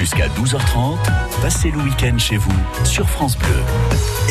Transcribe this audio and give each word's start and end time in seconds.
Jusqu'à 0.00 0.28
12h30, 0.28 0.96
passez 1.42 1.70
le 1.70 1.76
week-end 1.76 2.16
chez 2.16 2.38
vous 2.38 2.50
sur 2.84 3.06
France 3.06 3.36
Bleu. 3.36 3.48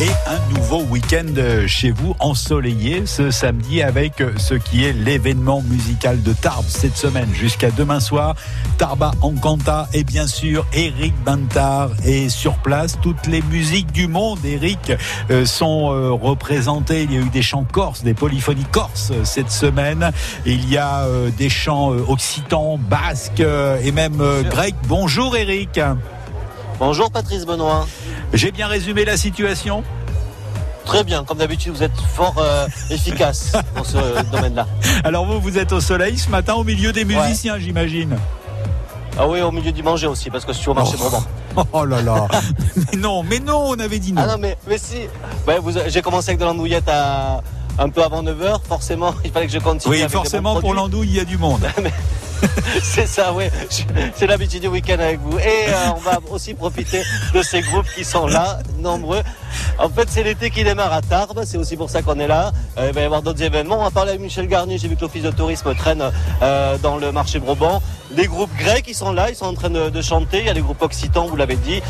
Et 0.02 0.10
un 0.28 0.40
nouveau 0.56 0.82
week-end 0.84 1.26
chez 1.68 1.92
vous 1.92 2.16
ensoleillé 2.20 3.06
ce 3.06 3.30
samedi 3.30 3.84
avec 3.84 4.24
ce 4.38 4.56
qui 4.56 4.86
est 4.86 4.94
l'événement 4.94 5.62
musical 5.62 6.24
de 6.24 6.34
Tarbes 6.34 6.66
cette 6.70 6.96
semaine 6.96 7.28
jusqu'à 7.34 7.70
demain 7.70 8.00
soir. 8.00 8.36
Tarba 8.78 9.12
Encanta 9.22 9.90
et 9.94 10.06
bien 10.06 10.26
sûr 10.26 10.66
Eric 10.72 11.14
Bantard 11.26 11.92
est 12.06 12.30
sur 12.30 12.54
place. 12.60 12.98
Toutes 13.02 13.28
les 13.28 13.42
musiques 13.42 13.92
du 13.92 14.08
monde, 14.08 14.40
Eric, 14.46 14.94
euh, 15.32 15.46
sont 15.46 15.92
euh, 15.92 16.12
représentées. 16.12 17.04
Il 17.04 17.12
y 17.12 17.18
a 17.18 17.20
eu 17.20 17.30
des 17.30 17.42
chants 17.42 17.66
corses, 17.70 18.02
des 18.02 18.14
polyphonies 18.14 18.66
corses 18.72 19.12
euh, 19.12 19.26
cette 19.26 19.52
semaine. 19.52 20.12
Il 20.46 20.70
y 20.70 20.78
a 20.78 21.06
des 21.38 21.50
chants 21.50 21.90
occitans, 21.90 22.78
basques 22.78 23.42
et 23.42 23.92
même 23.92 24.24
grecs. 24.50 24.76
Bonjour 24.88 25.36
Eric. 25.36 25.59
Bonjour 26.80 27.12
Patrice 27.12 27.46
Benoît. 27.46 27.88
J'ai 28.34 28.52
bien 28.52 28.68
résumé 28.68 29.04
la 29.06 29.18
situation 29.18 29.84
Très 30.86 31.04
bien, 31.04 31.24
comme 31.24 31.38
d'habitude, 31.38 31.74
vous 31.74 31.84
êtes 31.84 32.00
fort 32.16 32.36
euh, 32.40 32.68
efficace 32.90 33.52
dans 33.76 33.84
ce 33.84 34.24
domaine-là. 34.32 34.66
Alors 35.04 35.26
vous, 35.26 35.40
vous 35.40 35.60
êtes 35.60 35.72
au 35.72 35.82
soleil 35.82 36.18
ce 36.18 36.30
matin 36.30 36.56
au 36.56 36.64
milieu 36.64 36.92
des 36.92 37.06
musiciens, 37.06 37.60
j'imagine. 37.60 38.18
Ah 39.18 39.28
oui, 39.28 39.42
au 39.42 39.52
milieu 39.52 39.72
du 39.72 39.84
manger 39.84 40.08
aussi, 40.08 40.30
parce 40.30 40.46
que 40.46 40.54
je 40.54 40.58
suis 40.58 40.70
au 40.70 40.74
marché 40.74 40.96
oh. 41.00 41.64
Oh 41.74 41.86
là 41.86 42.02
là 42.02 42.28
Mais 42.76 42.98
non, 42.98 43.22
mais 43.22 43.40
non, 43.40 43.66
on 43.68 43.80
avait 43.80 44.00
dit 44.00 44.14
non. 44.14 44.22
Ah 44.24 44.32
non, 44.32 44.38
mais, 44.40 44.58
mais 44.68 44.78
si 44.78 45.08
J'ai 45.88 46.02
commencé 46.02 46.30
avec 46.30 46.40
de 46.40 46.46
l'andouillette 46.46 46.88
à 46.88 47.42
un 47.78 47.90
peu 47.90 48.04
avant 48.04 48.24
9h, 48.24 48.62
forcément, 48.68 49.14
il 49.26 49.32
fallait 49.32 49.48
que 49.48 49.54
je 49.54 49.60
continue. 49.60 49.94
Oui, 49.94 50.10
forcément, 50.10 50.60
pour 50.60 50.74
l'andouille, 50.74 51.10
il 51.10 51.16
y 51.16 51.20
a 51.20 51.26
du 51.26 51.38
monde. 51.38 51.68
c'est 52.84 53.08
ça, 53.08 53.34
oui. 53.34 53.46
C'est 54.16 54.28
l'habitude 54.28 54.62
du 54.62 54.68
week-end 54.68 55.00
avec 55.00 55.20
vous. 55.20 55.38
Et 55.40 55.70
euh, 55.70 55.92
on 55.96 56.00
va 56.00 56.20
aussi 56.32 56.54
profiter 56.54 57.04
de 57.34 57.42
ces 57.42 57.62
groupes 57.62 57.88
qui 57.96 58.04
sont 58.04 58.28
là, 58.28 58.60
nombreux. 58.80 59.22
En 59.78 59.90
fait, 59.90 60.08
c'est 60.10 60.24
l'été 60.24 60.50
qui 60.50 60.64
démarre 60.64 60.94
à 60.94 61.02
Tarbes. 61.02 61.42
C'est 61.46 61.58
aussi 61.58 61.76
pour 61.76 61.90
ça 61.90 62.02
qu'on 62.02 62.20
est 62.20 62.28
là. 62.28 62.52
Euh, 62.78 62.88
il 62.90 62.94
va 62.94 63.02
y 63.02 63.04
avoir 63.04 63.22
d'autres 63.22 63.42
événements. 63.42 63.80
On 63.80 63.84
va 63.84 63.92
parler 63.92 64.12
avec 64.12 64.22
Michel 64.22 64.48
Garnier. 64.48 64.78
J'ai 64.78 64.88
vu 64.88 64.96
que 64.96 65.02
l'office 65.02 65.24
de 65.24 65.32
tourisme 65.32 65.74
traîne 65.76 66.04
euh, 66.42 66.78
dans 66.78 66.98
le 66.98 67.12
marché 67.12 67.40
Brabant. 67.40 67.82
Les 68.16 68.26
groupes 68.26 68.56
grecs, 68.58 68.86
ils 68.88 68.96
sont 68.96 69.12
là. 69.12 69.30
Ils 69.30 69.36
sont 69.36 69.46
en 69.46 69.54
train 69.54 69.70
de, 69.70 70.02
chanter. 70.02 70.40
Il 70.40 70.46
y 70.46 70.50
a 70.50 70.54
des 70.54 70.62
groupes 70.62 70.82
occitans, 70.82 71.28
vous 71.28 71.36
l'avez 71.36 71.58
dit. 71.58 71.82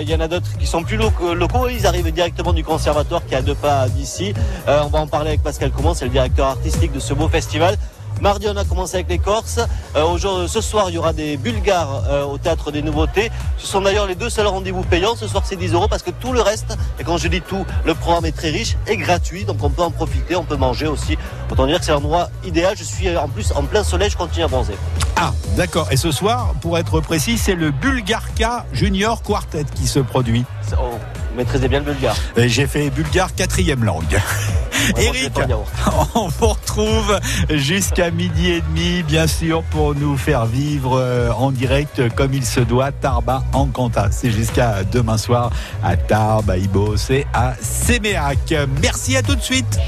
il 0.00 0.08
y 0.08 0.14
en 0.14 0.20
a 0.20 0.28
d'autres 0.28 0.56
qui 0.58 0.66
sont 0.66 0.82
plus 0.82 0.96
locaux. 0.96 1.68
Ils 1.68 1.86
arrivent 1.86 2.10
directement 2.10 2.52
du 2.52 2.64
conservatoire 2.64 3.24
qui 3.26 3.34
est 3.34 3.38
à 3.38 3.42
deux 3.42 3.54
pas 3.54 3.88
d'ici. 3.88 4.34
on 4.66 4.86
va 4.86 5.00
en 5.00 5.06
parler 5.06 5.30
avec 5.30 5.42
Pascal 5.42 5.70
Comment. 5.70 5.94
C'est 5.94 6.06
le 6.06 6.10
directeur 6.10 6.46
artistique 6.46 6.92
de 6.92 7.00
ce 7.00 7.14
beau 7.14 7.28
festival. 7.28 7.76
Mardi, 8.20 8.46
on 8.48 8.56
a 8.56 8.64
commencé 8.64 8.96
avec 8.96 9.08
les 9.08 9.18
Corses. 9.18 9.60
Euh, 9.96 10.46
ce 10.46 10.60
soir, 10.60 10.90
il 10.90 10.94
y 10.94 10.98
aura 10.98 11.14
des 11.14 11.38
Bulgares 11.38 12.04
euh, 12.08 12.24
au 12.24 12.36
Théâtre 12.36 12.70
des 12.70 12.82
Nouveautés. 12.82 13.30
Ce 13.56 13.66
sont 13.66 13.80
d'ailleurs 13.80 14.06
les 14.06 14.14
deux 14.14 14.28
seuls 14.28 14.46
rendez-vous 14.46 14.82
payants. 14.82 15.16
Ce 15.16 15.26
soir, 15.26 15.42
c'est 15.46 15.56
10 15.56 15.72
euros 15.72 15.88
parce 15.88 16.02
que 16.02 16.10
tout 16.10 16.32
le 16.32 16.42
reste, 16.42 16.76
et 16.98 17.04
quand 17.04 17.16
je 17.16 17.28
dis 17.28 17.40
tout, 17.40 17.64
le 17.86 17.94
programme 17.94 18.26
est 18.26 18.36
très 18.36 18.50
riche 18.50 18.76
et 18.86 18.98
gratuit. 18.98 19.44
Donc 19.44 19.62
on 19.62 19.70
peut 19.70 19.82
en 19.82 19.90
profiter, 19.90 20.36
on 20.36 20.44
peut 20.44 20.56
manger 20.56 20.86
aussi. 20.86 21.16
Autant 21.50 21.66
dire 21.66 21.78
que 21.78 21.84
c'est 21.84 21.92
l'endroit 21.92 22.28
idéal. 22.44 22.76
Je 22.76 22.84
suis 22.84 23.16
en 23.16 23.28
plus 23.28 23.52
en 23.52 23.62
plein 23.62 23.82
soleil, 23.82 24.10
je 24.10 24.18
continue 24.18 24.44
à 24.44 24.48
bronzer. 24.48 24.76
Ah, 25.16 25.32
d'accord. 25.56 25.88
Et 25.90 25.96
ce 25.96 26.12
soir, 26.12 26.54
pour 26.60 26.78
être 26.78 27.00
précis, 27.00 27.38
c'est 27.38 27.54
le 27.54 27.70
Bulgarka 27.70 28.66
Junior 28.72 29.22
Quartet 29.22 29.64
qui 29.74 29.86
se 29.86 29.98
produit. 29.98 30.44
Oh, 30.78 30.98
vous 31.30 31.36
maîtrisez 31.36 31.68
bien 31.68 31.80
le 31.80 31.86
bulgare. 31.86 32.16
J'ai 32.36 32.66
fait 32.66 32.90
bulgare 32.90 33.34
quatrième 33.34 33.84
langue. 33.84 34.20
Eric, 34.96 35.32
on 36.14 36.28
vous 36.28 36.48
retrouve 36.48 37.20
jusqu'à 37.50 38.10
midi 38.10 38.50
et 38.50 38.60
demi, 38.62 39.02
bien 39.02 39.26
sûr, 39.26 39.62
pour 39.64 39.94
nous 39.94 40.16
faire 40.16 40.46
vivre 40.46 40.98
euh, 40.98 41.30
en 41.32 41.50
direct 41.50 42.08
comme 42.14 42.32
il 42.34 42.44
se 42.44 42.60
doit, 42.60 42.92
Tarba 42.92 43.44
en 43.52 43.66
Canta. 43.66 44.10
C'est 44.10 44.30
jusqu'à 44.30 44.84
demain 44.84 45.18
soir 45.18 45.50
à 45.82 45.96
Tarbes, 45.96 46.50
à 46.50 46.56
Ibos 46.56 46.96
et 47.10 47.26
à 47.32 47.54
Séméac. 47.60 48.54
Merci 48.82 49.16
à 49.16 49.22
tout 49.22 49.34
de 49.36 49.42
suite. 49.42 49.78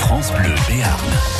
France 0.00 0.32
Bleu 0.32 0.54
Béarn. 0.68 1.37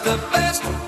the 0.00 0.16
best. 0.32 0.85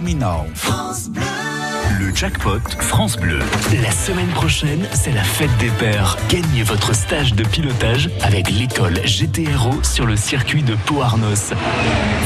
Dominó. 0.00 0.46
Jackpot 2.20 2.60
France 2.80 3.16
Bleu. 3.16 3.38
La 3.82 3.90
semaine 3.90 4.28
prochaine, 4.28 4.86
c'est 4.92 5.12
la 5.12 5.22
fête 5.22 5.56
des 5.56 5.70
pères. 5.70 6.18
Gagnez 6.28 6.62
votre 6.64 6.94
stage 6.94 7.32
de 7.32 7.42
pilotage 7.44 8.10
avec 8.20 8.50
l'école 8.50 9.00
GTRO 9.06 9.82
sur 9.82 10.04
le 10.04 10.16
circuit 10.16 10.62
de 10.62 10.74
Pau-Arnos. 10.84 11.54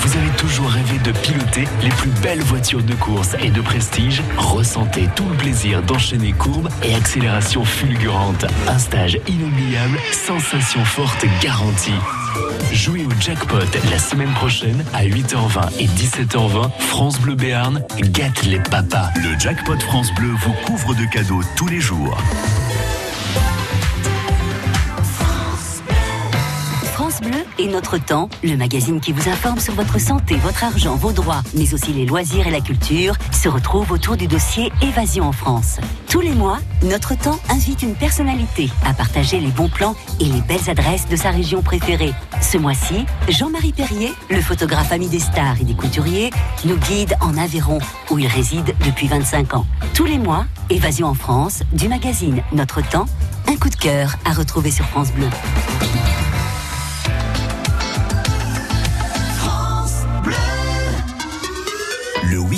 Vous 0.01 0.17
avez 0.17 0.31
toujours 0.37 0.69
rêvé 0.69 0.99
de 0.99 1.13
piloter 1.13 1.69
les 1.81 1.91
plus 1.91 2.11
belles 2.25 2.43
voitures 2.43 2.83
de 2.83 2.95
course 2.95 3.37
et 3.41 3.51
de 3.51 3.61
prestige? 3.61 4.21
Ressentez 4.37 5.09
tout 5.15 5.29
le 5.29 5.37
plaisir 5.37 5.81
d'enchaîner 5.83 6.33
courbes 6.33 6.71
et 6.83 6.93
accélérations 6.97 7.65
fulgurantes. 7.65 8.47
Un 8.67 8.79
stage 8.81 9.21
inoubliable, 9.29 10.01
sensation 10.11 10.85
forte 10.85 11.25
garantie. 11.41 11.93
Jouez 12.73 13.05
au 13.05 13.21
jackpot 13.21 13.59
la 13.91 13.99
semaine 13.99 14.33
prochaine 14.33 14.85
à 14.93 15.05
8h20 15.05 15.79
et 15.79 15.87
17h20. 15.87 16.71
France 16.81 17.21
Bleu 17.21 17.37
Béarn 17.37 17.81
gâte 18.01 18.43
les 18.45 18.59
papas. 18.59 19.11
Le 19.23 19.39
jackpot 19.39 19.77
France 19.85 20.13
Bleu 20.13 20.31
vous 20.31 20.53
couvre 20.53 20.95
de 20.95 21.05
cadeaux 21.05 21.43
tous 21.55 21.69
les 21.69 21.79
jours. 21.79 22.19
Notre 27.75 27.99
Temps, 27.99 28.29
le 28.45 28.57
magazine 28.57 29.01
qui 29.01 29.11
vous 29.11 29.29
informe 29.29 29.59
sur 29.59 29.75
votre 29.75 29.99
santé, 29.99 30.37
votre 30.37 30.63
argent, 30.63 30.95
vos 30.95 31.11
droits, 31.11 31.43
mais 31.57 31.75
aussi 31.75 31.93
les 31.93 32.07
loisirs 32.07 32.47
et 32.47 32.53
la 32.53 32.61
culture, 32.61 33.17
se 33.33 33.49
retrouve 33.49 33.91
autour 33.91 34.17
du 34.17 34.29
dossier 34.29 34.71
Évasion 34.81 35.25
en 35.25 35.33
France. 35.33 35.81
Tous 36.09 36.21
les 36.21 36.31
mois, 36.31 36.61
Notre 36.85 37.19
Temps 37.19 37.41
invite 37.49 37.83
une 37.83 37.97
personnalité 37.97 38.71
à 38.87 38.95
partager 38.95 39.41
les 39.41 39.49
bons 39.49 39.69
plans 39.69 39.97
et 40.21 40.25
les 40.25 40.41
belles 40.43 40.71
adresses 40.71 41.09
de 41.09 41.17
sa 41.17 41.31
région 41.31 41.63
préférée. 41.63 42.15
Ce 42.41 42.59
mois-ci, 42.59 43.07
Jean-Marie 43.29 43.73
Perrier, 43.73 44.13
le 44.31 44.41
photographe 44.41 44.93
ami 44.93 45.09
des 45.09 45.19
stars 45.19 45.61
et 45.61 45.65
des 45.65 45.75
couturiers, 45.75 46.31
nous 46.65 46.77
guide 46.77 47.17
en 47.21 47.37
Aveyron, 47.37 47.81
où 48.09 48.21
il 48.21 48.29
réside 48.29 48.73
depuis 48.87 49.09
25 49.09 49.55
ans. 49.55 49.67
Tous 49.95 50.05
les 50.05 50.19
mois, 50.19 50.47
Évasion 50.71 51.09
en 51.09 51.15
France, 51.15 51.65
du 51.73 51.89
magazine 51.89 52.41
Notre 52.53 52.89
Temps, 52.89 53.07
un 53.49 53.57
coup 53.57 53.69
de 53.69 53.75
cœur 53.75 54.15
à 54.25 54.33
retrouver 54.33 54.71
sur 54.71 54.85
France 54.87 55.11
Bleu. 55.11 55.27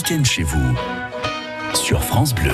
Chez 0.06 0.44
vous. 0.44 0.74
Sur 1.74 2.00
France 2.00 2.32
Bleu. 2.32 2.52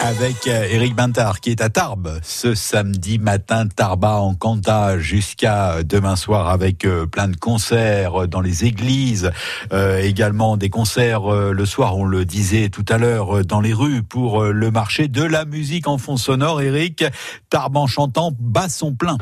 avec 0.00 0.48
euh, 0.48 0.66
Eric 0.68 0.96
Bintard 0.96 1.38
qui 1.40 1.50
est 1.50 1.60
à 1.60 1.68
Tarbes 1.70 2.18
ce 2.22 2.54
samedi 2.54 3.20
matin, 3.20 3.68
Tarba 3.68 4.16
en 4.16 4.34
Canta 4.34 4.98
jusqu'à 4.98 5.84
demain 5.84 6.16
soir 6.16 6.48
avec 6.48 6.84
euh, 6.84 7.06
plein 7.06 7.28
de 7.28 7.36
concerts 7.36 8.26
dans 8.26 8.40
les 8.40 8.64
églises, 8.64 9.30
euh, 9.72 10.00
également 10.00 10.56
des 10.56 10.68
concerts 10.68 11.32
euh, 11.32 11.52
le 11.52 11.64
soir, 11.64 11.96
on 11.96 12.04
le 12.04 12.24
disait 12.24 12.70
tout 12.70 12.84
à 12.88 12.98
l'heure, 12.98 13.38
euh, 13.38 13.44
dans 13.44 13.60
les 13.60 13.72
rues 13.72 14.02
pour 14.02 14.42
euh, 14.42 14.50
le 14.50 14.72
marché 14.72 15.06
de 15.06 15.22
la 15.22 15.44
musique 15.44 15.86
en 15.86 15.96
fond 15.96 16.16
sonore. 16.16 16.60
Eric, 16.60 17.04
Tarbes 17.50 17.76
en 17.76 17.86
chantant 17.86 18.32
bat 18.38 18.68
son 18.68 18.94
plein. 18.94 19.16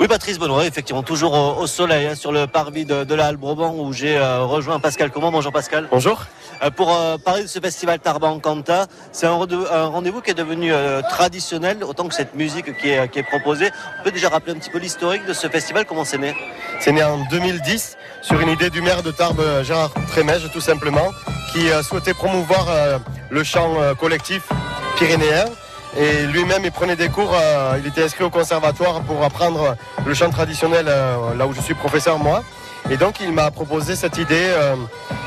Oui, 0.00 0.06
Patrice 0.06 0.38
Benoît, 0.38 0.64
effectivement, 0.64 1.02
toujours 1.02 1.34
au, 1.34 1.60
au 1.62 1.66
soleil 1.66 2.06
hein, 2.06 2.14
sur 2.14 2.30
le 2.30 2.46
parvis 2.46 2.84
de, 2.84 3.02
de 3.02 3.14
la 3.16 3.26
Halle 3.26 3.38
où 3.42 3.92
j'ai 3.92 4.16
euh, 4.16 4.44
rejoint 4.44 4.78
Pascal 4.78 5.10
Comment. 5.10 5.32
Bonjour 5.32 5.52
Pascal. 5.52 5.88
Bonjour. 5.90 6.24
Euh, 6.62 6.70
pour 6.70 6.94
euh, 6.94 7.16
parler 7.18 7.42
de 7.42 7.48
ce 7.48 7.58
festival 7.58 7.98
Tarban 7.98 8.38
Canta, 8.38 8.86
c'est 9.10 9.26
un, 9.26 9.34
rendez-vous 9.34 10.20
qui 10.20 10.30
est 10.30 10.34
devenu 10.34 10.72
euh, 10.72 11.02
traditionnel, 11.02 11.82
autant 11.82 12.06
que 12.06 12.14
cette 12.14 12.36
musique 12.36 12.78
qui 12.78 12.90
est, 12.90 13.08
qui 13.08 13.18
est 13.18 13.24
proposée. 13.24 13.70
On 14.00 14.04
peut 14.04 14.12
déjà 14.12 14.28
rappeler 14.28 14.52
un 14.52 14.58
petit 14.58 14.70
peu 14.70 14.78
l'historique 14.78 15.26
de 15.26 15.32
ce 15.32 15.48
festival, 15.48 15.84
comment 15.84 16.04
c'est 16.04 16.18
né? 16.18 16.32
C'est 16.78 16.92
né 16.92 17.02
en 17.02 17.18
2010 17.30 17.96
sur 18.22 18.40
une 18.40 18.50
idée 18.50 18.70
du 18.70 18.80
maire 18.80 19.02
de 19.02 19.10
Tarbes, 19.10 19.42
Gérard 19.64 19.92
Trémège, 20.08 20.48
tout 20.52 20.60
simplement, 20.60 21.08
qui 21.52 21.70
euh, 21.70 21.82
souhaitait 21.82 22.14
promouvoir 22.14 22.66
euh, 22.68 22.98
le 23.30 23.42
chant 23.42 23.74
collectif 23.98 24.48
pyrénéen. 24.96 25.46
Et 25.96 26.26
lui-même, 26.26 26.64
il 26.64 26.70
prenait 26.72 26.96
des 26.96 27.08
cours, 27.08 27.34
euh, 27.34 27.78
il 27.78 27.86
était 27.86 28.02
inscrit 28.02 28.24
au 28.24 28.30
conservatoire 28.30 29.00
pour 29.02 29.24
apprendre 29.24 29.76
le 30.04 30.14
chant 30.14 30.30
traditionnel 30.30 30.86
euh, 30.88 31.34
là 31.34 31.46
où 31.46 31.52
je 31.52 31.60
suis 31.60 31.74
professeur 31.74 32.18
moi. 32.18 32.42
Et 32.90 32.96
donc 32.96 33.20
il 33.20 33.32
m'a 33.32 33.50
proposé 33.50 33.96
cette 33.96 34.16
idée, 34.18 34.34
euh, 34.48 34.76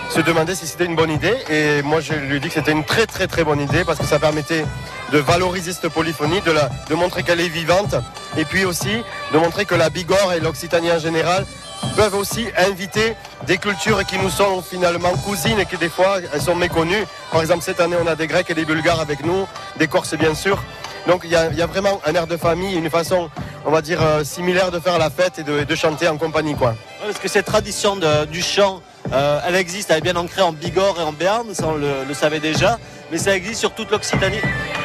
se 0.09 0.19
demander 0.21 0.55
si 0.55 0.67
c'était 0.67 0.85
une 0.85 0.95
bonne 0.95 1.11
idée. 1.11 1.35
Et 1.49 1.81
moi 1.81 1.99
je 1.99 2.13
lui 2.13 2.37
ai 2.37 2.39
dit 2.39 2.47
que 2.47 2.53
c'était 2.53 2.71
une 2.71 2.85
très 2.85 3.05
très 3.05 3.27
très 3.27 3.43
bonne 3.43 3.59
idée 3.59 3.83
parce 3.83 3.99
que 3.99 4.05
ça 4.05 4.19
permettait 4.19 4.65
de 5.11 5.17
valoriser 5.17 5.73
cette 5.73 5.89
polyphonie, 5.89 6.41
de, 6.41 6.53
de 6.89 6.95
montrer 6.95 7.23
qu'elle 7.23 7.41
est 7.41 7.49
vivante. 7.49 7.95
Et 8.37 8.45
puis 8.45 8.63
aussi 8.63 9.03
de 9.33 9.37
montrer 9.37 9.65
que 9.65 9.75
la 9.75 9.89
Bigorre 9.89 10.33
et 10.33 10.39
l'Occitanie 10.39 10.91
en 10.91 10.99
général 10.99 11.45
peuvent 11.95 12.15
aussi 12.15 12.47
inviter 12.57 13.15
des 13.47 13.57
cultures 13.57 14.05
qui 14.05 14.17
nous 14.17 14.29
sont 14.29 14.61
finalement 14.61 15.11
cousines 15.25 15.59
et 15.59 15.65
qui 15.65 15.77
des 15.77 15.89
fois 15.89 16.17
elles 16.33 16.41
sont 16.41 16.55
méconnues. 16.55 17.05
Par 17.31 17.41
exemple 17.41 17.63
cette 17.63 17.79
année 17.79 17.95
on 18.01 18.07
a 18.07 18.15
des 18.15 18.27
Grecs 18.27 18.49
et 18.49 18.53
des 18.53 18.65
Bulgares 18.65 18.99
avec 18.99 19.23
nous, 19.25 19.47
des 19.77 19.87
Corses 19.87 20.15
bien 20.15 20.33
sûr. 20.35 20.61
Donc 21.07 21.21
il 21.23 21.31
y, 21.31 21.35
a, 21.35 21.47
il 21.49 21.57
y 21.57 21.61
a 21.61 21.65
vraiment 21.67 21.99
un 22.05 22.13
air 22.13 22.27
de 22.27 22.37
famille, 22.37 22.75
une 22.75 22.89
façon, 22.89 23.29
on 23.65 23.71
va 23.71 23.81
dire, 23.81 23.99
euh, 24.03 24.23
similaire 24.23 24.69
de 24.69 24.79
faire 24.79 24.99
la 24.99 25.09
fête 25.09 25.39
et 25.39 25.43
de, 25.43 25.75
chanter 25.75 26.07
en 26.07 26.17
compagnie. 26.17 26.53
quoi. 26.55 26.69
Ouais, 26.69 27.07
Parce 27.07 27.17
que 27.17 27.27
cette 27.27 27.45
tradition 27.47 27.95
de- 27.95 28.25
du 28.25 28.43
chant, 28.43 28.81
euh, 29.11 29.39
elle 29.47 29.55
existe, 29.55 29.89
elle 29.89 29.97
est 29.97 30.01
bien 30.01 30.15
ancrée 30.15 30.43
en 30.43 30.51
Bigorre 30.51 30.99
et 30.99 31.03
en 31.03 31.11
Béarn, 31.11 31.55
ça 31.55 31.65
on 31.67 31.73
le, 31.73 32.03
le 32.07 32.13
savait 32.13 32.39
déjà, 32.39 32.77
mais 33.11 33.17
ça 33.17 33.35
existe 33.35 33.59
sur 33.61 33.71
toute 33.73 33.89
l'Occitanie. 33.89 34.41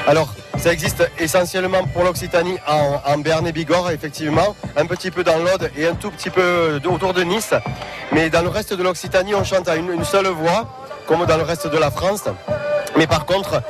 Alors, 0.07 0.35
ça 0.59 0.73
existe 0.73 1.09
essentiellement 1.19 1.85
pour 1.85 2.05
l'Occitanie 2.05 2.57
en, 2.67 3.01
en 3.05 3.19
Béarn 3.19 3.47
et 3.47 3.53
Bigorre, 3.53 3.91
effectivement, 3.91 4.57
un 4.77 4.87
petit 4.87 5.11
peu 5.11 5.23
dans 5.25 5.39
l'Aude 5.39 5.71
et 5.77 5.87
un 5.87 5.95
tout 5.95 6.11
petit 6.11 6.31
peu 6.31 6.81
autour 6.87 7.15
de 7.15 7.23
Nice. 7.23 7.55
Mais 8.13 8.31
dans 8.31 8.43
le 8.43 8.49
reste 8.49 8.75
de 8.75 8.83
l'Occitanie, 8.83 9.35
on 9.35 9.45
chante 9.45 9.69
à 9.69 9.77
une, 9.77 10.05
seule 10.05 10.29
voix, 10.29 10.69
comme 11.07 11.25
dans 11.27 11.37
le 11.37 11.43
reste 11.43 11.67
de 11.67 11.79
la 11.79 11.91
France. 11.91 12.25
Mais 12.97 13.07
par 13.07 13.27
contre, 13.27 13.63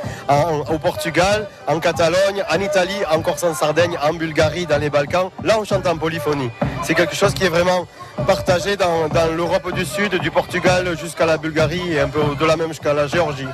au 0.69 0.77
Portugal, 0.79 1.47
en 1.67 1.79
Catalogne, 1.79 2.43
en 2.49 2.59
Italie, 2.59 3.01
en 3.11 3.21
Corse, 3.21 3.43
en 3.43 3.53
Sardaigne, 3.53 3.97
en 4.01 4.13
Bulgarie, 4.13 4.65
dans 4.65 4.77
les 4.77 4.89
Balkans, 4.89 5.29
là 5.43 5.57
on 5.59 5.65
chante 5.65 5.85
en 5.85 5.97
polyphonie. 5.97 6.49
C'est 6.83 6.93
quelque 6.93 7.15
chose 7.15 7.33
qui 7.33 7.43
est 7.43 7.49
vraiment 7.49 7.87
partagé 8.25 8.75
dans, 8.75 9.07
dans 9.07 9.27
l'Europe 9.35 9.71
du 9.73 9.85
Sud, 9.85 10.15
du 10.19 10.31
Portugal 10.31 10.97
jusqu'à 10.99 11.25
la 11.25 11.37
Bulgarie 11.37 11.93
et 11.93 11.99
un 11.99 12.07
peu 12.09 12.21
de 12.39 12.45
la 12.45 12.55
même 12.57 12.69
jusqu'à 12.69 12.93
la 12.93 13.07
Géorgie. 13.07 13.47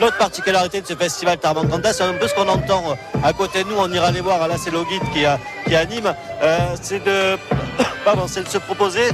L'autre 0.00 0.18
particularité 0.18 0.80
de 0.80 0.86
ce 0.86 0.94
festival 0.94 1.38
Tarban 1.38 1.66
Canta, 1.66 1.92
c'est 1.92 2.02
un 2.02 2.12
peu 2.14 2.28
ce 2.28 2.34
qu'on 2.34 2.48
entend 2.48 2.82
à 3.24 3.32
côté 3.32 3.64
de 3.64 3.68
nous, 3.68 3.76
on 3.78 3.90
ira 3.92 4.10
les 4.10 4.20
voir, 4.20 4.46
là 4.46 4.56
c'est 4.62 4.70
Loguit 4.70 5.00
qui, 5.12 5.24
a- 5.24 5.38
qui 5.66 5.74
anime, 5.74 6.14
Euh, 6.42 6.58
c'est 6.82 7.02
de, 7.02 7.38
pardon, 8.04 8.26
c'est 8.28 8.42
de 8.42 8.48
se 8.48 8.58
proposer 8.58 9.08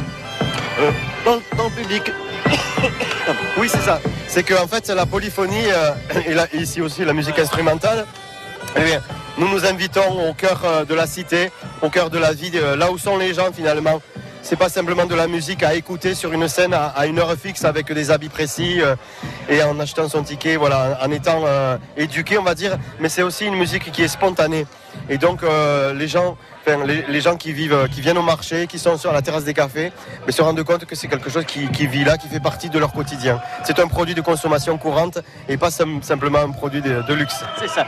euh, 0.80 0.90
dans, 1.24 1.34
le- 1.36 1.56
dans 1.56 1.64
le 1.64 1.70
public. 1.70 2.02
Oui, 3.58 3.68
c'est 3.68 3.80
ça. 3.82 4.00
C'est 4.26 4.42
qu'en 4.42 4.66
fait, 4.66 4.88
la 4.88 5.06
polyphonie 5.06 5.66
euh, 5.70 5.90
et, 6.26 6.34
la- 6.34 6.52
ici 6.52 6.80
aussi 6.80 7.04
la 7.04 7.12
musique 7.12 7.38
instrumentale, 7.38 8.04
eh 8.76 8.80
bien, 8.80 9.00
nous 9.38 9.46
nous 9.48 9.64
invitons 9.64 10.28
au 10.28 10.34
cœur 10.34 10.84
de 10.88 10.94
la 10.94 11.06
cité, 11.06 11.52
au 11.80 11.90
cœur 11.90 12.10
de 12.10 12.18
la 12.18 12.32
vie, 12.32 12.50
là 12.76 12.90
où 12.90 12.98
sont 12.98 13.16
les 13.18 13.34
gens 13.34 13.52
finalement. 13.54 14.00
C'est 14.42 14.56
pas 14.56 14.68
simplement 14.68 15.06
de 15.06 15.14
la 15.14 15.28
musique 15.28 15.62
à 15.62 15.74
écouter 15.74 16.16
sur 16.16 16.32
une 16.32 16.48
scène 16.48 16.74
à, 16.74 17.06
une 17.06 17.20
heure 17.20 17.32
fixe 17.36 17.64
avec 17.64 17.92
des 17.92 18.10
habits 18.10 18.28
précis 18.28 18.82
euh, 18.82 18.96
et 19.48 19.62
en 19.62 19.78
achetant 19.78 20.08
son 20.08 20.24
ticket, 20.24 20.56
voilà, 20.56 20.98
en 21.00 21.10
étant 21.12 21.42
euh, 21.46 21.78
éduqué, 21.96 22.38
on 22.38 22.42
va 22.42 22.56
dire. 22.56 22.76
Mais 22.98 23.08
c'est 23.08 23.22
aussi 23.22 23.46
une 23.46 23.54
musique 23.54 23.92
qui 23.92 24.02
est 24.02 24.08
spontanée. 24.08 24.66
Et 25.08 25.18
donc 25.18 25.42
euh, 25.42 25.92
les 25.94 26.08
gens, 26.08 26.36
enfin, 26.66 26.84
les, 26.84 27.04
les 27.08 27.20
gens 27.20 27.36
qui 27.36 27.52
vivent, 27.52 27.88
qui 27.92 28.00
viennent 28.00 28.18
au 28.18 28.22
marché, 28.22 28.66
qui 28.66 28.78
sont 28.78 28.96
sur 28.96 29.12
la 29.12 29.22
terrasse 29.22 29.44
des 29.44 29.54
cafés, 29.54 29.92
mais 30.26 30.32
se 30.32 30.42
rendent 30.42 30.62
compte 30.62 30.84
que 30.84 30.94
c'est 30.94 31.08
quelque 31.08 31.30
chose 31.30 31.44
qui, 31.44 31.68
qui 31.70 31.86
vit 31.86 32.04
là, 32.04 32.16
qui 32.18 32.28
fait 32.28 32.40
partie 32.40 32.68
de 32.70 32.78
leur 32.78 32.92
quotidien. 32.92 33.40
C'est 33.64 33.78
un 33.78 33.88
produit 33.88 34.14
de 34.14 34.20
consommation 34.20 34.78
courante 34.78 35.18
et 35.48 35.56
pas 35.56 35.70
sim- 35.70 36.02
simplement 36.02 36.38
un 36.40 36.50
produit 36.50 36.80
de, 36.82 37.02
de 37.02 37.14
luxe. 37.14 37.42
C'est 37.58 37.68
ça. 37.68 37.86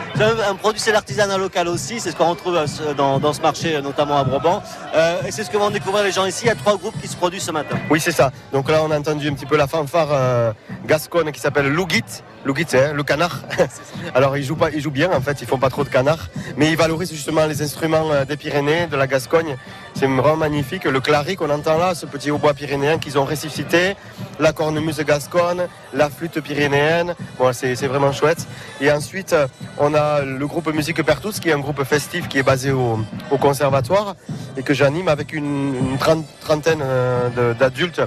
Un, 0.50 0.54
produit, 0.56 0.80
c'est 0.80 0.92
l'artisanat 0.92 1.38
local 1.38 1.68
aussi, 1.68 2.00
c'est 2.00 2.10
ce 2.10 2.16
qu'on 2.16 2.30
retrouve 2.30 2.56
euh, 2.56 2.94
dans, 2.94 3.18
dans 3.18 3.32
ce 3.32 3.40
marché, 3.40 3.76
euh, 3.76 3.80
notamment 3.82 4.18
à 4.18 4.24
Brabant. 4.24 4.62
Euh, 4.94 5.22
et 5.26 5.30
c'est 5.30 5.44
ce 5.44 5.50
que 5.50 5.56
vont 5.56 5.70
découvrir 5.70 6.04
les 6.04 6.12
gens 6.12 6.26
ici. 6.26 6.44
Il 6.44 6.48
y 6.48 6.50
a 6.50 6.54
trois 6.54 6.76
groupes 6.76 7.00
qui 7.00 7.08
se 7.08 7.16
produisent 7.16 7.44
ce 7.44 7.50
matin. 7.52 7.76
Oui, 7.90 8.00
c'est 8.00 8.12
ça. 8.12 8.32
Donc 8.52 8.70
là, 8.70 8.80
on 8.84 8.90
a 8.90 8.98
entendu 8.98 9.28
un 9.28 9.34
petit 9.34 9.46
peu 9.46 9.56
la 9.56 9.66
fanfare 9.66 10.08
euh, 10.12 10.52
gasconne 10.86 11.30
qui 11.32 11.40
s'appelle 11.40 11.68
Lougit. 11.68 12.02
Lougit, 12.44 12.66
c'est 12.68 12.90
hein, 12.90 12.92
le 12.92 13.02
canard. 13.02 13.40
Alors, 14.14 14.36
ils 14.36 14.44
jouent 14.44 14.56
pas, 14.56 14.70
ils 14.70 14.80
jouent 14.80 14.90
bien 14.90 15.10
en 15.10 15.20
fait. 15.22 15.40
Ils 15.40 15.46
font 15.46 15.58
pas 15.58 15.70
trop 15.70 15.82
de 15.82 15.88
canard, 15.88 16.28
mais 16.58 16.70
ils 16.70 16.76
valorisent 16.76 17.12
justement 17.12 17.46
les 17.46 17.62
instruments 17.62 18.10
euh, 18.12 18.26
des 18.26 18.36
Pyrénées, 18.36 18.86
de 18.86 18.96
la 18.96 19.06
Gascogne. 19.06 19.56
C'est 19.94 20.06
vraiment 20.06 20.36
magnifique. 20.36 20.84
Le 20.84 21.00
clary 21.00 21.36
qu'on 21.36 21.48
entend 21.48 21.78
là, 21.78 21.94
ce 21.94 22.04
petit 22.04 22.30
hautbois 22.30 22.52
pyrénéen 22.52 22.98
qu'ils 22.98 23.18
ont 23.18 23.24
ressuscité, 23.24 23.96
la 24.38 24.52
cornemuse 24.52 25.00
gasconne, 25.00 25.68
la 25.94 26.10
flûte 26.10 26.40
pyrénéenne. 26.40 27.14
Bon, 27.38 27.50
c'est 27.54 27.74
vraiment 27.86 28.12
chouette. 28.12 28.46
Et 28.80 28.92
ensuite, 28.92 29.32
euh, 29.32 29.46
on 29.78 29.94
a 29.94 30.20
le 30.20 30.46
groupe 30.46 30.70
Musique 30.74 31.02
Pertous, 31.02 31.40
qui 31.40 31.48
est 31.48 31.54
un 31.54 31.60
groupe 31.60 31.82
festif 31.84 32.28
qui 32.28 32.38
est 32.38 32.42
basé 32.42 32.72
au, 32.72 32.98
conservatoire 33.40 34.16
et 34.56 34.62
que 34.62 34.74
j'anime 34.74 35.08
avec 35.08 35.32
une, 35.32 35.96
trentaine 36.40 36.82
euh, 36.82 37.54
d'adultes 37.54 38.02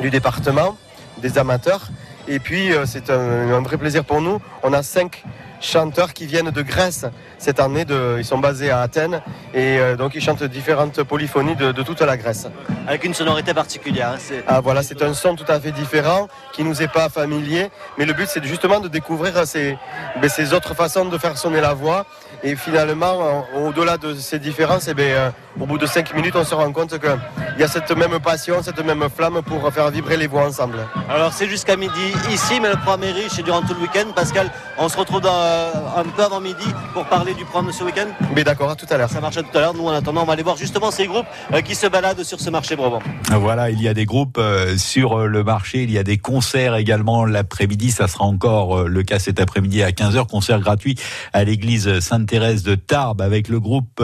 du 0.00 0.10
département, 0.10 0.76
des 1.18 1.36
amateurs. 1.36 1.88
Et 2.28 2.38
puis 2.38 2.70
c'est 2.84 3.10
un, 3.10 3.50
un, 3.52 3.60
vrai 3.62 3.78
plaisir 3.78 4.04
pour 4.04 4.20
nous. 4.20 4.40
On 4.62 4.72
a 4.72 4.82
cinq 4.82 5.24
chanteurs 5.60 6.12
qui 6.12 6.26
viennent 6.26 6.50
de 6.50 6.62
Grèce 6.62 7.04
cette 7.38 7.60
année. 7.60 7.84
De, 7.84 8.16
ils 8.18 8.24
sont 8.24 8.38
basés 8.38 8.70
à 8.70 8.80
Athènes 8.80 9.20
et 9.54 9.78
euh, 9.78 9.96
donc 9.96 10.14
ils 10.14 10.20
chantent 10.20 10.44
différentes 10.44 11.02
polyphonies 11.02 11.56
de, 11.56 11.72
de, 11.72 11.82
toute 11.82 12.00
la 12.00 12.16
Grèce. 12.16 12.46
Avec 12.86 13.04
une 13.04 13.14
sonorité 13.14 13.54
particulière. 13.54 14.14
Hein, 14.14 14.42
ah 14.46 14.60
voilà, 14.60 14.82
c'est 14.82 15.02
un 15.02 15.14
son 15.14 15.34
tout 15.34 15.50
à 15.50 15.60
fait 15.60 15.72
différent 15.72 16.28
qui 16.52 16.64
nous 16.64 16.82
est 16.82 16.92
pas 16.92 17.08
familier. 17.08 17.70
Mais 17.96 18.04
le 18.04 18.12
but 18.12 18.28
c'est 18.28 18.44
justement 18.44 18.80
de 18.80 18.88
découvrir 18.88 19.46
ces, 19.46 19.76
ben, 20.20 20.28
ces 20.28 20.52
autres 20.52 20.74
façons 20.74 21.04
de 21.06 21.18
faire 21.18 21.36
sonner 21.36 21.60
la 21.60 21.74
voix. 21.74 22.06
Et 22.44 22.54
finalement, 22.54 23.44
au-delà 23.56 23.96
de 23.96 24.14
ces 24.14 24.38
différences, 24.38 24.86
eh 24.86 24.94
ben, 24.94 25.10
euh, 25.10 25.30
au 25.60 25.66
bout 25.66 25.78
de 25.78 25.86
cinq 25.86 26.14
minutes, 26.14 26.36
on 26.36 26.44
se 26.44 26.54
rend 26.54 26.70
compte 26.72 26.98
qu'il 26.98 27.18
y 27.58 27.62
a 27.64 27.68
cette 27.68 27.90
même 27.90 28.20
passion, 28.20 28.62
cette 28.62 28.84
même 28.84 29.04
flamme 29.14 29.42
pour 29.42 29.72
faire 29.72 29.90
vibrer 29.90 30.16
les 30.16 30.28
voix 30.28 30.46
ensemble. 30.46 30.78
Alors 31.08 31.32
c'est 31.32 31.48
jusqu'à 31.48 31.76
midi 31.76 32.12
ici, 32.30 32.60
mais 32.60 32.68
le 32.68 32.76
programme 32.76 33.04
est 33.04 33.12
riche 33.12 33.38
et 33.38 33.42
durant 33.42 33.62
tout 33.62 33.74
le 33.74 33.80
week-end. 33.80 34.12
Pascal, 34.14 34.50
on 34.78 34.88
se 34.88 34.96
retrouve 34.96 35.20
dans, 35.20 35.47
un 35.96 36.04
peu 36.04 36.22
avant 36.22 36.40
midi 36.40 36.64
pour 36.92 37.04
parler 37.06 37.34
du 37.34 37.44
programme 37.44 37.68
de 37.68 37.72
ce 37.72 37.84
week-end 37.84 38.06
Mais 38.34 38.44
d'accord, 38.44 38.70
à 38.70 38.76
tout 38.76 38.86
à 38.90 38.96
l'heure. 38.96 39.10
Ça 39.10 39.20
marche 39.20 39.36
à 39.36 39.42
tout 39.42 39.56
à 39.56 39.60
l'heure. 39.60 39.74
Nous, 39.74 39.86
en 39.86 39.92
attendant, 39.92 40.22
on 40.22 40.24
va 40.24 40.34
aller 40.34 40.42
voir 40.42 40.56
justement 40.56 40.90
ces 40.90 41.06
groupes 41.06 41.26
euh, 41.52 41.60
qui 41.60 41.74
se 41.74 41.86
baladent 41.86 42.22
sur 42.22 42.40
ce 42.40 42.50
marché 42.50 42.76
Brabant. 42.76 43.00
Voilà, 43.30 43.70
il 43.70 43.82
y 43.82 43.88
a 43.88 43.94
des 43.94 44.04
groupes 44.04 44.38
euh, 44.38 44.76
sur 44.76 45.26
le 45.26 45.44
marché, 45.44 45.82
il 45.82 45.90
y 45.90 45.98
a 45.98 46.02
des 46.02 46.18
concerts 46.18 46.76
également 46.76 47.24
l'après-midi. 47.24 47.90
Ça 47.90 48.08
sera 48.08 48.24
encore 48.24 48.84
le 48.84 49.02
cas 49.02 49.18
cet 49.18 49.40
après-midi 49.40 49.82
à 49.82 49.90
15h. 49.90 50.26
Concert 50.26 50.60
gratuit 50.60 50.96
à 51.32 51.44
l'église 51.44 52.00
Sainte-Thérèse 52.00 52.62
de 52.62 52.74
Tarbes 52.74 53.20
avec 53.20 53.48
le 53.48 53.60
groupe 53.60 54.02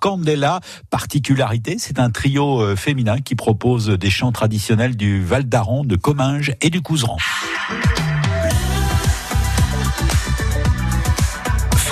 Candela. 0.00 0.60
Particularité, 0.90 1.76
c'est 1.78 1.98
un 1.98 2.10
trio 2.10 2.76
féminin 2.76 3.20
qui 3.20 3.34
propose 3.34 3.88
des 3.88 4.10
chants 4.10 4.32
traditionnels 4.32 4.96
du 4.96 5.22
Val 5.22 5.44
d'Aran, 5.44 5.84
de 5.84 5.96
Comminges 5.96 6.54
et 6.60 6.70
du 6.70 6.80
Couseran. 6.80 7.18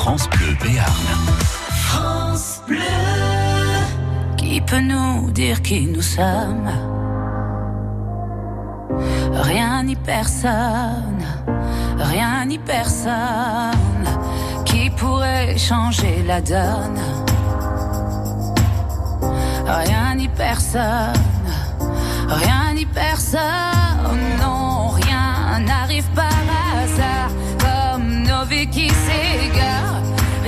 France 0.07 0.31
Bleu 0.31 0.55
Béarn. 0.63 1.07
France 1.89 2.63
Bleu. 2.69 2.79
Qui 4.37 4.61
peut 4.61 4.79
nous 4.79 5.33
dire 5.33 5.61
qui 5.63 5.85
nous 5.87 6.01
sommes? 6.01 6.71
Rien 9.33 9.83
ni 9.83 9.97
personne, 9.97 11.25
rien 11.99 12.45
ni 12.45 12.57
personne 12.57 14.07
qui 14.65 14.91
pourrait 14.91 15.59
changer 15.59 16.23
la 16.25 16.41
donne? 16.41 17.01
Rien 19.67 20.15
ni 20.15 20.29
personne, 20.29 21.51
rien 22.29 22.75
ni 22.77 22.87
personne, 22.87 24.23
non, 24.41 24.87
rien 24.87 25.59
n'arrive 25.67 26.09
par 26.15 26.27
hasard 26.27 26.66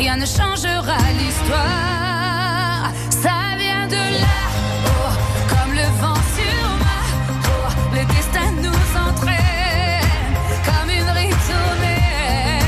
rien 0.09 0.17
ne 0.17 0.25
changera 0.27 0.97
l'histoire. 1.19 2.91
Ça 3.11 3.39
vient 3.59 3.87
de 3.89 4.03
là, 4.23 4.39
oh, 4.87 5.13
comme 5.51 5.73
le 5.81 5.87
vent 6.01 6.21
sur 6.37 6.65
ma 6.87 7.01
peau, 7.45 7.65
le 7.93 8.03
destin 8.15 8.49
nous 8.65 8.85
entraîne 9.07 10.35
comme 10.69 10.91
une 10.99 11.11
ritournelle. 11.21 12.65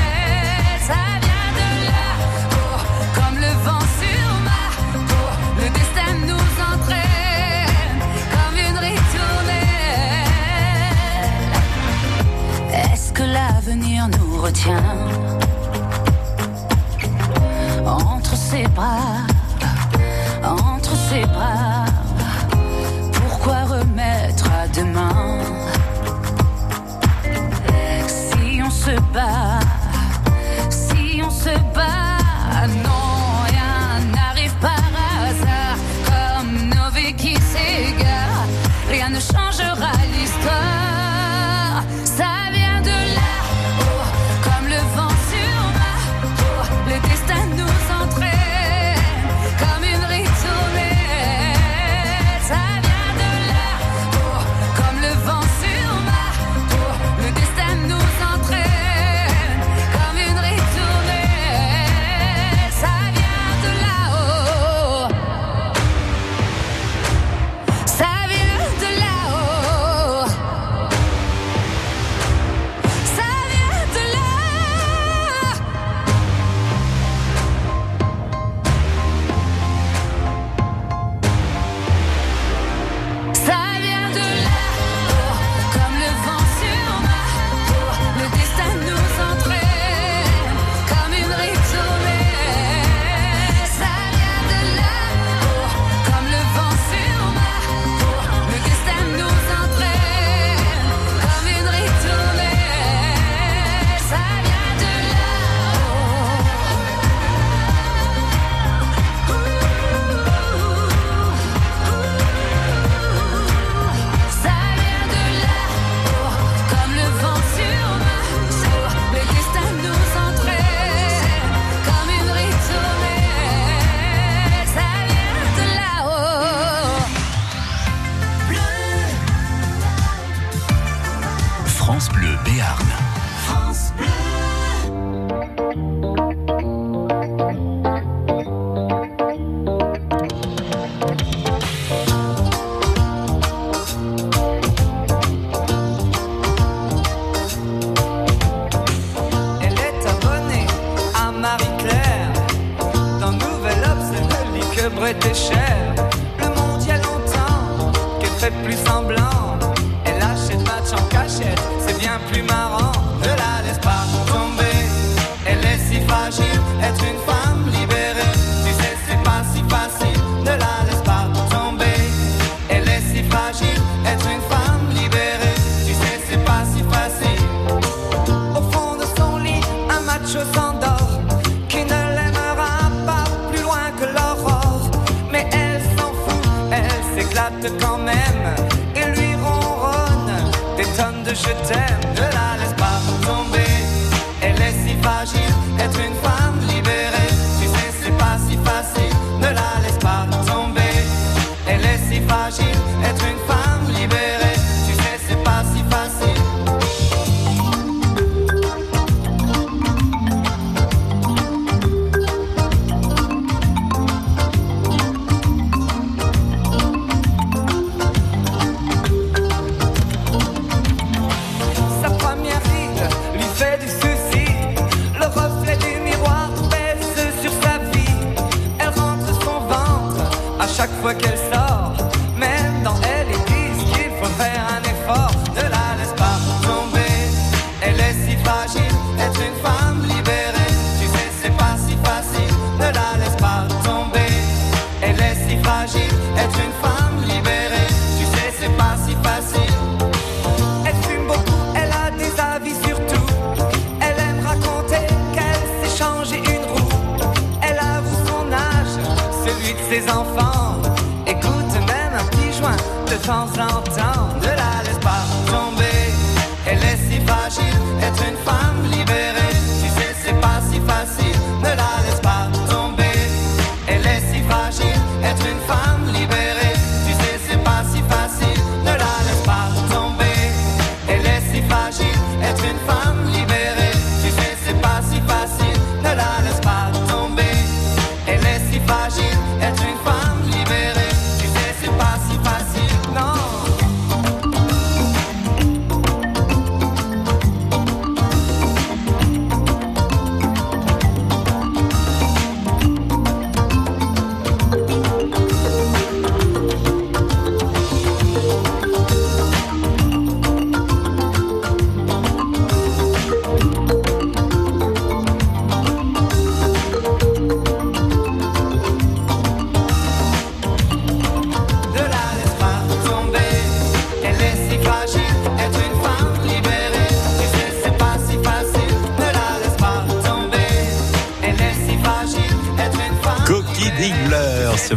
Ça 0.89 1.01
vient 1.25 1.51
de 1.59 1.69
là, 1.89 2.07
oh, 2.61 2.79
comme 3.15 3.37
le 3.45 3.51
vent 3.65 3.85
sur 4.01 4.27
ma 4.47 4.63
le 5.61 5.67
destin 5.77 6.11
nous 6.31 6.49
entraîne 6.71 8.01
comme 8.35 8.57
une 8.67 8.79
ritournelle. 8.87 9.65
Est-ce 12.91 13.07
que 13.13 13.23
l'avenir 13.23 13.99
nous 14.09 14.31
retient? 14.41 15.10
Ses 18.61 18.67
bras, 18.69 19.25
entre 20.43 20.95
ses 21.09 21.25
bras. 21.25 21.85
Pourquoi 23.13 23.63
remettre 23.65 24.45
à 24.51 24.67
demain? 24.67 25.39
Si 28.07 28.61
on 28.63 28.69
se 28.69 28.91
bat, 29.13 29.60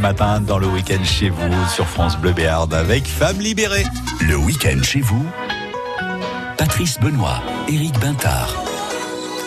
matin 0.04 0.38
dans 0.38 0.58
le 0.58 0.66
week-end 0.66 1.02
chez 1.02 1.30
vous 1.30 1.66
sur 1.74 1.86
France 1.86 2.18
Bleu 2.18 2.34
Béarn 2.34 2.74
avec 2.74 3.06
Femmes 3.06 3.40
libérées. 3.40 3.86
Le 4.20 4.36
week-end 4.36 4.82
chez 4.82 5.00
vous. 5.00 5.24
Patrice 6.58 7.00
Benoît, 7.00 7.42
Éric 7.68 7.98
Bintard. 8.00 8.54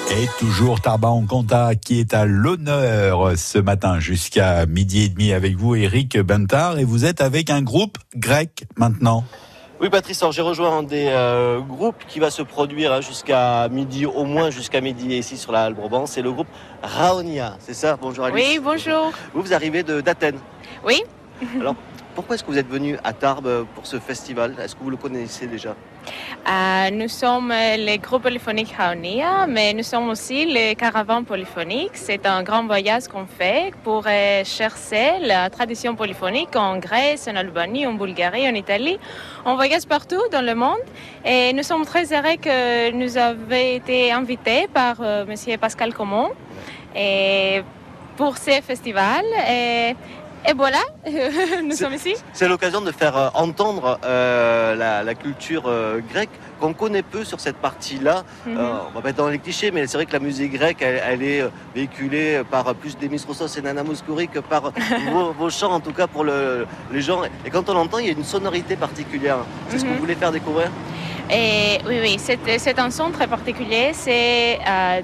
Et 0.10 0.28
toujours 0.39 0.82
Tarba 0.82 1.10
en 1.10 1.28
Conta 1.28 1.76
qui 1.76 2.00
est 2.00 2.15
à 2.15 2.26
l'honneur 2.26 3.38
ce 3.38 3.60
matin 3.60 4.00
jusqu'à 4.00 4.65
midi 4.65 5.04
et 5.04 5.10
demi 5.10 5.32
avec 5.32 5.56
vous, 5.58 5.76
Eric 5.76 6.17
Bentard. 6.17 6.80
Et 6.80 6.86
vous 6.86 7.06
êtes 7.06 7.22
avec 7.22 7.52
un 7.52 7.62
groupe 7.62 8.00
grec 8.15 8.63
maintenant. 8.78 9.26
Oui, 9.79 9.89
Patrice, 9.89 10.21
alors 10.23 10.31
j'ai 10.31 10.41
rejoint 10.41 10.79
un 10.79 10.83
des 10.83 11.05
euh, 11.09 11.59
groupes 11.59 12.03
qui 12.07 12.19
va 12.19 12.31
se 12.31 12.41
produire 12.41 12.93
hein, 12.93 13.01
jusqu'à 13.01 13.67
midi, 13.69 14.07
au 14.07 14.23
moins 14.23 14.49
jusqu'à 14.49 14.81
midi 14.81 15.15
ici 15.15 15.37
sur 15.37 15.51
la 15.51 15.65
Halle 15.65 15.75
Brabant. 15.75 16.07
C'est 16.07 16.23
le 16.23 16.31
groupe 16.31 16.47
Raonia, 16.81 17.57
c'est 17.59 17.75
ça? 17.75 17.95
Bonjour 18.01 18.25
Alice. 18.25 18.43
Oui, 18.53 18.59
bonjour. 18.63 19.11
Vous, 19.35 19.43
vous 19.43 19.53
arrivez 19.53 19.83
de- 19.83 20.01
d'Athènes. 20.01 20.39
Oui. 20.83 21.03
Alors, 21.61 21.75
pourquoi 22.17 22.34
est-ce 22.34 22.43
que 22.43 22.49
vous 22.49 22.58
êtes 22.58 22.67
venu 22.67 22.97
à 23.03 23.13
Tarbes 23.13 23.67
pour 23.75 23.86
ce 23.86 23.99
festival? 23.99 24.56
Est-ce 24.60 24.75
que 24.75 24.82
vous 24.84 24.89
le 24.89 24.97
connaissez 24.97 25.45
déjà? 25.45 25.75
Euh, 26.49 26.89
nous 26.91 27.10
sommes 27.10 27.53
les 27.77 27.99
groupes 27.99 28.23
polyphoniques 28.23 28.73
Haonia, 28.75 29.45
mais 29.45 29.71
nous 29.71 29.84
sommes 29.84 30.10
aussi 30.10 30.43
les 30.45 30.73
caravanes 30.73 31.25
polyphoniques. 31.25 31.91
C'est 31.93 32.25
un 32.25 32.41
grand 32.41 32.65
voyage 32.65 33.08
qu'on 33.08 33.27
fait 33.27 33.71
pour 33.84 34.03
euh, 34.08 34.43
chercher 34.43 35.19
la 35.21 35.51
tradition 35.51 35.95
polyphonique 35.95 36.56
en 36.56 36.80
Grèce, 36.80 37.27
en 37.27 37.36
Albanie, 37.36 37.86
en 37.86 37.93
Bulgarie, 37.93 38.49
en 38.49 38.56
Italie. 38.56 38.97
On 39.45 39.53
voyage 39.53 39.86
partout 39.86 40.23
dans 40.32 40.41
le 40.41 40.56
monde 40.56 40.88
et 41.23 41.53
nous 41.53 41.62
sommes 41.62 41.86
très 41.86 42.12
heureux 42.12 42.38
que 42.41 42.89
nous 42.93 43.15
avons 43.15 43.62
été 43.80 44.12
invités 44.12 44.67
par 44.73 44.95
euh, 45.01 45.23
Monsieur 45.27 45.56
Pascal 45.60 45.93
Comon 45.93 46.32
pour 48.17 48.38
ce 48.38 48.60
festival. 48.62 49.23
Et, 49.47 49.95
et 50.45 50.54
voilà, 50.54 50.80
nous 51.63 51.71
sommes 51.76 51.93
ici. 51.93 52.13
C'est 52.34 52.47
l'occasion 52.47 52.82
de 52.82 52.91
faire 52.91 53.15
euh, 53.17 53.30
entendre 53.34 54.00
euh, 54.06 54.76
la, 54.76 55.04
la 55.04 55.13
culture 55.15 55.63
euh, 55.67 56.00
grecque 56.12 56.30
qu'on 56.60 56.73
connaît 56.73 57.02
peu 57.04 57.23
sur 57.23 57.39
cette 57.39 57.58
partie-là. 57.58 58.23
Mhm. 58.45 58.58
Euh, 58.58 58.69
on 58.89 58.93
va 58.95 59.02
pas 59.02 59.10
être 59.10 59.17
dans 59.17 59.30
les 59.30 59.39
clichés, 59.39 59.71
mais 59.71 59.86
c'est 59.88 59.97
vrai 59.97 60.06
que 60.06 60.13
la 60.13 60.19
musique 60.19 60.54
grecque, 60.54 60.82
elle, 60.82 61.02
elle 61.08 61.23
est 61.23 61.43
véhiculée 61.76 62.41
par 62.50 62.73
plus 62.76 62.97
Demis 62.97 63.21
Roussos 63.28 63.58
et 63.58 63.62
Nana 63.62 63.84
Mouskouri 63.84 64.28
que 64.28 64.39
par 64.39 64.71
vos, 65.12 65.32
vos 65.34 65.50
chants, 65.50 65.71
en 65.73 65.80
tout 65.80 65.93
cas 65.93 66.08
pour 66.08 66.23
le- 66.23 66.65
les 66.91 67.02
gens. 67.02 67.21
Et 67.45 67.50
quand 67.50 67.69
on 67.69 67.73
l'entend, 67.73 67.97
il 68.00 68.06
y 68.08 68.10
a 68.10 68.13
une 68.13 68.23
sonorité 68.23 68.76
particulière. 68.76 69.38
C'est 69.69 69.80
ce 69.80 69.84
que 69.84 69.89
Mhm. 69.89 69.95
vous 69.95 70.00
voulez 70.02 70.15
faire 70.15 70.32
découvrir? 70.32 70.71
Et 71.30 71.80
oui, 71.86 72.00
oui, 72.02 72.17
c'est 72.19 72.80
un 72.80 72.89
son 72.89 73.12
très 73.12 73.28
particulier. 73.28 73.91
C'est 73.93 74.60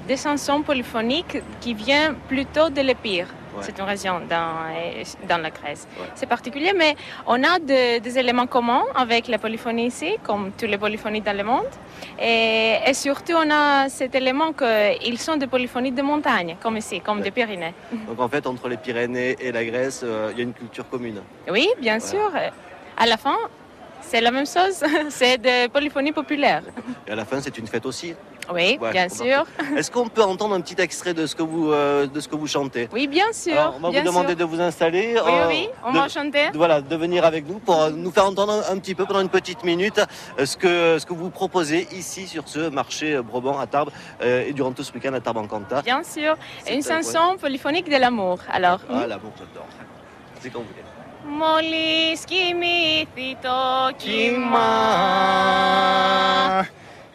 des 0.08 0.16
chansons 0.16 0.62
polyphoniques 0.62 1.42
qui 1.60 1.74
viennent 1.74 2.14
plutôt 2.28 2.70
de 2.70 2.80
l'Épire. 2.80 3.26
Ouais. 3.56 3.62
C'est 3.62 3.78
une 3.78 3.84
région 3.84 4.20
dans, 4.28 4.56
euh, 4.74 5.02
dans 5.28 5.38
la 5.38 5.50
Grèce. 5.50 5.86
Ouais. 5.98 6.06
C'est 6.14 6.26
particulier, 6.26 6.72
mais 6.76 6.96
on 7.26 7.42
a 7.44 7.58
de- 7.58 7.98
des 8.00 8.18
éléments 8.18 8.46
communs 8.46 8.84
avec 8.94 9.28
la 9.28 9.38
polyphonie 9.38 9.86
ici, 9.86 10.16
comme 10.22 10.52
toutes 10.58 10.68
les 10.70 10.78
polyphonies 10.78 11.20
dans 11.20 11.36
le 11.36 11.44
monde. 11.44 11.66
Et, 12.20 12.76
et 12.86 12.94
surtout, 12.94 13.34
on 13.34 13.50
a 13.50 13.88
cet 13.88 14.14
élément 14.14 14.52
qu'ils 14.52 15.18
sont 15.18 15.36
des 15.36 15.46
polyphonies 15.46 15.92
de 15.92 16.02
montagne, 16.02 16.56
comme 16.62 16.76
ici, 16.76 17.00
comme 17.00 17.20
des 17.20 17.30
Pyrénées. 17.30 17.74
Donc 18.08 18.20
en 18.20 18.28
fait, 18.28 18.46
entre 18.46 18.68
les 18.68 18.76
Pyrénées 18.76 19.36
et 19.40 19.52
la 19.52 19.64
Grèce, 19.64 20.00
euh, 20.04 20.30
il 20.32 20.38
y 20.38 20.40
a 20.40 20.44
une 20.44 20.52
culture 20.54 20.88
commune. 20.88 21.20
Oui, 21.50 21.68
bien 21.80 22.00
sûr. 22.00 22.30
À 22.96 23.06
la 23.06 23.16
fin, 23.16 23.36
c'est 24.00 24.20
la 24.20 24.30
même 24.30 24.46
chose. 24.46 24.82
c'est 25.10 25.38
des 25.38 25.68
polyphonies 25.72 26.12
populaires. 26.12 26.62
Et 27.06 27.10
à 27.12 27.14
la 27.14 27.24
fin, 27.24 27.40
c'est 27.40 27.56
une 27.58 27.66
fête 27.66 27.86
aussi. 27.86 28.14
Oui, 28.52 28.78
ah, 28.82 28.90
bien 28.90 29.08
sûr. 29.08 29.44
Est-ce 29.76 29.90
qu'on 29.90 30.08
peut 30.08 30.22
entendre 30.22 30.54
un 30.54 30.60
petit 30.60 30.80
extrait 30.80 31.14
de 31.14 31.26
ce 31.26 31.34
que 31.34 31.42
vous, 31.42 31.72
euh, 31.72 32.06
de 32.06 32.20
ce 32.20 32.28
que 32.28 32.36
vous 32.36 32.46
chantez? 32.46 32.88
Oui, 32.92 33.06
bien 33.06 33.32
sûr. 33.32 33.52
Alors, 33.52 33.76
on 33.76 33.80
va 33.80 34.00
vous 34.00 34.06
demander 34.06 34.34
de 34.34 34.44
vous 34.44 34.60
installer. 34.60 35.14
Oui, 35.14 35.32
euh, 35.32 35.48
oui, 35.48 35.68
on 35.84 35.92
va 35.92 36.08
chanter. 36.08 36.50
Voilà, 36.54 36.80
de 36.80 36.96
venir 36.96 37.24
avec 37.24 37.48
nous 37.48 37.58
pour 37.58 37.80
euh, 37.80 37.90
nous 37.90 38.10
faire 38.10 38.26
entendre 38.26 38.62
un, 38.70 38.78
petit 38.78 38.94
peu 38.94 39.06
pendant 39.06 39.20
une 39.20 39.28
petite 39.28 39.64
minute 39.64 40.00
ce 40.42 40.56
que, 40.56 40.98
ce 40.98 41.06
que 41.06 41.14
vous 41.14 41.30
proposez 41.30 41.88
ici 41.92 42.26
sur 42.26 42.48
ce 42.48 42.68
marché 42.68 43.20
Brabant 43.22 43.58
à 43.58 43.66
Tarbes 43.66 43.90
et 44.20 44.52
durant 44.52 44.72
tout 44.72 44.82
ce 44.82 44.92
week-end 44.92 45.14
à 45.14 45.20
Tarbes 45.20 45.38
en 45.38 45.46
Cantat. 45.46 45.82
Bien 45.82 46.02
sûr. 46.02 46.36
Une 46.70 46.82
chanson 46.82 47.36
polyphonique 47.40 47.88
de 47.88 47.96
l'amour. 47.96 48.38
Alors. 48.52 48.80
Ah, 48.90 49.06
l'amour, 49.06 49.32
j'adore. 49.38 49.66
C'est 50.40 50.50
quand 50.50 50.60
vous 50.60 50.66
voulez. 50.66 50.82
Molis 51.26 52.26
kimithito 52.26 53.92
kima. 53.98 54.60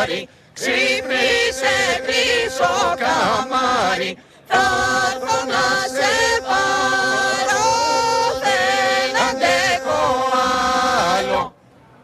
καμάρι 0.00 0.28
Ξύπνησε 0.52 1.74
πίσω 2.06 2.70
καμάρι 3.02 4.18
Θα 4.46 4.62
έρθω 5.12 5.44
να 5.46 5.64
σε 5.96 6.12
πάρω 6.48 7.64
Δεν 8.46 9.22
αντέχω 9.28 10.02
άλλο 11.18 11.54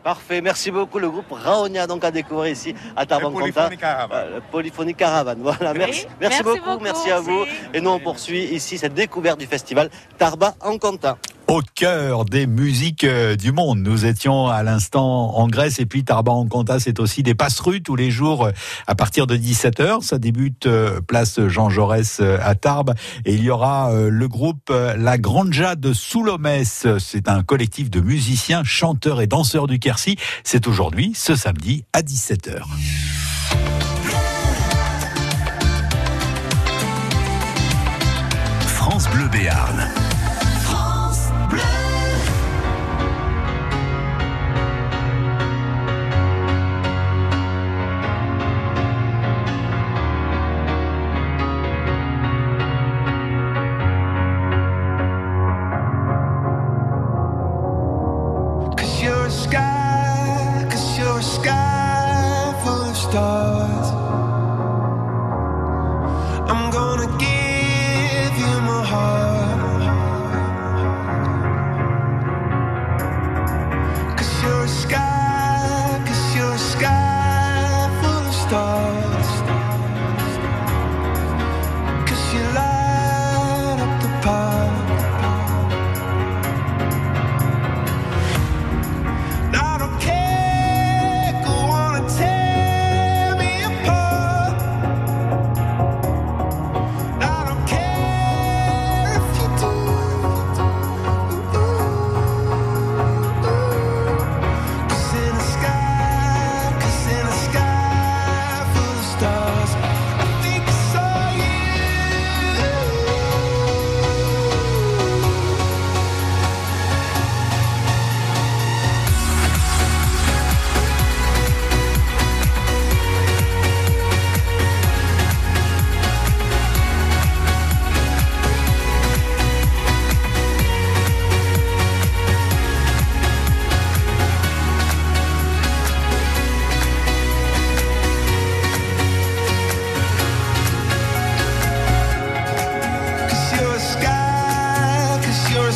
Parfait, 0.04 0.40
merci 0.48 0.68
beaucoup. 0.76 0.98
Le 0.98 1.08
groupe 1.14 1.32
Raonia 1.44 1.86
donc 1.86 2.02
à 2.04 2.10
découvrir 2.10 2.50
ici 2.58 2.74
à 2.96 3.06
Tarbanconta. 3.06 3.68
Polyphonie 3.68 3.78
Caravane. 3.78 4.28
Euh, 4.34 4.40
Polyphonie 4.50 4.94
Caravane. 4.96 5.40
Voilà, 5.48 5.72
merci, 5.74 6.06
Oui, 6.06 6.14
merci, 6.20 6.20
merci 6.20 6.42
beaucoup, 6.42 6.70
beaucoup, 6.70 6.82
merci 6.90 7.08
à 7.16 7.20
vous. 7.20 7.44
merci. 7.44 7.74
Et 7.74 7.80
nous 7.80 7.90
on 7.90 8.00
poursuit 8.00 8.44
ici 8.58 8.74
cette 8.78 8.94
découverte 8.94 9.38
du 9.38 9.46
festival 9.46 9.86
Tarba 10.18 10.54
en 10.60 10.76
Cantin. 10.84 11.16
Au 11.47 11.61
cœur 11.75 12.25
des 12.25 12.45
musiques 12.45 13.05
euh, 13.05 13.37
du 13.37 13.53
monde. 13.53 13.79
Nous 13.79 14.05
étions 14.05 14.47
à 14.47 14.63
l'instant 14.63 15.37
en 15.37 15.47
Grèce 15.47 15.79
et 15.79 15.85
puis 15.85 16.03
Tarba 16.03 16.33
en 16.33 16.45
Conta, 16.45 16.77
c'est 16.77 16.99
aussi 16.99 17.23
des 17.23 17.35
passerues 17.35 17.81
tous 17.81 17.95
les 17.95 18.11
jours 18.11 18.47
euh, 18.47 18.51
à 18.85 18.95
partir 18.95 19.27
de 19.27 19.37
17h. 19.37 20.01
Ça 20.01 20.17
débute 20.17 20.65
euh, 20.67 20.99
place 20.99 21.39
Jean 21.47 21.69
Jaurès 21.69 22.19
à 22.19 22.55
Tarbes 22.55 22.95
et 23.23 23.33
il 23.33 23.43
y 23.43 23.49
aura 23.49 23.93
le 23.93 24.27
groupe 24.27 24.73
La 24.97 25.17
Granja 25.17 25.75
de 25.75 25.93
Soulomès. 25.93 26.85
C'est 26.99 27.29
un 27.29 27.43
collectif 27.43 27.89
de 27.89 28.01
musiciens, 28.01 28.65
chanteurs 28.65 29.21
et 29.21 29.27
danseurs 29.27 29.67
du 29.67 29.79
Quercy. 29.79 30.17
C'est 30.43 30.67
aujourd'hui, 30.67 31.13
ce 31.15 31.35
samedi 31.35 31.85
à 31.93 32.01
17h. 32.01 32.61
France 38.65 39.09
Bleu 39.09 39.27
Béarn. 39.29 40.06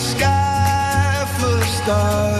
Sky 0.01 1.25
full 1.37 1.61
of 1.61 1.67
stars. 1.67 2.30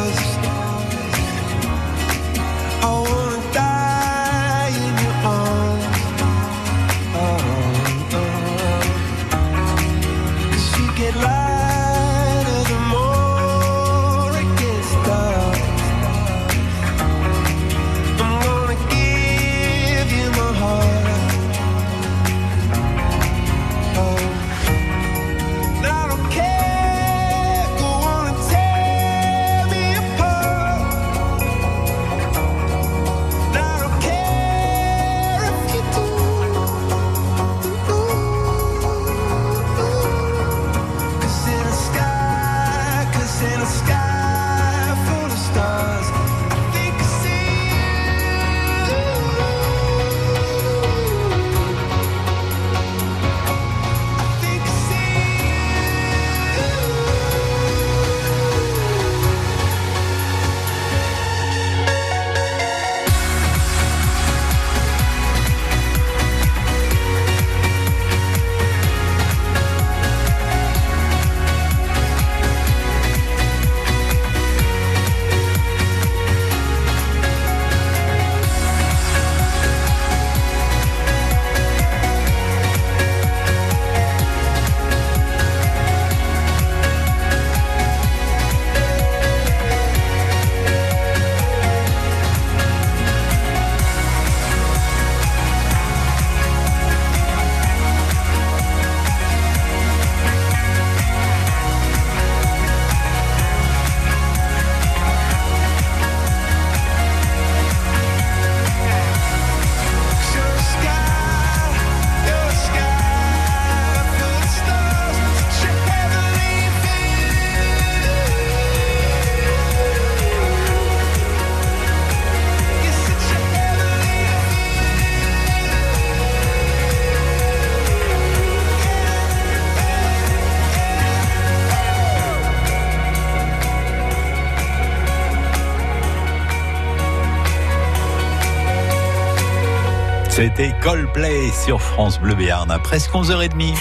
C'était 140.43 140.73
Coldplay 140.82 141.51
sur 141.51 141.80
France 141.80 142.19
Bleu 142.19 142.34
Béarn 142.34 142.71
à 142.71 142.80
presque 142.80 143.12
11h30. 143.12 143.75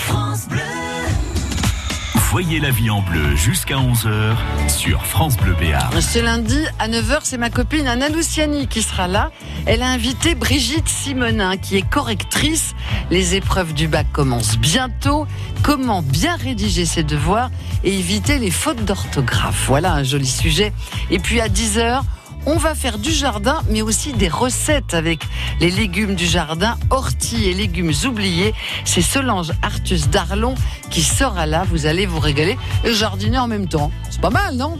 Voyez 2.30 2.60
la 2.60 2.70
vie 2.70 2.90
en 2.90 3.00
bleu 3.00 3.34
jusqu'à 3.34 3.76
11h 3.76 4.36
sur 4.68 5.06
France 5.06 5.38
Bleu 5.38 5.54
Béarn. 5.58 5.98
Ce 6.02 6.18
lundi 6.18 6.62
à 6.78 6.88
9h, 6.88 7.20
c'est 7.22 7.38
ma 7.38 7.48
copine 7.48 7.86
Anna 7.86 8.10
Luciani 8.10 8.66
qui 8.66 8.82
sera 8.82 9.08
là. 9.08 9.30
Elle 9.64 9.80
a 9.80 9.88
invité 9.88 10.34
Brigitte 10.34 10.86
Simonin 10.86 11.56
qui 11.56 11.78
est 11.78 11.88
correctrice. 11.88 12.74
Les 13.10 13.36
épreuves 13.36 13.72
du 13.72 13.88
bac 13.88 14.08
commencent 14.12 14.58
bientôt. 14.58 15.26
Comment 15.62 16.02
bien 16.02 16.36
rédiger 16.36 16.84
ses 16.84 17.04
devoirs 17.04 17.50
et 17.84 17.98
éviter 17.98 18.38
les 18.38 18.50
fautes 18.50 18.84
d'orthographe? 18.84 19.64
Voilà 19.66 19.94
un 19.94 20.02
joli 20.02 20.26
sujet. 20.26 20.74
Et 21.10 21.20
puis 21.20 21.40
à 21.40 21.48
10h, 21.48 22.02
on 22.46 22.56
va 22.56 22.74
faire 22.74 22.98
du 22.98 23.10
jardin, 23.10 23.60
mais 23.68 23.82
aussi 23.82 24.12
des 24.12 24.28
recettes 24.28 24.94
avec 24.94 25.20
les 25.60 25.70
légumes 25.70 26.14
du 26.14 26.26
jardin, 26.26 26.76
orties 26.90 27.48
et 27.48 27.54
légumes 27.54 27.92
oubliés. 28.04 28.54
C'est 28.84 29.02
Solange 29.02 29.52
Artus 29.62 30.08
Darlon 30.08 30.54
qui 30.90 31.02
sera 31.02 31.46
là. 31.46 31.64
Vous 31.70 31.86
allez 31.86 32.06
vous 32.06 32.20
régaler 32.20 32.58
et 32.84 32.92
jardiner 32.92 33.38
en 33.38 33.48
même 33.48 33.68
temps. 33.68 33.90
C'est 34.10 34.20
pas 34.20 34.30
mal, 34.30 34.56
non? 34.56 34.78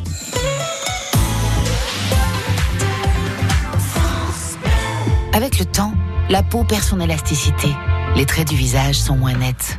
Avec 5.33 5.59
le 5.59 5.65
temps, 5.65 5.95
la 6.29 6.43
peau 6.43 6.65
perd 6.65 6.83
son 6.83 7.01
élasticité. 7.01 7.69
Les 8.17 8.27
traits 8.27 8.49
du 8.49 8.57
visage 8.57 8.97
sont 8.97 9.17
moins 9.17 9.35
nets. 9.35 9.79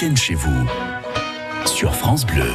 chez 0.00 0.34
vous 0.34 0.66
sur 1.66 1.94
France 1.94 2.24
Bleu. 2.24 2.50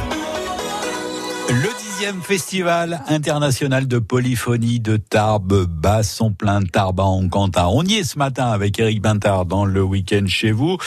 Le 1.48 1.78
dixième 1.78 2.20
festival 2.20 3.00
international 3.06 3.86
de 3.86 4.00
polyphonie 4.00 4.80
de 4.80 4.96
Tarbes 4.96 5.64
bat 5.66 6.02
son 6.02 6.32
plein 6.32 6.60
Tarbes 6.62 6.98
en 6.98 7.28
Cantat. 7.28 7.68
On 7.68 7.84
y 7.84 7.94
est 7.94 8.04
ce 8.04 8.18
matin 8.18 8.46
avec 8.46 8.80
Eric 8.80 9.00
Bintard 9.00 9.46
dans 9.46 9.64
le 9.64 9.80
week-end 9.80 10.24
chez 10.26 10.50
vous. 10.50 10.78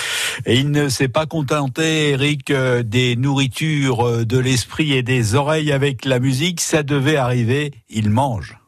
Et 0.46 0.60
il 0.60 0.72
ne 0.72 0.90
s'est 0.90 1.08
pas 1.08 1.26
contenté, 1.26 2.10
Eric, 2.10 2.52
euh, 2.52 2.84
des 2.84 3.16
nourritures 3.16 4.06
euh, 4.06 4.26
de 4.26 4.38
l'esprit 4.38 4.92
et 4.92 5.02
des 5.02 5.36
oreilles 5.36 5.72
avec 5.72 6.04
la 6.04 6.20
musique. 6.20 6.60
Ça 6.60 6.84
devait 6.84 7.16
arriver. 7.16 7.72
Il 7.90 8.10
mange. 8.10 8.59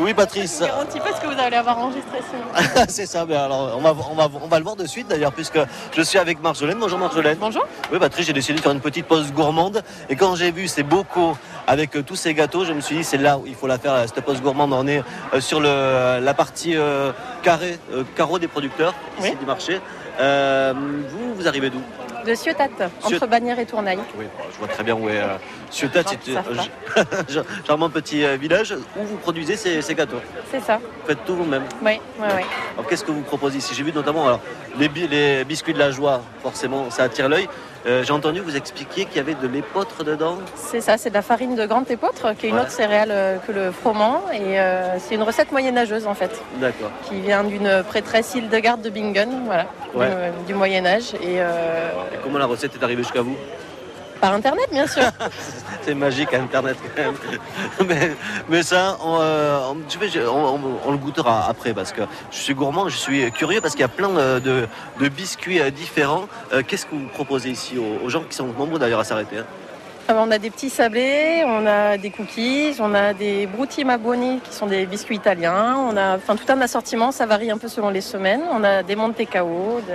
Oui, 0.00 0.14
Patrice. 0.14 0.58
Je 0.58 0.64
ne 0.64 0.68
garantis 0.68 1.00
pas 1.00 1.12
ce 1.14 1.20
que 1.20 1.26
vous 1.26 1.40
allez 1.40 1.56
avoir 1.56 1.78
enregistré 1.78 2.18
sinon. 2.30 2.84
c'est 2.88 3.06
ça, 3.06 3.24
mais 3.26 3.34
alors 3.34 3.74
on 3.76 3.80
va, 3.80 3.94
on, 4.10 4.14
va, 4.14 4.28
on 4.42 4.46
va 4.46 4.58
le 4.58 4.62
voir 4.64 4.76
de 4.76 4.86
suite 4.86 5.08
d'ailleurs, 5.08 5.32
puisque 5.32 5.58
je 5.96 6.02
suis 6.02 6.18
avec 6.18 6.40
Marjolaine. 6.40 6.78
Bonjour 6.78 6.98
Marjolaine. 6.98 7.38
Bonjour. 7.40 7.64
Oui, 7.92 7.98
Patrice, 7.98 8.26
j'ai 8.26 8.32
décidé 8.32 8.58
de 8.58 8.62
faire 8.62 8.72
une 8.72 8.80
petite 8.80 9.06
pause 9.06 9.32
gourmande. 9.32 9.82
Et 10.08 10.14
quand 10.14 10.36
j'ai 10.36 10.52
vu 10.52 10.68
ces 10.68 10.84
bocaux 10.84 11.36
avec 11.66 11.96
euh, 11.96 12.02
tous 12.02 12.14
ces 12.16 12.32
gâteaux, 12.32 12.64
je 12.64 12.72
me 12.72 12.80
suis 12.80 12.96
dit, 12.98 13.04
c'est 13.04 13.16
là 13.18 13.38
où 13.38 13.44
il 13.46 13.54
faut 13.56 13.66
la 13.66 13.78
faire, 13.78 13.96
cette 14.06 14.24
pause 14.24 14.40
gourmande. 14.40 14.72
On 14.72 14.86
est 14.86 15.02
euh, 15.34 15.40
sur 15.40 15.60
le, 15.60 16.20
la 16.22 16.34
partie 16.34 16.76
euh, 16.76 17.10
carré, 17.42 17.78
euh, 17.92 18.04
carreau 18.14 18.38
des 18.38 18.48
producteurs, 18.48 18.94
ici 19.18 19.30
Oui. 19.30 19.36
du 19.36 19.46
marché. 19.46 19.80
Vous, 20.20 21.34
vous 21.34 21.48
arrivez 21.48 21.70
d'où? 21.70 21.80
De 22.28 22.34
Ciotat, 22.34 22.68
entre 23.02 23.26
Bagnères 23.26 23.58
et 23.58 23.64
Tournaille. 23.64 24.00
Oui, 24.18 24.26
bon, 24.36 24.44
je 24.52 24.58
vois 24.58 24.68
très 24.68 24.84
bien 24.84 24.94
où 24.94 25.08
est 25.08 25.16
euh, 25.16 25.38
Ciotat. 25.70 26.02
C'est 26.04 27.66
charmant 27.66 27.88
petit 27.98 28.22
euh, 28.22 28.36
village 28.36 28.74
où 28.98 29.02
vous 29.02 29.16
produisez 29.16 29.56
ces, 29.56 29.80
ces 29.80 29.94
gâteaux. 29.94 30.20
C'est 30.50 30.60
ça. 30.60 30.76
Vous 30.76 31.06
faites 31.06 31.24
tout 31.24 31.34
vous-même. 31.34 31.62
Oui, 31.82 31.98
oui, 32.18 32.26
oui. 32.36 32.42
Alors 32.76 32.86
qu'est-ce 32.86 33.02
que 33.02 33.12
vous 33.12 33.22
proposez 33.22 33.56
ici? 33.56 33.74
J'ai 33.74 33.82
vu 33.82 33.94
notamment 33.94 34.26
alors, 34.26 34.40
les 34.78 35.44
biscuits 35.46 35.72
de 35.72 35.78
la 35.78 35.90
joie, 35.90 36.20
forcément, 36.42 36.90
ça 36.90 37.04
attire 37.04 37.30
l'œil. 37.30 37.48
Euh, 37.88 38.02
J'ai 38.04 38.12
entendu 38.12 38.40
vous 38.40 38.54
expliquer 38.56 39.06
qu'il 39.06 39.16
y 39.16 39.20
avait 39.20 39.34
de 39.34 39.46
l'épeautre 39.48 40.04
dedans. 40.04 40.36
C'est 40.56 40.80
ça, 40.82 40.98
c'est 40.98 41.08
de 41.08 41.14
la 41.14 41.22
farine 41.22 41.54
de 41.56 41.64
grande 41.64 41.90
épeautre, 41.90 42.34
qui 42.36 42.46
est 42.46 42.48
une 42.50 42.56
Ouais. 42.56 42.60
autre 42.62 42.70
céréale 42.70 43.08
euh, 43.10 43.38
que 43.38 43.52
le 43.52 43.70
froment. 43.72 44.22
Et 44.32 44.60
euh, 44.60 44.98
c'est 44.98 45.14
une 45.14 45.22
recette 45.22 45.52
moyenâgeuse 45.52 46.06
en 46.06 46.14
fait, 46.14 46.42
D'accord. 46.60 46.90
qui 47.08 47.20
vient 47.20 47.44
d'une 47.44 47.82
prêtresse 47.88 48.34
Hildegarde 48.34 48.82
de 48.82 48.90
Bingen, 48.90 49.30
voilà, 49.46 49.66
Ouais. 49.94 50.32
du. 50.46 50.52
Et 50.54 51.40
euh, 51.40 51.88
Et 52.12 52.18
comment 52.22 52.38
la 52.38 52.46
recette 52.46 52.74
est 52.74 52.84
arrivée 52.84 53.02
jusqu'à 53.02 53.22
vous? 53.22 53.36
Par 54.20 54.32
internet, 54.34 54.66
bien 54.72 54.86
sûr. 54.86 55.02
C'est 55.82 55.94
magique 55.94 56.34
Internet 56.34 56.76
quand 56.96 57.02
même. 57.02 57.14
mais, 57.88 58.10
mais 58.48 58.62
ça, 58.62 58.98
on, 59.02 59.18
euh, 59.20 59.60
on- 59.70 60.90
le 60.92 60.96
goûtera 60.98 61.46
après 61.48 61.72
parce 61.72 61.92
que 61.92 62.02
je 62.30 62.36
suis 62.36 62.54
gourmand, 62.54 62.88
je 62.88 62.96
suis 62.96 63.30
curieux 63.32 63.60
parce 63.60 63.72
qu'il 63.74 63.82
y 63.82 63.84
a 63.84 63.88
plein 63.88 64.10
euh, 64.16 64.40
de, 64.40 64.66
de 65.00 65.08
biscuits 65.08 65.60
euh, 65.60 65.70
différents. 65.70 66.26
Qu'est-ce 66.66 66.86
que 66.86 66.94
vous 66.94 67.06
proposez 67.14 67.50
ici 67.50 67.78
aux, 67.78 68.04
aux 68.04 68.08
gens 68.10 68.22
qui 68.28 68.34
sont 68.36 68.46
nombreux 68.58 68.78
d'ailleurs 68.78 69.00
à 69.00 69.04
s'arrêter 69.04 69.38
hein? 69.38 69.44
Alors, 70.10 70.24
on 70.26 70.30
a 70.30 70.38
des 70.38 70.48
petits 70.48 70.70
sablés, 70.70 71.42
on 71.46 71.66
a 71.66 71.98
des 71.98 72.08
cookies, 72.08 72.74
on 72.80 72.94
a 72.94 73.12
des 73.12 73.46
brutti 73.46 73.84
maboni 73.84 74.40
qui 74.40 74.54
sont 74.54 74.64
des 74.66 74.86
biscuits 74.86 75.16
italiens. 75.16 75.76
On 75.76 75.94
a 75.98 76.16
enfin, 76.16 76.34
tout 76.34 76.50
un 76.50 76.58
assortiment, 76.62 77.12
ça 77.12 77.26
varie 77.26 77.50
un 77.50 77.58
peu 77.58 77.68
selon 77.68 77.90
les 77.90 78.00
semaines. 78.00 78.40
On 78.50 78.64
a 78.64 78.82
des 78.82 78.96
monte 78.96 79.16
cao, 79.28 79.80
de- 79.86 79.92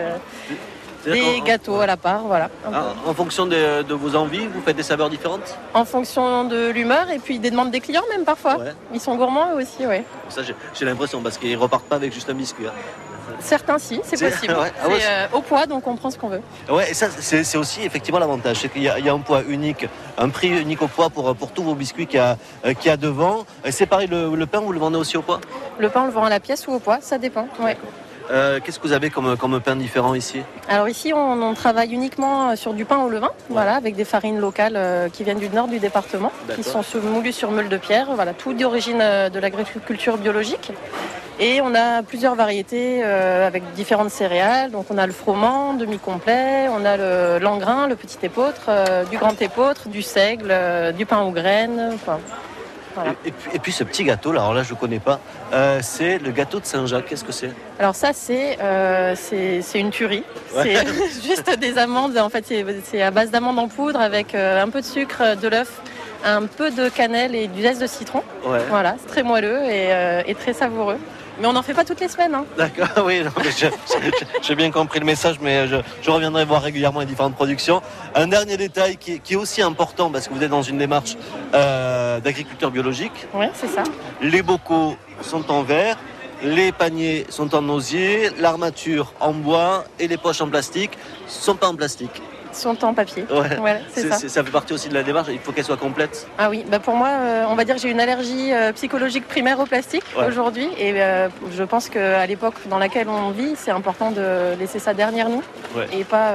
C'est-à-dire 0.48 0.58
des 1.06 1.42
gâteaux 1.46 1.80
à 1.80 1.86
la 1.86 1.98
part, 1.98 2.22
voilà. 2.24 2.50
Ah, 2.72 2.94
en 3.06 3.14
fonction 3.14 3.46
de, 3.46 3.82
de 3.84 3.94
vos 3.94 4.16
envies, 4.16 4.48
vous 4.48 4.62
faites 4.62 4.76
des 4.76 4.84
saveurs 4.84 5.10
différentes 5.10 5.58
En 5.74 5.86
fonction 5.86 6.44
de 6.46 6.70
l'humeur 6.70 7.10
et 7.10 7.20
puis 7.20 7.40
des 7.40 7.52
demandes 7.52 7.72
des 7.72 7.80
clients 7.82 8.04
même 8.12 8.26
parfois. 8.26 8.58
Ouais. 8.58 8.74
Ils 8.94 9.00
sont 9.00 9.16
gourmands 9.16 9.52
eux 9.54 9.62
aussi, 9.62 9.86
oui. 9.88 9.98
Ça, 10.30 10.42
j'ai 10.44 10.86
l'impression 10.86 11.22
parce 11.22 11.38
qu'ils 11.38 11.58
repartent 11.58 11.86
pas 11.86 11.96
avec 11.98 12.14
juste 12.14 12.30
un 12.30 12.34
biscuit. 12.34 12.68
hein. 12.68 12.72
Certains 13.40 13.78
si, 13.80 14.00
c'est 14.04 14.20
possible. 14.30 14.54
ouais. 14.62 14.72
Ah 14.82 14.88
ouais, 14.88 15.00
euh, 15.04 15.26
au 15.38 15.42
poids, 15.42 15.66
donc 15.66 15.86
on 15.88 15.96
prend 15.96 16.10
ce 16.12 16.18
qu'on 16.18 16.30
veut. 16.30 16.42
Ouais, 16.70 16.92
et 16.92 16.94
ça, 16.94 17.08
c'est 17.10 17.58
aussi 17.58 17.82
effectivement 17.84 18.20
l'avantage, 18.20 18.58
c'est 18.58 18.70
qu'il 18.70 18.84
y, 18.84 18.90
a- 18.90 19.00
il 19.00 19.06
y 19.06 19.10
a 19.10 19.14
un 19.14 19.20
poids 19.20 19.42
unique, 19.48 19.88
un 20.18 20.30
prix 20.30 20.50
unique 20.50 20.82
au 20.82 20.88
poids 20.88 21.10
pour, 21.10 21.36
pour 21.36 21.52
tous 21.52 21.64
vos 21.64 21.76
biscuits 21.76 22.06
qu'il 22.08 22.18
y 22.20 22.22
a, 22.22 22.38
euh, 22.66 22.74
y 22.86 22.90
a 22.90 22.96
devant. 22.98 23.46
C'est 23.70 23.86
pareil, 23.86 24.08
le, 24.08 24.34
le 24.36 24.46
pain, 24.46 24.60
vous 24.60 24.72
le 24.72 24.80
vendez 24.80 24.98
aussi 24.98 25.18
au 25.18 25.22
poids? 25.22 25.40
Le 25.80 25.90
pain, 25.90 26.02
on 26.04 26.06
le 26.06 26.12
vend 26.12 26.26
à 26.26 26.30
la 26.30 26.40
pièce 26.40 26.68
ou 26.68 26.74
au 26.74 26.80
poids, 26.80 27.00
ça 27.02 27.18
dépend. 27.18 27.48
ouais. 27.62 27.78
Euh, 28.32 28.60
Qu'est-ce 28.64 28.80
que 28.80 28.88
vous 28.88 28.94
avez 28.94 29.10
comme, 29.10 29.36
comme 29.38 29.60
pain 29.60 29.76
différent 29.76 30.16
ici 30.16 30.42
Alors 30.70 30.88
ici, 30.88 31.14
on, 31.14 31.42
on 31.42 31.54
travaille 31.54 31.92
uniquement 31.94 32.52
euh, 32.52 32.56
sur 32.56 32.74
du 32.74 32.86
pain 32.86 33.00
au 33.00 33.10
levain, 33.10 33.32
voilà, 33.50 33.76
avec 33.76 33.96
des 33.96 34.06
farines 34.06 34.40
locales 34.40 34.76
euh, 34.76 35.10
qui 35.10 35.24
viennent 35.24 35.40
du 35.40 35.50
nord 35.50 35.68
du 35.68 35.80
département, 35.80 36.32
qui 36.56 36.64
sont 36.64 36.82
moulues 37.04 37.34
sur 37.34 37.52
meule 37.52 37.70
de 37.70 37.78
pierre, 37.78 38.08
voilà, 38.16 38.34
tout 38.34 38.54
d'origine 38.54 39.00
de 39.00 39.40
l'agriculture 39.40 40.18
biologique. 40.18 40.72
Et 41.40 41.62
on 41.62 41.74
a 41.74 42.04
plusieurs 42.04 42.36
variétés 42.36 43.02
euh, 43.04 43.48
avec 43.48 43.64
différentes 43.74 44.12
céréales. 44.12 44.70
Donc 44.72 44.86
on 44.92 44.98
a 45.00 45.08
le 45.08 45.14
froment 45.14 45.74
demi-complet, 45.74 46.68
on 46.70 46.86
a 46.86 46.96
le 46.96 47.40
l'engrain, 47.40 47.88
le 47.88 47.96
petit 47.96 48.20
épeautre, 48.24 48.66
euh, 48.70 49.04
du 49.06 49.18
grand 49.18 49.42
épeautre, 49.42 49.90
du 49.90 50.04
seigle, 50.04 50.50
euh, 50.52 50.92
du 50.92 51.06
pain 51.08 51.22
aux 51.22 51.32
graines. 51.32 51.92
enfin, 51.96 52.20
voilà. 52.96 53.12
et, 53.26 53.30
et 53.30 53.32
puis, 53.32 53.52
et 53.56 53.60
puis 53.60 53.72
ce 53.72 53.84
petit 53.84 54.04
gâteau, 54.04 54.32
là, 54.32 54.42
alors 54.42 54.54
là 54.54 54.64
je 54.64 54.74
ne 54.74 54.78
connais 54.80 55.00
pas, 55.00 55.20
euh, 55.54 55.80
c'est 55.82 56.18
le 56.20 56.32
gâteau 56.32 56.60
de 56.60 56.66
Saint-Jacques. 56.66 57.06
Qu'est-ce 57.08 57.24
que 57.24 57.32
c'est? 57.32 57.52
Alors 57.80 57.96
ça, 57.96 58.12
c'est 58.14 58.58
euh, 58.62 59.16
une 59.76 59.90
tuerie. 59.92 60.24
Ouais. 60.56 60.76
C'est 60.86 61.22
juste 61.28 61.60
des 61.60 61.78
amandes. 61.78 62.18
En 62.18 62.30
fait, 62.30 62.46
c'est- 62.46 63.02
à 63.02 63.12
base 63.12 63.32
d'amandes 63.32 63.60
en 63.60 63.68
poudre 63.68 64.00
avec 64.00 64.36
euh, 64.36 64.62
un 64.64 64.70
peu 64.70 64.82
de 64.82 64.86
sucre, 64.86 65.36
de 65.36 65.48
l'œuf, 65.48 65.82
un 66.26 66.44
peu 66.46 66.72
de 66.72 66.90
cannelle 66.90 67.36
et 67.36 67.48
du 67.48 67.62
zeste 67.62 67.82
de 67.82 67.88
citron. 67.88 68.22
Ouais. 68.46 68.60
Voilà, 68.70 68.96
c'est 69.00 69.08
très 69.08 69.24
moelleux 69.24 69.64
et, 69.64 69.92
euh, 69.92 70.22
et 70.26 70.36
très 70.36 70.54
savoureux. 70.54 70.98
Mais 71.40 71.48
on 71.48 71.54
n'en 71.54 71.64
fait 71.64 71.74
pas 71.74 71.84
toutes 71.84 72.00
les 72.00 72.08
semaines. 72.08 72.36
hein. 72.36 72.46
D'accord, 72.58 72.88
oui, 73.06 73.24
j'ai 74.42 74.56
bien 74.56 74.72
compris 74.72 75.00
le 75.00 75.06
message, 75.06 75.38
mais 75.42 75.68
je, 75.68 75.78
je 76.02 76.12
reviendrai 76.12 76.46
voir 76.46 76.62
régulièrement 76.62 77.00
les 77.00 77.06
différentes 77.06 77.36
productions. 77.36 77.82
Un 78.16 78.28
dernier 78.28 78.56
détail 78.58 78.98
qui, 78.98 79.14
est- 79.14 79.20
qui 79.20 79.34
est 79.34 79.38
aussi 79.38 79.62
important, 79.62 80.10
parce 80.12 80.28
que 80.28 80.34
vous 80.34 80.44
êtes 80.44 80.50
dans 80.52 80.62
une 80.62 80.78
démarche 80.78 81.16
euh, 81.54 82.20
d'agriculture 82.20 82.70
biologique, 82.72 83.28
Oui, 83.34 83.46
c'est 83.56 83.68
ça. 83.68 83.84
les 84.22 84.42
bocaux 84.42 84.96
sont 85.22 85.50
en 85.52 85.64
verre, 85.64 85.98
les 86.44 86.72
paniers 86.72 87.26
sont 87.30 87.56
en 87.56 87.68
osier, 87.70 88.30
l'armature 88.40 89.14
en 89.20 89.32
bois 89.34 89.86
et 90.00 90.08
les 90.08 90.18
poches 90.18 90.42
en 90.42 90.50
plastique 90.50 90.92
sont 91.28 91.56
pas 91.56 91.68
en 91.68 91.76
plastique. 91.76 92.22
Sont 92.54 92.86
en 92.86 92.94
papier. 92.94 93.26
Ouais. 93.32 93.56
Voilà, 93.58 93.80
c'est 93.92 94.08
ça. 94.10 94.18
ça 94.30 94.44
fait 94.44 94.52
partie 94.52 94.74
aussi 94.74 94.88
de 94.88 94.94
la 94.94 95.02
démarche, 95.04 95.28
il 95.32 95.40
faut 95.40 95.52
qu'elle 95.52 95.64
soit 95.66 95.76
complète. 95.78 96.28
Ah 96.38 96.50
oui, 96.50 96.64
bah 96.70 96.80
pour 96.80 96.96
moi, 96.96 97.08
euh, 97.10 97.46
on 97.50 97.56
va 97.56 97.66
dire 97.66 97.76
que 97.76 97.82
j'ai 97.82 97.90
une 97.90 98.00
allergie 98.00 98.54
euh, 98.54 98.72
psychologique 98.74 99.28
primaire 99.28 99.60
au 99.60 99.66
plastique 99.66 100.04
Ouais. 100.18 100.28
aujourd'hui. 100.28 100.70
Et 100.78 101.02
euh, 101.02 101.30
je 101.52 101.64
pense 101.64 101.90
qu'à 101.90 102.26
l'époque 102.28 102.56
dans 102.70 102.78
laquelle 102.78 103.10
on 103.10 103.32
vit, 103.32 103.54
c'est 103.56 103.72
important 103.72 104.12
de 104.12 104.56
laisser 104.60 104.78
ça 104.80 104.94
derrière 104.94 105.30
nous. 105.30 105.44
Ouais. 105.76 105.88
Et 105.94 106.04
pas. 106.04 106.32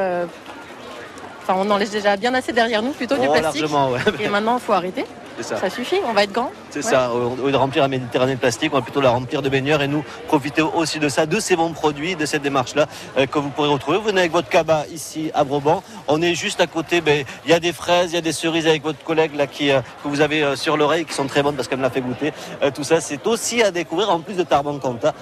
Enfin, 1.42 1.54
on 1.56 1.70
en 1.70 1.76
laisse 1.78 1.90
déjà 1.92 2.16
bien 2.16 2.34
assez 2.34 2.52
derrière 2.52 2.82
nous, 2.82 2.90
plutôt 2.92 3.16
du 3.16 3.26
Oh, 3.28 3.32
plastique. 3.32 3.62
largement. 3.62 3.90
Et 4.20 4.28
maintenant, 4.28 4.56
il 4.58 4.60
faut 4.62 4.72
arrêter. 4.74 5.04
Ça. 5.42 5.56
Ça 5.56 5.70
suffit, 5.70 5.96
on 6.06 6.12
va 6.12 6.24
être 6.24 6.32
grand. 6.32 6.50
C'est 6.70 6.84
Ouais. 6.84 6.90
ça, 6.90 7.12
au 7.12 7.36
lieu 7.46 7.52
de 7.52 7.56
remplir 7.56 7.82
la 7.82 7.88
Méditerranée 7.88 8.34
de 8.34 8.40
plastique, 8.40 8.72
on 8.72 8.76
va 8.76 8.82
plutôt 8.82 9.00
la 9.00 9.10
remplir 9.10 9.40
de 9.40 9.48
baigneurs 9.48 9.80
et 9.82 9.88
nous 9.88 10.04
profiter 10.26 10.62
aussi 10.62 10.98
de 10.98 11.08
ça, 11.08 11.26
de 11.26 11.38
ces 11.40 11.54
bons 11.56 11.72
produits, 11.72 12.16
de 12.16 12.26
cette 12.26 12.42
démarche-là 12.42 12.86
euh, 13.16 13.26
que 13.26 13.38
vous 13.38 13.48
pourrez 13.50 13.68
retrouver. 13.68 13.98
Vous 13.98 14.04
venez 14.04 14.20
avec 14.20 14.32
votre 14.32 14.48
cabas 14.48 14.84
ici 14.92 15.30
à 15.34 15.44
Broban. 15.44 15.82
On 16.08 16.20
est 16.22 16.34
juste 16.34 16.60
à 16.60 16.66
côté, 16.66 17.00
ben, 17.00 17.24
il 17.44 17.50
y 17.50 17.54
a 17.54 17.60
des 17.60 17.72
fraises, 17.72 18.12
il 18.12 18.14
y 18.16 18.18
a 18.18 18.20
des 18.20 18.32
cerises 18.32 18.66
avec 18.66 18.82
votre 18.82 19.02
collègue 19.04 19.34
là 19.36 19.46
qui, 19.46 19.70
euh, 19.70 19.80
que 20.02 20.08
vous 20.08 20.20
avez 20.20 20.42
euh, 20.42 20.56
sur 20.56 20.76
l'oreille 20.76 21.04
qui 21.04 21.14
sont 21.14 21.26
très 21.26 21.42
bonnes 21.42 21.54
parce 21.56 21.68
qu'elle 21.68 21.78
me 21.78 21.82
l'a 21.84 21.90
fait 21.90 22.00
goûter. 22.00 22.32
Euh, 22.62 22.70
tout 22.70 22.84
ça, 22.84 23.00
c'est 23.00 23.26
aussi 23.26 23.62
à 23.62 23.70
découvrir 23.70 24.10
en 24.10 24.20
plus 24.20 24.34
de 24.34 24.42
Tarban-Canta. 24.42 25.14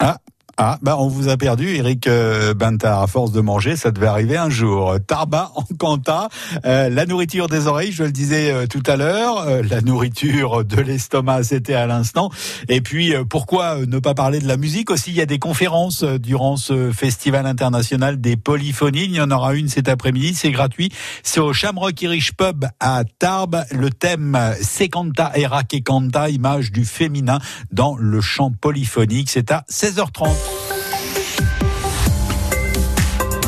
Ah, 0.00 0.16
ah, 0.62 0.78
bah 0.82 0.96
on 0.98 1.08
vous 1.08 1.30
a 1.30 1.38
perdu, 1.38 1.74
Eric 1.74 2.06
euh, 2.06 2.52
Bintard. 2.52 3.00
À 3.02 3.06
force 3.06 3.32
de 3.32 3.40
manger, 3.40 3.76
ça 3.76 3.92
devait 3.92 4.08
arriver 4.08 4.36
un 4.36 4.50
jour. 4.50 4.94
Tarba 5.06 5.52
en 5.54 5.64
Canta, 5.78 6.28
euh, 6.66 6.90
la 6.90 7.06
nourriture 7.06 7.48
des 7.48 7.66
oreilles, 7.66 7.92
je 7.92 8.04
le 8.04 8.12
disais 8.12 8.52
euh, 8.52 8.66
tout 8.66 8.82
à 8.84 8.96
l'heure, 8.96 9.38
euh, 9.38 9.62
la 9.62 9.80
nourriture 9.80 10.62
de 10.66 10.78
l'estomac, 10.82 11.44
c'était 11.44 11.72
à 11.72 11.86
l'instant. 11.86 12.30
Et 12.68 12.82
puis, 12.82 13.14
euh, 13.14 13.24
pourquoi 13.24 13.78
euh, 13.78 13.86
ne 13.86 13.98
pas 14.00 14.12
parler 14.12 14.38
de 14.38 14.46
la 14.46 14.58
musique 14.58 14.90
aussi? 14.90 15.12
Il 15.12 15.16
y 15.16 15.22
a 15.22 15.26
des 15.26 15.38
conférences 15.38 16.04
durant 16.04 16.58
ce 16.58 16.92
festival 16.92 17.46
international 17.46 18.20
des 18.20 18.36
polyphonies. 18.36 19.04
Il 19.04 19.14
y 19.14 19.20
en 19.22 19.30
aura 19.30 19.54
une 19.54 19.68
cet 19.68 19.88
après-midi, 19.88 20.34
c'est 20.34 20.50
gratuit. 20.50 20.92
C'est 21.22 21.40
au 21.40 21.54
Shamrock 21.54 22.02
Irish 22.02 22.32
Pub 22.32 22.66
à 22.80 23.04
Tarbes. 23.18 23.64
Le 23.72 23.88
thème, 23.88 24.34
euh, 24.38 24.52
c'est 24.60 24.90
Canta, 24.90 25.32
Era 25.36 25.62
que 25.62 25.78
Canta, 25.78 26.28
image 26.28 26.70
du 26.70 26.84
féminin 26.84 27.38
dans 27.72 27.96
le 27.96 28.20
chant 28.20 28.52
polyphonique. 28.60 29.30
C'est 29.30 29.50
à 29.50 29.64
16h30. 29.70 30.49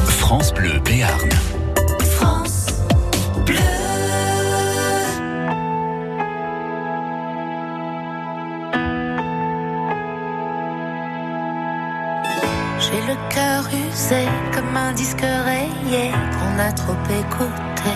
France 0.08 0.52
Bleu 0.54 0.78
Béarn. 0.84 1.28
France 2.16 2.66
Bleu. 3.44 3.56
J'ai 12.78 13.00
le 13.06 13.16
cœur 13.28 13.64
usé 13.68 14.26
comme 14.54 14.76
un 14.76 14.92
disque 14.92 15.20
rayé 15.20 16.10
qu'on 16.32 16.58
a 16.58 16.72
trop 16.72 16.96
écouté. 17.10 17.92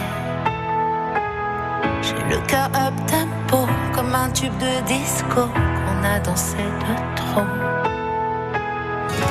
J'ai 2.03 2.35
le 2.35 2.41
cœur 2.47 2.71
up 2.75 2.95
tempo 3.07 3.67
comme 3.95 4.15
un 4.15 4.31
tube 4.31 4.57
de 4.59 4.87
disco 4.87 5.47
qu'on 5.47 6.05
a 6.05 6.19
dansé 6.21 6.57
de 6.59 7.17
trop. 7.17 7.76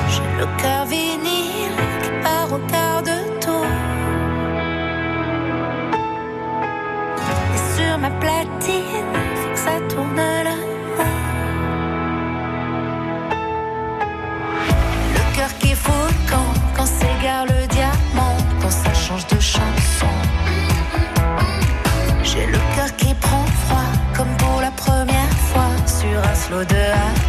J'ai 0.08 0.30
le 0.40 0.46
cœur 0.62 0.84
vinyle 0.86 1.76
qui 2.02 2.10
part 2.22 2.52
au 2.52 2.58
quart 2.70 3.02
de 3.02 3.18
tour. 3.40 3.66
Et 7.54 7.60
sur 7.74 7.98
ma 7.98 8.10
platine, 8.10 9.14
ça 9.54 9.72
tourne 9.88 10.16
là. 10.16 10.56
Le 15.14 15.36
cœur 15.36 15.52
qui 15.58 15.74
fout 15.74 16.14
camp 16.30 16.52
quand 16.76 16.86
s'égare 16.86 17.46
le 17.46 17.66
diamant, 17.68 18.36
quand 18.60 18.70
ça 18.70 18.92
change 18.94 19.26
de 19.26 19.40
chanson. 19.40 20.12
J'ai 22.22 22.46
le 22.46 22.58
cœur 22.74 22.94
qui 22.96 23.14
prend 23.14 23.44
froid 23.64 23.90
comme 24.16 24.34
pour 24.38 24.60
la 24.60 24.70
première 24.70 25.34
fois 25.48 25.70
sur 25.86 26.18
un 26.18 26.34
slow 26.34 26.64
de 26.64 27.25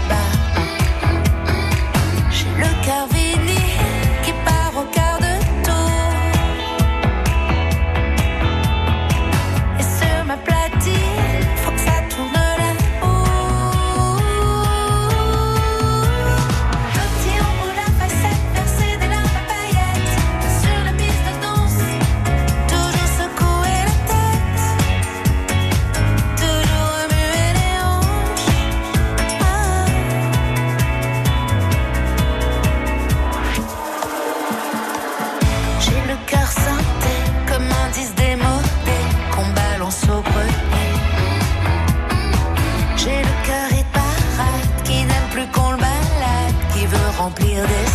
remplir 47.28 47.62
des 47.68 47.87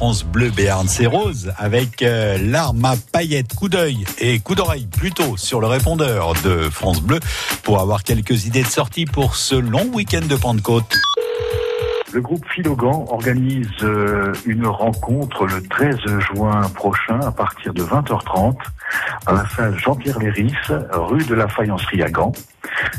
France 0.00 0.24
Bleu 0.24 0.48
Béarn, 0.48 0.88
c'est 0.88 1.04
rose 1.04 1.52
avec 1.58 2.00
euh, 2.00 2.38
l'arme 2.40 2.82
à 2.86 2.94
paillettes, 3.12 3.54
coup 3.54 3.68
d'œil 3.68 4.06
et 4.18 4.40
coup 4.40 4.54
d'oreille 4.54 4.86
plutôt 4.86 5.36
sur 5.36 5.60
le 5.60 5.66
répondeur 5.66 6.32
de 6.42 6.70
France 6.70 7.02
Bleu 7.02 7.20
pour 7.64 7.80
avoir 7.80 8.02
quelques 8.02 8.46
idées 8.46 8.62
de 8.62 8.66
sortie 8.66 9.04
pour 9.04 9.36
ce 9.36 9.56
long 9.56 9.84
week-end 9.92 10.22
de 10.26 10.36
Pentecôte. 10.36 10.96
Le 12.14 12.22
groupe 12.22 12.46
Philogan 12.48 13.04
organise 13.10 13.68
euh, 13.82 14.32
une 14.46 14.66
rencontre 14.66 15.44
le 15.44 15.62
13 15.62 15.98
juin 16.32 16.62
prochain 16.74 17.20
à 17.20 17.30
partir 17.30 17.74
de 17.74 17.82
20h30 17.82 18.56
à 19.26 19.32
la 19.34 19.46
salle 19.50 19.78
Jean-Pierre 19.78 20.18
Léris, 20.18 20.54
rue 20.92 21.24
de 21.26 21.34
la 21.34 21.46
Faïencerie 21.46 22.02
à 22.02 22.08
Gand, 22.08 22.32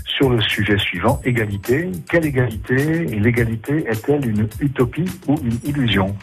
sur 0.05 0.29
le 0.29 0.39
sujet 0.39 0.77
suivant, 0.77 1.19
égalité. 1.25 1.91
Quelle 2.07 2.27
égalité? 2.27 3.05
L'égalité 3.05 3.85
est-elle 3.87 4.29
une 4.29 4.47
utopie 4.59 5.09
ou 5.27 5.35
une 5.43 5.57
illusion? 5.63 6.15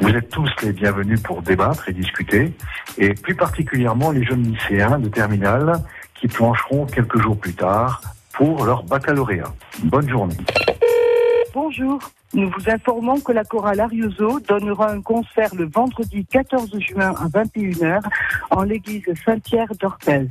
Vous 0.00 0.08
êtes 0.08 0.28
tous 0.28 0.48
les 0.62 0.72
bienvenus 0.72 1.22
pour 1.22 1.42
débattre 1.42 1.88
et 1.88 1.92
discuter, 1.92 2.52
et 2.98 3.14
plus 3.14 3.34
particulièrement 3.34 4.10
les 4.10 4.24
jeunes 4.24 4.42
lycéens 4.42 4.98
de 4.98 5.08
terminale 5.08 5.80
qui 6.14 6.28
plancheront 6.28 6.86
quelques 6.86 7.20
jours 7.20 7.38
plus 7.38 7.54
tard 7.54 8.00
pour 8.32 8.64
leur 8.64 8.82
baccalauréat. 8.84 9.52
Bonne 9.84 10.08
journée. 10.08 10.36
Bonjour. 11.54 12.00
Nous 12.34 12.50
vous 12.50 12.68
informons 12.68 13.20
que 13.20 13.30
la 13.30 13.44
chorale 13.44 13.78
Arioso 13.78 14.40
donnera 14.40 14.90
un 14.90 15.00
concert 15.00 15.54
le 15.54 15.66
vendredi 15.66 16.26
14 16.26 16.76
juin 16.80 17.14
à 17.16 17.28
21h 17.28 18.00
en 18.50 18.62
l'église 18.64 19.04
Saint-Pierre 19.24 19.72
d'Orthez. 19.80 20.26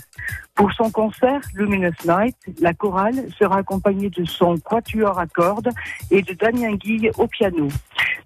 Pour 0.53 0.71
son 0.74 0.91
concert 0.91 1.39
Luminous 1.55 1.93
Night, 2.05 2.36
la 2.59 2.74
chorale 2.74 3.26
sera 3.39 3.59
accompagnée 3.59 4.09
de 4.09 4.26
son 4.26 4.57
quatuor 4.57 5.17
à 5.17 5.26
cordes 5.26 5.69
et 6.11 6.21
de 6.21 6.34
Damien 6.34 6.76
Guille 6.76 7.09
au 7.17 7.28
piano. 7.28 7.69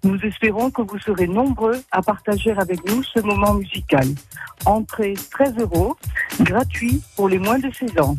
Nous 0.02 0.18
espérons 0.24 0.70
que 0.70 0.82
vous 0.82 0.98
serez 0.98 1.28
nombreux 1.28 1.80
à 1.92 2.02
partager 2.02 2.50
avec 2.50 2.84
nous 2.90 3.02
ce 3.04 3.20
moment 3.20 3.54
musical. 3.54 4.06
Entrée 4.66 5.14
13 5.30 5.54
euros, 5.60 5.96
gratuit 6.40 7.00
pour 7.14 7.28
les 7.28 7.38
moins 7.38 7.60
de 7.60 7.70
16 7.70 8.00
ans. 8.00 8.16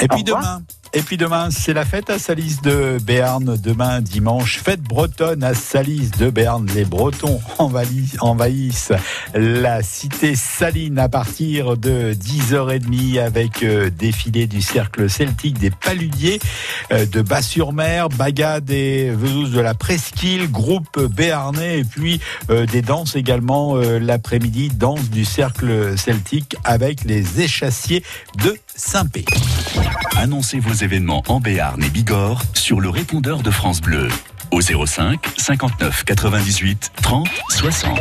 Et 0.00 0.06
puis 0.06 0.22
demain, 0.22 0.62
et 0.94 1.00
puis 1.00 1.16
demain, 1.16 1.48
c'est 1.50 1.72
la 1.72 1.86
fête 1.86 2.10
à 2.10 2.18
Salis 2.18 2.56
de 2.62 2.98
Béarn. 3.02 3.56
Demain, 3.56 4.02
dimanche, 4.02 4.58
fête 4.58 4.82
bretonne 4.82 5.42
à 5.42 5.54
Salis 5.54 6.10
de 6.18 6.28
Béarn. 6.28 6.66
Les 6.74 6.84
Bretons 6.84 7.40
envahissent, 7.58 8.92
la 9.34 9.82
cité 9.82 10.34
saline 10.34 10.98
à 10.98 11.08
partir 11.08 11.78
de 11.78 12.12
10h30 12.12 13.20
avec 13.20 13.62
euh, 13.62 13.88
défilé 13.88 14.46
du 14.46 14.60
cercle 14.60 15.08
celtique 15.08 15.58
des 15.58 15.70
Paludiers 15.70 16.40
euh, 16.92 17.06
de 17.06 17.22
Bas-sur-Mer, 17.22 18.10
Bagade 18.10 18.70
et 18.70 19.10
Vesouz 19.10 19.50
de 19.50 19.60
la 19.60 19.72
Presqu'île, 19.72 20.50
groupe 20.50 21.00
béarnais 21.00 21.80
et 21.80 21.84
puis 21.84 22.20
euh, 22.50 22.66
des 22.66 22.82
danses 22.82 23.16
également 23.16 23.76
l'après-midi, 23.76 24.68
danse 24.68 25.08
du 25.10 25.24
cercle 25.24 25.96
celtique 25.96 26.56
avec 26.64 27.04
les 27.04 27.40
échassiers 27.40 28.02
de 28.44 28.56
Saint-Pé. 28.74 29.24
Annoncez 30.16 30.60
vos 30.60 30.72
événements 30.72 31.22
en 31.28 31.40
Béarn 31.40 31.82
et 31.82 31.90
Bigorre 31.90 32.42
sur 32.54 32.80
le 32.80 32.88
répondeur 32.88 33.42
de 33.42 33.50
France 33.50 33.80
Bleu 33.80 34.08
au 34.50 34.60
05 34.60 35.18
59 35.36 36.04
98 36.04 36.92
30 37.02 37.28
60. 37.48 37.98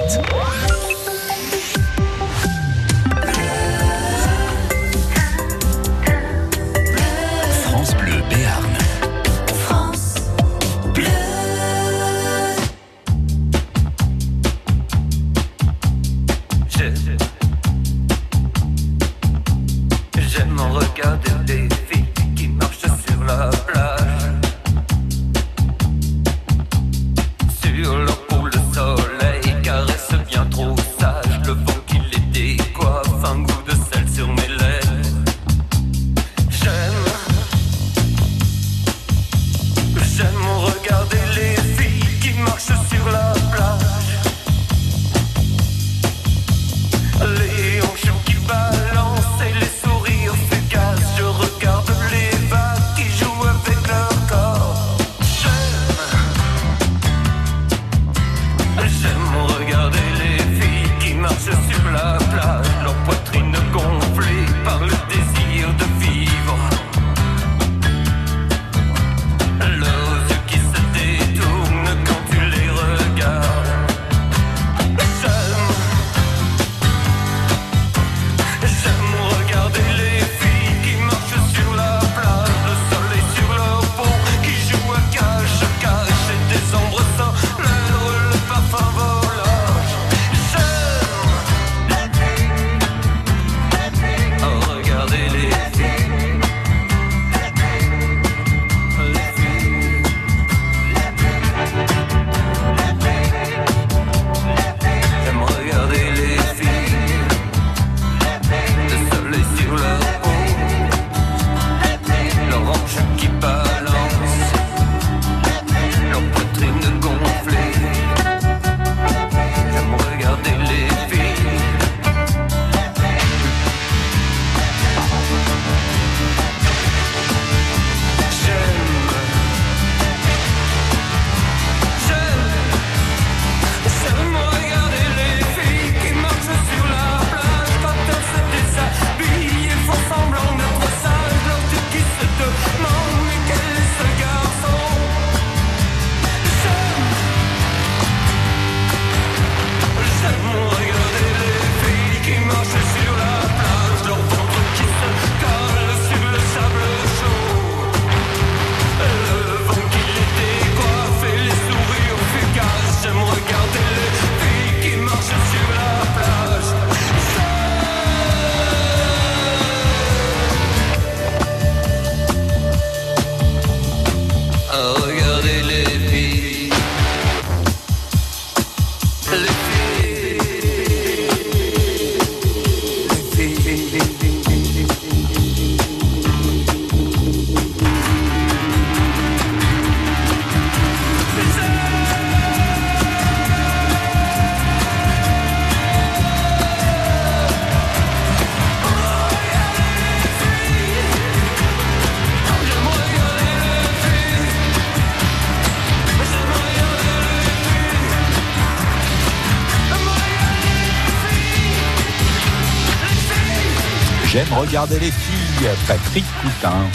J'aime 214.61 214.69
regarder 214.69 214.99
les 214.99 215.11
filles. 215.11 215.69
Patrick 215.87 216.25
Coutin. 216.41 216.85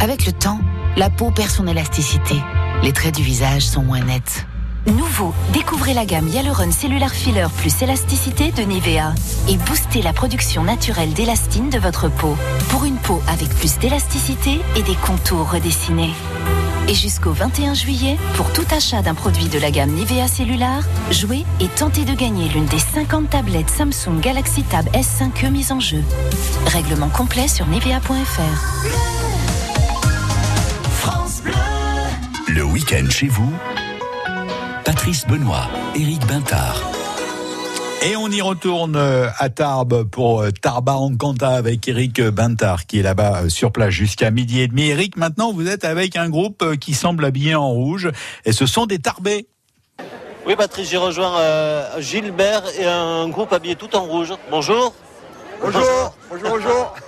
Avec 0.00 0.26
le 0.26 0.32
temps, 0.32 0.58
la 0.96 1.08
peau 1.08 1.30
perd 1.30 1.50
son 1.50 1.66
élasticité. 1.66 2.34
Les 2.82 2.92
traits 2.92 3.14
du 3.14 3.22
visage 3.22 3.62
sont 3.62 3.82
moins 3.82 4.00
nets. 4.00 4.46
Nouveau, 4.86 5.32
découvrez 5.52 5.94
la 5.94 6.04
gamme 6.04 6.26
Hyaluron 6.26 6.72
Cellular 6.72 7.10
Filler 7.10 7.46
plus 7.58 7.82
élasticité 7.82 8.50
de 8.50 8.62
Nivea 8.62 9.14
et 9.48 9.56
boostez 9.56 10.02
la 10.02 10.12
production 10.12 10.64
naturelle 10.64 11.12
d'élastine 11.12 11.70
de 11.70 11.78
votre 11.78 12.08
peau 12.08 12.36
pour 12.70 12.84
une 12.84 12.96
peau 12.96 13.22
avec 13.28 13.48
plus 13.50 13.78
d'élasticité 13.78 14.60
et 14.74 14.82
des 14.82 14.96
contours 14.96 15.52
redessinés. 15.52 16.12
Et 16.88 16.94
jusqu'au 16.94 17.32
21 17.32 17.74
juillet, 17.74 18.18
pour 18.34 18.52
tout 18.52 18.66
achat 18.70 19.02
d'un 19.02 19.14
produit 19.14 19.48
de 19.48 19.58
la 19.58 19.70
gamme 19.70 19.90
Nivea 19.90 20.28
Cellular, 20.28 20.82
jouez 21.10 21.44
et 21.60 21.68
tentez 21.68 22.04
de 22.04 22.14
gagner 22.14 22.48
l'une 22.48 22.66
des 22.66 22.78
50 22.78 23.30
tablettes 23.30 23.70
Samsung 23.70 24.20
Galaxy 24.20 24.62
Tab 24.62 24.86
S5e 24.88 25.50
mises 25.50 25.72
en 25.72 25.80
jeu. 25.80 26.02
Règlement 26.66 27.08
complet 27.08 27.48
sur 27.48 27.66
nivea.fr. 27.66 28.82
Le 32.48 32.64
week-end 32.64 33.08
chez 33.08 33.28
vous, 33.28 33.52
Patrice 34.84 35.26
Benoît, 35.26 35.70
Éric 35.94 36.26
Bintard. 36.26 37.01
Et 38.04 38.16
on 38.16 38.28
y 38.28 38.40
retourne 38.40 38.96
euh, 38.96 39.28
à 39.38 39.48
Tarbes 39.48 40.02
pour 40.02 40.40
euh, 40.40 40.50
Tarba 40.50 40.94
en 40.94 41.14
Canta 41.14 41.50
avec 41.50 41.86
Eric 41.86 42.20
Bintard 42.20 42.86
qui 42.86 42.98
est 42.98 43.02
là-bas 43.02 43.42
euh, 43.42 43.48
sur 43.48 43.70
place 43.70 43.90
jusqu'à 43.90 44.32
midi 44.32 44.60
et 44.60 44.66
demi. 44.66 44.88
Eric, 44.88 45.16
maintenant 45.16 45.52
vous 45.52 45.68
êtes 45.68 45.84
avec 45.84 46.16
un 46.16 46.28
groupe 46.28 46.76
qui 46.78 46.94
semble 46.94 47.24
habillé 47.24 47.54
en 47.54 47.70
rouge 47.70 48.10
et 48.44 48.50
ce 48.50 48.66
sont 48.66 48.86
des 48.86 48.98
Tarbais. 48.98 49.46
Oui, 50.44 50.56
Patrice, 50.56 50.90
j'ai 50.90 50.96
rejoint 50.96 51.38
euh, 51.38 52.00
Gilbert 52.00 52.64
et 52.76 52.86
un 52.86 53.28
groupe 53.28 53.52
habillé 53.52 53.76
tout 53.76 53.94
en 53.94 54.02
rouge. 54.02 54.34
Bonjour. 54.50 54.92
Bonjour, 55.62 56.16
bonjour, 56.28 56.48
bonjour. 56.48 56.94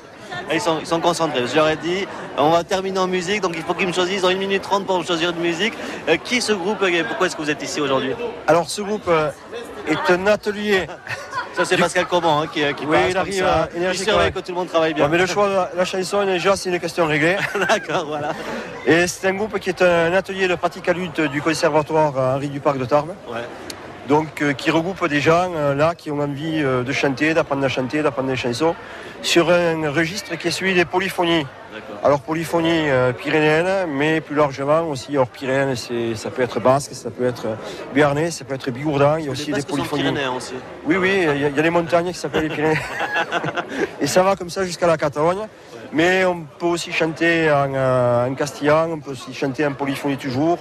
Ils 0.53 0.61
sont, 0.61 0.79
ils 0.81 0.87
sont 0.87 1.01
concentrés, 1.01 1.47
je 1.47 1.55
leur 1.55 1.69
ai 1.69 1.77
dit, 1.77 2.07
on 2.37 2.51
va 2.51 2.65
terminer 2.65 2.99
en 2.99 3.07
musique, 3.07 3.41
donc 3.41 3.53
il 3.57 3.63
faut 3.63 3.73
qu'ils 3.73 3.87
me 3.87 3.93
choisissent, 3.93 4.19
ils 4.19 4.27
ont 4.27 4.31
une 4.31 4.39
minute 4.39 4.63
trente 4.63 4.85
pour 4.85 4.99
me 4.99 5.05
choisir 5.05 5.31
une 5.31 5.41
musique. 5.41 5.73
Euh, 6.09 6.17
qui 6.17 6.37
est 6.37 6.41
ce 6.41 6.53
groupe 6.53 6.83
et 6.83 7.03
pourquoi 7.05 7.27
est-ce 7.27 7.37
que 7.37 7.43
vous 7.43 7.51
êtes 7.51 7.63
ici 7.63 7.81
aujourd'hui? 7.81 8.13
Alors 8.47 8.69
ce 8.69 8.83
groupe 8.83 9.09
euh, 9.09 9.31
est 9.89 10.11
un 10.13 10.27
atelier. 10.27 10.87
Ça 11.55 11.65
c'est 11.65 11.77
Pascal 11.77 12.07
Comment 12.11 12.41
hein, 12.43 12.47
qui, 12.53 12.61
qui 12.75 12.85
Oui, 12.85 12.97
il 13.11 13.17
arrive 13.17 13.45
ça. 13.45 13.63
à 13.65 13.77
énergie 13.77 14.01
Il 14.01 14.05
surveille 14.09 14.33
que 14.33 14.41
tout 14.41 14.51
le 14.51 14.55
monde 14.57 14.69
travaille 14.69 14.93
bien. 14.93 15.05
Bon, 15.05 15.13
mais 15.13 15.19
le 15.19 15.27
choix 15.27 15.49
de 15.49 15.55
la, 15.55 15.71
la 15.77 15.85
chanson, 15.85 16.25
déjà, 16.25 16.57
c'est 16.57 16.69
une 16.71 16.81
question 16.81 17.07
réglée. 17.07 17.37
D'accord, 17.69 18.07
voilà. 18.07 18.33
Et 18.87 19.07
c'est 19.07 19.29
un 19.29 19.35
groupe 19.35 19.59
qui 19.61 19.69
est 19.69 19.81
un 19.83 20.13
atelier 20.15 20.49
de 20.49 20.57
pratique 20.57 20.89
à 20.89 20.93
lutte 20.93 21.21
du 21.21 21.41
conservatoire 21.41 22.17
Henri 22.17 22.49
Duparc 22.49 22.77
de 22.79 22.85
Tarbes. 22.85 23.15
Ouais. 23.29 23.39
Donc, 24.09 24.43
euh, 24.43 24.53
qui 24.53 24.71
regroupe 24.71 25.07
des 25.09 25.21
gens 25.21 25.51
euh, 25.57 25.75
là 25.75 25.95
qui 25.95 26.11
ont 26.11 26.21
envie 26.21 26.63
euh, 26.63 26.83
de 26.83 26.93
chanter, 26.93 27.33
d'apprendre 27.33 27.65
à 27.65 27.69
chanter, 27.69 28.03
d'apprendre 28.03 28.29
des 28.29 28.37
chansons, 28.37 28.75
sur 29.23 29.51
un 29.51 29.91
registre 29.91 30.35
qui 30.37 30.49
est 30.49 30.51
celui 30.51 30.75
des 30.75 30.85
polyphonies. 30.85 31.47
Alors, 32.05 32.21
polyphonie 32.21 32.85
pyrénéenne, 33.19 33.89
mais 33.89 34.21
plus 34.21 34.37
largement 34.37 34.83
aussi 34.83 35.17
hors 35.17 35.27
Pyrénées, 35.27 35.75
ça 36.15 36.31
peut 36.31 36.43
être 36.43 36.61
basque, 36.61 36.91
ça 36.95 37.11
peut 37.11 37.25
être 37.27 37.47
béarnais, 37.95 38.31
ça 38.31 38.45
peut 38.45 38.55
être 38.55 38.71
bigourdan, 38.71 39.17
il 39.17 39.25
y 39.25 39.29
a 39.29 39.31
aussi 39.33 39.47
des 39.47 39.63
polyphonies. 39.71 40.03
aussi. 40.37 40.53
Oui, 40.85 40.97
oui, 40.97 41.11
il 41.17 41.25
y, 41.25 41.29
a- 41.45 41.49
il 41.49 41.57
y 41.57 41.59
a 41.59 41.63
des 41.63 41.71
montagnes 41.71 42.13
qui 42.13 42.19
s'appellent 42.19 42.45
les 42.45 42.55
Pyrénées. 42.55 42.79
Et 44.01 44.07
ça 44.07 44.23
va 44.23 44.37
comme 44.37 44.51
ça 44.51 44.65
jusqu'à 44.65 44.87
la 44.87 44.97
Catalogne. 44.99 45.49
Mais 45.93 46.25
on 46.25 46.43
peut 46.59 46.67
aussi 46.67 46.93
chanter 46.93 47.51
en, 47.51 48.29
en 48.31 48.35
castillan, 48.35 48.91
on 48.93 48.99
peut 49.01 49.13
aussi 49.13 49.33
chanter 49.35 49.67
en 49.67 49.73
polyphonie 49.73 50.17
toujours. 50.17 50.59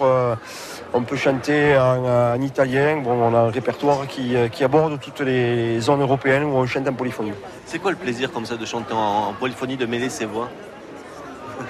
On 0.93 1.01
peut 1.01 1.15
chanter 1.15 1.75
en, 1.77 2.05
euh, 2.05 2.35
en 2.35 2.41
italien. 2.41 2.97
Bon, 2.97 3.11
on 3.11 3.33
a 3.33 3.39
un 3.39 3.49
répertoire 3.49 4.07
qui, 4.07 4.35
euh, 4.35 4.47
qui 4.47 4.63
aborde 4.63 4.99
toutes 4.99 5.21
les 5.21 5.79
zones 5.79 6.01
européennes 6.01 6.43
où 6.43 6.55
on 6.55 6.65
chante 6.65 6.87
en 6.87 6.93
polyphonie. 6.93 7.33
C'est 7.65 7.79
quoi 7.79 7.91
le 7.91 7.97
plaisir 7.97 8.31
comme 8.31 8.45
ça 8.45 8.55
de 8.55 8.65
chanter 8.65 8.93
en, 8.93 9.29
en 9.29 9.33
polyphonie, 9.33 9.75
de 9.75 9.85
mêler 9.85 10.09
ses 10.09 10.25
voix? 10.25 10.49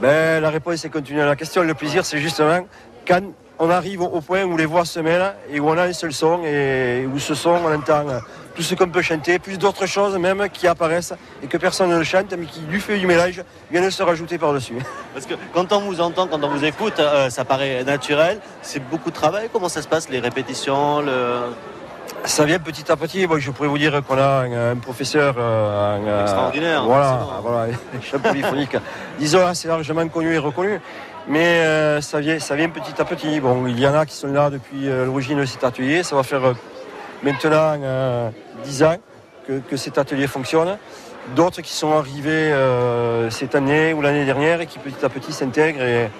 Ben, 0.00 0.40
la 0.40 0.50
réponse 0.50 0.84
est 0.84 0.90
continuer 0.90 1.22
à 1.22 1.26
la 1.26 1.34
question. 1.34 1.62
Le 1.64 1.74
plaisir, 1.74 2.04
c'est 2.04 2.18
justement 2.18 2.60
quand 3.04 3.22
on 3.58 3.68
arrive 3.68 4.02
au 4.02 4.20
point 4.20 4.44
où 4.44 4.56
les 4.56 4.66
voix 4.66 4.84
se 4.84 5.00
mêlent 5.00 5.34
et 5.50 5.58
où 5.58 5.68
on 5.68 5.76
a 5.76 5.82
un 5.82 5.92
seul 5.92 6.12
son 6.12 6.44
et 6.44 7.04
où 7.12 7.18
ce 7.18 7.34
son, 7.34 7.50
on 7.50 7.74
entend 7.74 8.06
tout 8.58 8.64
ce 8.64 8.74
qu'on 8.74 8.88
peut 8.88 9.02
chanter, 9.02 9.38
plus 9.38 9.56
d'autres 9.56 9.86
choses 9.86 10.18
même 10.18 10.48
qui 10.52 10.66
apparaissent 10.66 11.14
et 11.44 11.46
que 11.46 11.56
personne 11.56 11.96
ne 11.96 12.02
chante, 12.02 12.34
mais 12.36 12.46
qui, 12.46 12.58
du 12.62 12.80
fait 12.80 12.98
du 12.98 13.06
mélange, 13.06 13.40
viennent 13.70 13.88
se 13.88 14.02
rajouter 14.02 14.36
par-dessus. 14.36 14.74
Parce 15.14 15.26
que 15.26 15.34
quand 15.54 15.72
on 15.72 15.82
vous 15.82 16.00
entend, 16.00 16.26
quand 16.26 16.42
on 16.42 16.48
vous 16.48 16.64
écoute, 16.64 16.98
euh, 16.98 17.30
ça 17.30 17.44
paraît 17.44 17.84
naturel. 17.84 18.40
C'est 18.62 18.80
beaucoup 18.80 19.10
de 19.10 19.14
travail. 19.14 19.48
Comment 19.52 19.68
ça 19.68 19.80
se 19.80 19.86
passe, 19.86 20.08
les 20.08 20.18
répétitions 20.18 21.02
le... 21.02 21.52
Ça 22.24 22.44
vient 22.46 22.58
petit 22.58 22.90
à 22.90 22.96
petit. 22.96 23.28
Bon, 23.28 23.38
je 23.38 23.52
pourrais 23.52 23.68
vous 23.68 23.78
dire 23.78 24.02
qu'on 24.04 24.18
a 24.18 24.42
un, 24.42 24.72
un 24.72 24.76
professeur 24.76 25.36
euh, 25.38 25.96
un, 25.96 26.04
euh, 26.08 26.22
Extraordinaire, 26.22 26.82
Voilà, 26.82 27.28
voilà, 27.40 27.72
un 27.96 28.00
chef 28.02 28.20
polyphonique. 28.20 28.76
Disons 29.20 29.46
assez 29.46 29.68
largement 29.68 30.08
connu 30.08 30.34
et 30.34 30.38
reconnu. 30.38 30.80
Mais 31.28 31.60
euh, 31.60 32.00
ça, 32.00 32.18
vient, 32.18 32.40
ça 32.40 32.56
vient 32.56 32.70
petit 32.70 33.00
à 33.00 33.04
petit. 33.04 33.38
Bon, 33.38 33.68
il 33.68 33.78
y 33.78 33.86
en 33.86 33.94
a 33.94 34.04
qui 34.04 34.16
sont 34.16 34.32
là 34.32 34.50
depuis 34.50 34.86
l'origine 34.86 35.38
de 35.38 35.44
cet 35.44 35.62
atelier. 35.62 36.02
Ça 36.02 36.16
va 36.16 36.24
faire 36.24 36.54
maintenant 37.22 37.78
euh, 37.82 38.30
10 38.64 38.82
ans 38.84 38.96
que, 39.46 39.60
que 39.60 39.76
cet 39.76 39.98
atelier 39.98 40.26
fonctionne. 40.26 40.76
D'autres 41.34 41.60
qui 41.60 41.72
sont 41.72 41.92
arrivés 41.92 42.52
euh, 42.52 43.30
cette 43.30 43.54
année 43.54 43.92
ou 43.92 44.00
l'année 44.00 44.24
dernière 44.24 44.60
et 44.60 44.66
qui 44.66 44.78
petit 44.78 45.04
à 45.04 45.08
petit 45.08 45.32
s'intègrent. 45.32 45.82
Et, 45.82 46.10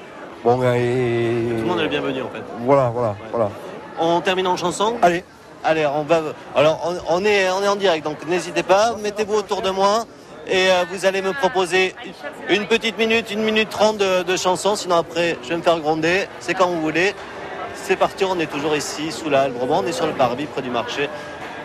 bon, 0.44 0.62
et, 0.74 1.32
Tout 1.50 1.62
le 1.62 1.62
monde 1.62 1.80
est 1.80 1.84
le 1.84 1.88
bienvenu 1.88 2.22
en 2.22 2.28
fait. 2.28 2.42
Voilà, 2.60 2.90
voilà, 2.90 3.16
voilà. 3.30 3.50
On 3.98 4.20
termine 4.20 4.46
en 4.46 4.56
chanson 4.56 4.96
Allez. 5.02 5.24
Allez, 5.64 5.86
on 5.86 6.02
va. 6.02 6.22
Alors, 6.54 6.80
on, 7.08 7.16
on 7.16 7.24
est, 7.24 7.50
on 7.50 7.62
est 7.62 7.68
en 7.68 7.76
direct, 7.76 8.04
donc 8.04 8.24
n'hésitez 8.28 8.62
pas, 8.62 8.94
mettez-vous 9.02 9.34
autour 9.34 9.60
de 9.60 9.70
moi 9.70 10.06
et 10.48 10.70
euh, 10.70 10.84
vous 10.90 11.04
allez 11.04 11.20
me 11.20 11.32
proposer 11.32 11.94
une 12.48 12.66
petite 12.66 12.96
minute, 12.96 13.30
une 13.30 13.42
minute 13.42 13.68
trente 13.68 13.98
de, 13.98 14.22
de 14.22 14.36
chansons. 14.36 14.76
Sinon, 14.76 14.96
après, 14.96 15.36
je 15.42 15.50
vais 15.50 15.56
me 15.56 15.62
faire 15.62 15.78
gronder. 15.78 16.26
C'est 16.40 16.54
quand 16.54 16.68
vous 16.68 16.80
voulez. 16.80 17.14
C'est 17.88 17.96
parti, 17.96 18.22
on 18.22 18.38
est 18.38 18.48
toujours 18.48 18.76
ici, 18.76 19.10
sous 19.10 19.30
la 19.30 19.44
Halle. 19.44 19.54
On 19.66 19.86
est 19.86 19.92
sur 19.92 20.06
le 20.06 20.12
parvis, 20.12 20.44
près 20.44 20.60
du 20.60 20.68
marché, 20.68 21.08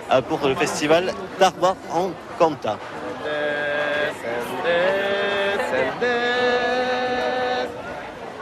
euh, 0.10 0.22
pour 0.22 0.40
le 0.48 0.56
festival 0.56 1.14
d'Arba 1.38 1.76
en 1.92 2.12
Canta. 2.40 2.78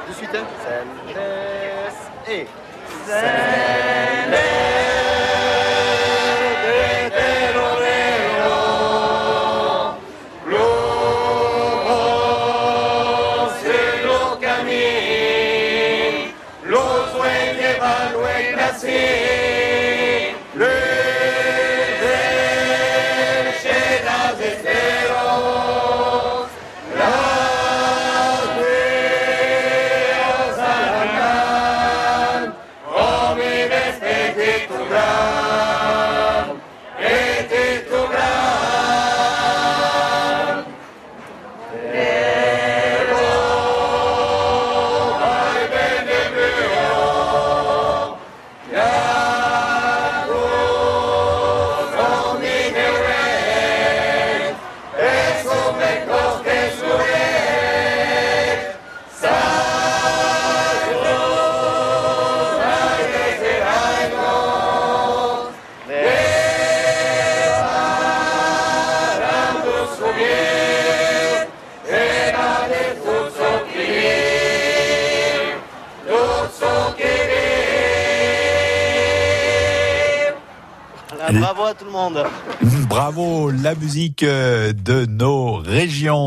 De 0.08 0.14
suite, 0.14 0.30
hein 0.36 0.46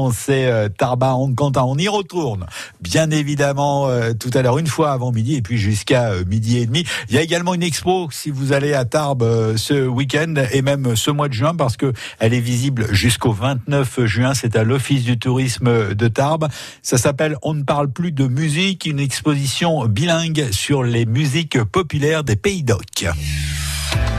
régions, 0.05 0.17
c'est 0.17 0.47
euh, 0.47 0.69
Tarba 0.69 1.15
en 1.15 1.33
Cantin. 1.35 1.63
On 1.65 1.77
y 1.77 1.89
retourne, 1.89 2.47
bien 2.81 3.11
évidemment, 3.11 3.89
euh, 3.89 4.13
tout 4.13 4.31
à 4.35 4.43
l'heure, 4.43 4.59
une 4.59 4.67
fois 4.67 4.93
avant 4.93 5.13
midi, 5.13 5.37
et 5.37 5.43
puis 5.43 5.59
jusqu'à 5.59 6.11
euh, 6.11 6.25
midi 6.25 6.59
et 6.59 6.67
demi. 6.67 6.85
Il 7.09 7.15
y 7.15 7.19
a 7.19 7.23
également 7.23 7.55
une 7.55 7.63
expo, 7.63 8.09
si 8.11 8.31
vous 8.31 8.53
allez 8.53 8.75
à 8.75 8.85
Tarbes 8.85 9.57
ce 9.57 9.87
week-end, 9.87 10.35
et 10.53 10.63
même 10.63 10.97
ce 10.97 11.11
mois 11.11 11.29
de 11.29 11.35
juin, 11.35 11.55
parce 11.55 11.77
que 11.77 11.93
elle 12.19 12.35
est 12.35 12.41
visible 12.41 12.87
jusqu'au 12.93 13.33
29 13.33 14.05
juin. 14.05 14.35
C'est 14.35 14.57
à 14.57 14.65
l'Office 14.65 15.05
du 15.05 15.19
tourisme 15.19 15.95
de 15.95 16.09
Tarbes. 16.09 16.49
Ça 16.83 16.99
s'appelle 16.99 17.37
On 17.43 17.55
ne 17.55 17.63
parle 17.63 17.91
plus 17.91 18.13
de 18.13 18.27
musique, 18.27 18.87
une 18.87 19.01
exposition 19.01 19.87
bilingue 19.87 20.49
sur 20.51 20.83
les 20.83 21.07
musiques 21.07 21.63
populaires 21.65 22.25
des 22.25 22.37
Pays 22.37 22.63
d'Oc. 22.63 23.07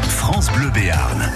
France 0.07 0.51
Bleu 0.51 0.69
Béarn. 0.69 1.31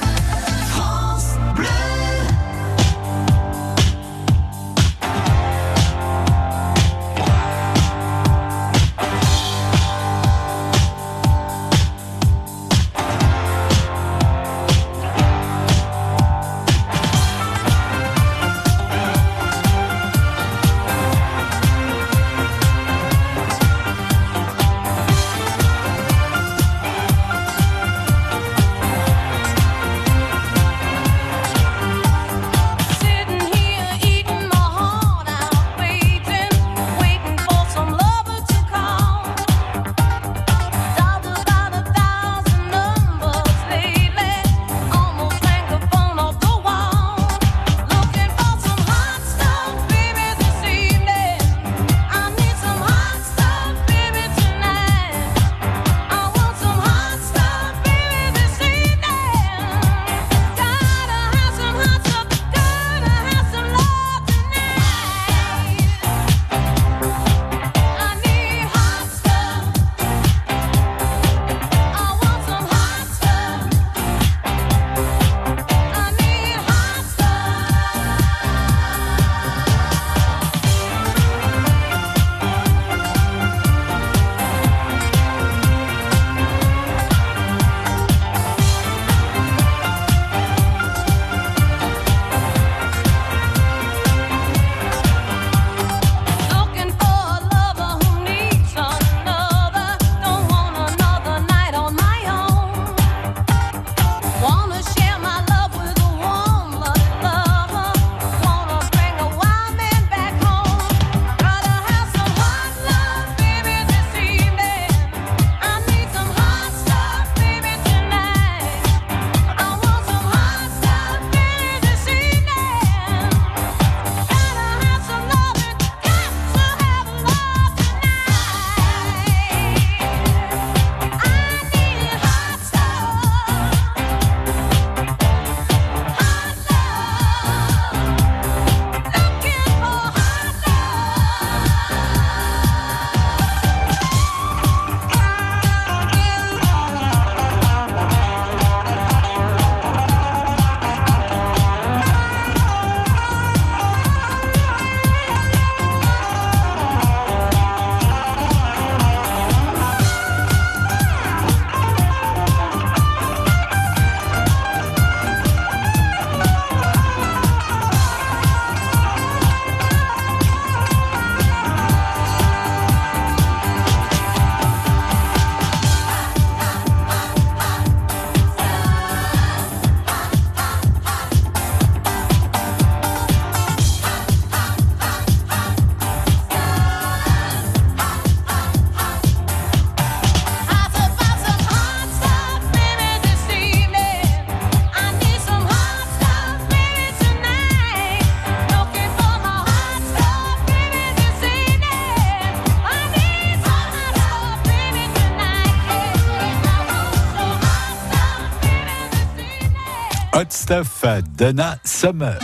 Donna 211.01 211.77
Summer. 211.85 212.37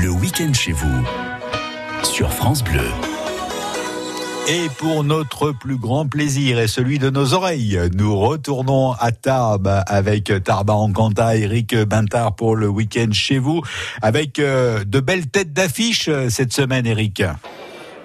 Le 0.00 0.10
week-end 0.10 0.52
chez 0.52 0.70
vous. 0.70 1.04
Sur 2.04 2.32
France 2.32 2.62
Bleu. 2.62 2.88
Et 4.48 4.68
pour 4.78 5.02
notre 5.02 5.50
plus 5.50 5.76
grand 5.76 6.06
plaisir 6.06 6.60
et 6.60 6.68
celui 6.68 7.00
de 7.00 7.10
nos 7.10 7.34
oreilles, 7.34 7.80
nous 7.94 8.16
retournons 8.16 8.92
à 8.92 9.10
Tarbes 9.10 9.82
avec 9.88 10.32
Tarba 10.44 10.74
en 10.74 10.92
Canta, 10.92 11.36
Eric 11.36 11.74
Bintard 11.74 12.36
pour 12.36 12.54
le 12.54 12.68
week-end 12.68 13.10
chez 13.12 13.38
vous, 13.38 13.60
avec 14.02 14.38
euh, 14.38 14.84
de 14.84 15.00
belles 15.00 15.26
têtes 15.26 15.52
d'affiche 15.52 16.08
euh, 16.08 16.30
cette 16.30 16.52
semaine, 16.52 16.86
Eric. 16.86 17.22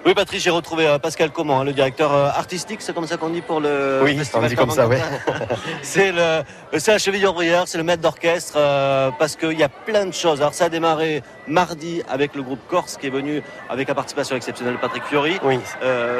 Oui, 0.04 0.14
Patrice, 0.14 0.42
j'ai 0.42 0.50
retrouvé 0.50 0.84
euh, 0.88 0.98
Pascal 0.98 1.30
Comment, 1.30 1.60
hein, 1.60 1.64
le 1.64 1.72
directeur 1.72 2.12
euh, 2.12 2.26
artistique, 2.26 2.82
c'est 2.82 2.92
comme 2.92 3.06
ça 3.06 3.18
qu'on 3.18 3.28
dit 3.28 3.40
pour 3.40 3.60
le 3.60 4.00
oui, 4.02 4.18
festival. 4.18 4.44
on 4.44 4.48
dit 4.48 4.56
comme 4.56 4.70
ça, 4.70 4.88
ouais. 4.88 4.98
c'est 5.82 6.10
le, 6.10 6.42
c'est 6.76 6.90
la 6.90 6.98
c'est 6.98 7.78
le 7.78 7.84
maître 7.84 8.02
d'orchestre, 8.02 8.54
euh, 8.56 9.10
parce 9.16 9.36
qu'il 9.36 9.56
y 9.56 9.62
a 9.62 9.68
plein 9.68 10.06
de 10.06 10.12
choses. 10.12 10.40
Alors 10.40 10.54
ça 10.54 10.64
a 10.64 10.68
démarré 10.68 11.22
mardi 11.46 12.02
avec 12.08 12.34
le 12.34 12.42
groupe 12.42 12.58
Corse 12.68 12.96
qui 12.96 13.06
est 13.06 13.10
venu 13.10 13.44
avec 13.70 13.86
la 13.86 13.94
participation 13.94 14.34
exceptionnelle 14.34 14.74
de 14.74 14.80
Patrick 14.80 15.04
Fiori. 15.04 15.38
Oui. 15.44 15.60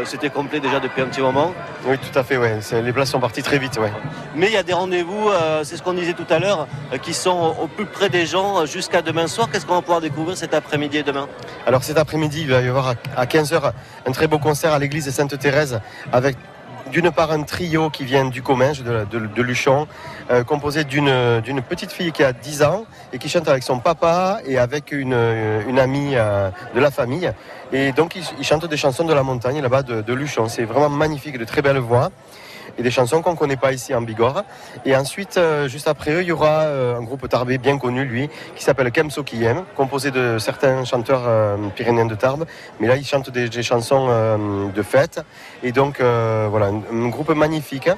C'était 0.05 0.31
complet 0.31 0.61
déjà 0.61 0.79
depuis 0.79 1.03
un 1.03 1.07
petit 1.07 1.21
moment. 1.21 1.53
Oui, 1.85 1.97
tout 1.99 2.17
à 2.17 2.23
fait, 2.23 2.37
ouais. 2.37 2.59
C'est, 2.61 2.83
les 2.83 2.93
places 2.93 3.11
sont 3.11 3.21
parties 3.21 3.43
très 3.43 3.59
vite, 3.59 3.79
ouais. 3.79 3.93
Mais 4.37 4.47
il 4.47 4.53
y 4.53 4.57
a 4.57 4.63
des 4.63 4.73
rendez-vous, 4.73 5.31
c'est 5.63 5.77
ce 5.77 5.83
qu'on 5.83 5.93
disait 5.93 6.15
tout 6.15 6.27
à 6.31 6.39
l'heure, 6.39 6.67
qui 7.03 7.15
sont 7.15 7.57
au 7.61 7.67
plus 7.67 7.87
près 7.87 8.09
des 8.09 8.27
gens 8.27 8.67
jusqu'à 8.67 9.03
demain 9.03 9.27
soir. 9.27 9.49
Qu'est-ce 9.51 9.67
qu'on 9.67 9.75
va 9.75 9.83
pouvoir 9.83 10.01
découvrir 10.01 10.37
cet 10.37 10.55
après-midi 10.55 10.99
et 10.99 11.03
demain? 11.03 11.29
Alors 11.67 11.83
cet 11.85 11.99
après-midi, 11.99 12.43
il 12.43 12.51
va 12.51 12.61
y 12.61 12.69
avoir 12.69 12.95
à 13.17 13.27
15h 13.27 13.72
un 14.07 14.13
très 14.13 14.27
beau 14.27 14.39
concert 14.39 14.73
à 14.73 14.79
l'église 14.79 15.07
de 15.07 15.11
Sainte-Thérèse 15.11 15.81
avec 16.13 16.37
d'une 16.91 17.11
part 17.11 17.33
un 17.33 17.43
trio 17.43 17.91
qui 17.91 18.05
vient 18.05 18.27
du 18.27 18.43
Comminges, 18.43 18.83
de, 18.83 19.43
Luchon, 19.43 19.87
euh, 20.31 20.45
composé 20.45 20.85
d'une, 20.85 21.11
petite 21.69 21.91
fille 21.91 22.13
qui 22.13 22.23
a 22.23 22.33
10 22.33 22.63
ans 22.65 22.85
et 23.13 23.19
qui 23.19 23.29
chante 23.29 23.49
avec 23.49 23.63
son 23.63 23.79
papa 23.79 24.41
et 24.47 24.59
avec 24.59 24.93
une, 24.93 25.17
une 25.67 25.79
amie 25.79 26.13
euh, 26.15 26.51
de 26.75 26.81
la 26.81 26.91
famille. 26.91 27.33
Et 27.73 27.93
donc 27.93 28.15
ils, 28.17 28.45
chantent 28.45 28.67
des 28.67 28.77
chansons 28.77 29.05
de 29.05 29.15
la 29.15 29.23
montagne 29.23 29.61
là-bas 29.63 29.83
de 29.83 30.13
Luchon. 30.13 30.49
C'est 30.49 30.65
vraiment 30.65 30.91
magnifique, 30.91 31.39
de 31.39 31.45
très 31.45 31.63
belles 31.63 31.79
voix 31.79 32.11
et 32.79 32.83
des 32.83 32.91
chansons 32.91 33.23
qu'on 33.23 33.33
ne 33.33 33.37
connaît 33.37 33.57
pas 33.57 33.73
ici 33.73 33.95
en 33.95 34.03
Bigorre. 34.03 34.45
Et 34.85 34.97
ensuite, 34.97 35.37
euh, 35.37 35.69
juste 35.69 35.89
après 35.89 36.13
eux, 36.13 36.23
il 36.23 36.29
y 36.29 36.33
aura 36.33 36.63
euh, 36.63 36.97
un 36.97 37.03
groupe 37.03 37.29
tarbé 37.29 37.59
bien 37.59 37.79
connu, 37.79 38.05
lui, 38.05 38.29
qui 38.57 38.65
s'appelle 38.65 38.91
Kemso 38.91 39.23
Kiyem, 39.23 39.65
composé 39.77 40.11
de 40.11 40.39
certains 40.39 40.85
chanteurs 40.85 41.25
euh, 41.27 41.57
pyrénéens 41.75 42.07
de 42.07 42.15
Tarbes. 42.15 42.47
Mais 42.81 42.87
là, 42.87 42.97
ils 42.97 43.07
chantent 43.07 43.31
des, 43.31 43.63
chansons 43.63 44.09
de 44.75 44.83
fête. 44.83 45.21
Et 45.63 45.73
donc, 45.73 46.01
voilà, 46.01 46.67
un, 46.67 47.09
groupe 47.09 47.31
magnifique. 47.31 47.89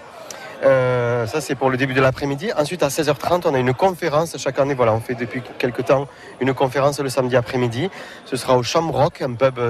Euh, 0.62 1.26
ça, 1.26 1.40
c'est 1.40 1.54
pour 1.54 1.70
le 1.70 1.76
début 1.76 1.94
de 1.94 2.00
l'après-midi. 2.00 2.50
Ensuite, 2.56 2.82
à 2.82 2.88
16h30, 2.88 3.42
on 3.46 3.54
a 3.54 3.58
une 3.58 3.74
conférence. 3.74 4.36
Chaque 4.38 4.58
année, 4.58 4.74
voilà, 4.74 4.92
on 4.92 5.00
fait 5.00 5.14
depuis 5.14 5.42
quelques 5.58 5.84
temps 5.86 6.06
une 6.40 6.54
conférence 6.54 7.00
le 7.00 7.08
samedi 7.08 7.36
après-midi. 7.36 7.90
Ce 8.24 8.36
sera 8.36 8.56
au 8.56 8.62
Shamrock, 8.62 9.20
un 9.22 9.34
pub 9.34 9.60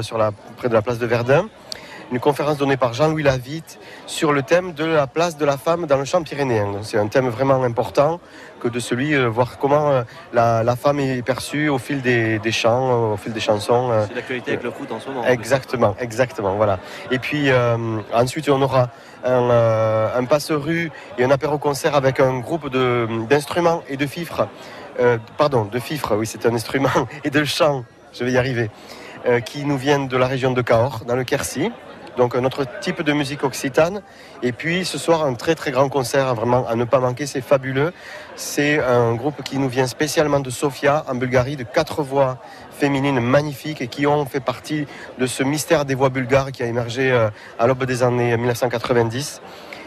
près 0.56 0.68
de 0.68 0.74
la 0.74 0.82
place 0.82 0.98
de 0.98 1.06
Verdun. 1.06 1.46
Une 2.12 2.20
conférence 2.20 2.58
donnée 2.58 2.76
par 2.76 2.92
Jean-Louis 2.92 3.22
Lavitte 3.22 3.78
sur 4.06 4.32
le 4.32 4.42
thème 4.42 4.72
de 4.72 4.84
la 4.84 5.06
place 5.06 5.36
de 5.36 5.44
la 5.44 5.56
femme 5.56 5.86
dans 5.86 5.96
le 5.96 6.04
champ 6.04 6.22
pyrénéen. 6.22 6.68
C'est 6.82 6.98
un 6.98 7.08
thème 7.08 7.28
vraiment 7.28 7.62
important 7.64 8.20
que 8.60 8.68
de 8.68 8.78
celui, 8.78 9.14
euh, 9.14 9.26
voir 9.28 9.58
comment 9.58 9.90
euh, 9.90 10.02
la, 10.32 10.62
la 10.62 10.76
femme 10.76 11.00
est 11.00 11.22
perçue 11.22 11.68
au 11.68 11.78
fil 11.78 12.02
des, 12.02 12.38
des 12.38 12.52
chants, 12.52 13.12
au 13.12 13.16
fil 13.16 13.32
des 13.32 13.40
chansons. 13.40 13.90
euh, 13.90 14.04
C'est 14.08 14.14
l'actualité 14.14 14.52
avec 14.52 14.62
le 14.62 14.70
foot 14.70 14.90
en 14.92 15.00
ce 15.00 15.08
moment. 15.08 15.24
Exactement, 15.26 15.96
exactement, 15.98 16.54
voilà. 16.54 16.78
Et 17.10 17.18
puis 17.18 17.50
euh, 17.50 17.76
ensuite 18.12 18.48
on 18.48 18.60
aura 18.62 18.90
un, 19.24 20.10
un 20.14 20.24
passe-rue 20.24 20.90
et 21.18 21.24
un 21.24 21.30
apéro-concert 21.30 21.94
avec 21.94 22.20
un 22.20 22.38
groupe 22.40 22.68
d'instruments 23.28 23.82
et 23.88 23.96
de 23.96 24.06
fifres. 24.06 24.46
Euh, 25.00 25.18
pardon, 25.36 25.64
de 25.64 25.78
fifres, 25.78 26.14
oui 26.16 26.26
c'est 26.26 26.46
un 26.46 26.54
instrument, 26.54 26.90
et 27.24 27.30
de 27.30 27.42
chant, 27.44 27.84
je 28.12 28.22
vais 28.24 28.32
y 28.32 28.38
arriver, 28.38 28.70
euh, 29.26 29.40
qui 29.40 29.64
nous 29.64 29.76
viennent 29.78 30.06
de 30.08 30.16
la 30.16 30.26
région 30.26 30.52
de 30.52 30.62
Cahors, 30.62 31.00
dans 31.06 31.16
le 31.16 31.24
Quercy. 31.24 31.72
Donc 32.16 32.36
un 32.36 32.44
autre 32.44 32.64
type 32.80 33.02
de 33.02 33.12
musique 33.12 33.44
occitane. 33.44 34.02
Et 34.42 34.52
puis 34.52 34.84
ce 34.84 34.98
soir, 34.98 35.24
un 35.24 35.34
très 35.34 35.54
très 35.54 35.70
grand 35.70 35.88
concert, 35.88 36.34
vraiment 36.34 36.66
à 36.66 36.76
ne 36.76 36.84
pas 36.84 37.00
manquer, 37.00 37.26
c'est 37.26 37.40
fabuleux. 37.40 37.92
C'est 38.36 38.82
un 38.82 39.14
groupe 39.14 39.42
qui 39.42 39.58
nous 39.58 39.68
vient 39.68 39.86
spécialement 39.86 40.40
de 40.40 40.50
Sofia, 40.50 41.04
en 41.08 41.14
Bulgarie, 41.14 41.56
de 41.56 41.64
quatre 41.64 42.02
voix 42.02 42.38
féminines 42.70 43.20
magnifiques 43.20 43.80
et 43.80 43.88
qui 43.88 44.06
ont 44.06 44.26
fait 44.26 44.40
partie 44.40 44.86
de 45.18 45.26
ce 45.26 45.42
mystère 45.42 45.84
des 45.84 45.94
voix 45.94 46.08
bulgares 46.08 46.52
qui 46.52 46.62
a 46.62 46.66
émergé 46.66 47.10
euh, 47.10 47.30
à 47.58 47.66
l'aube 47.66 47.84
des 47.84 48.02
années 48.02 48.36
1990. 48.36 49.40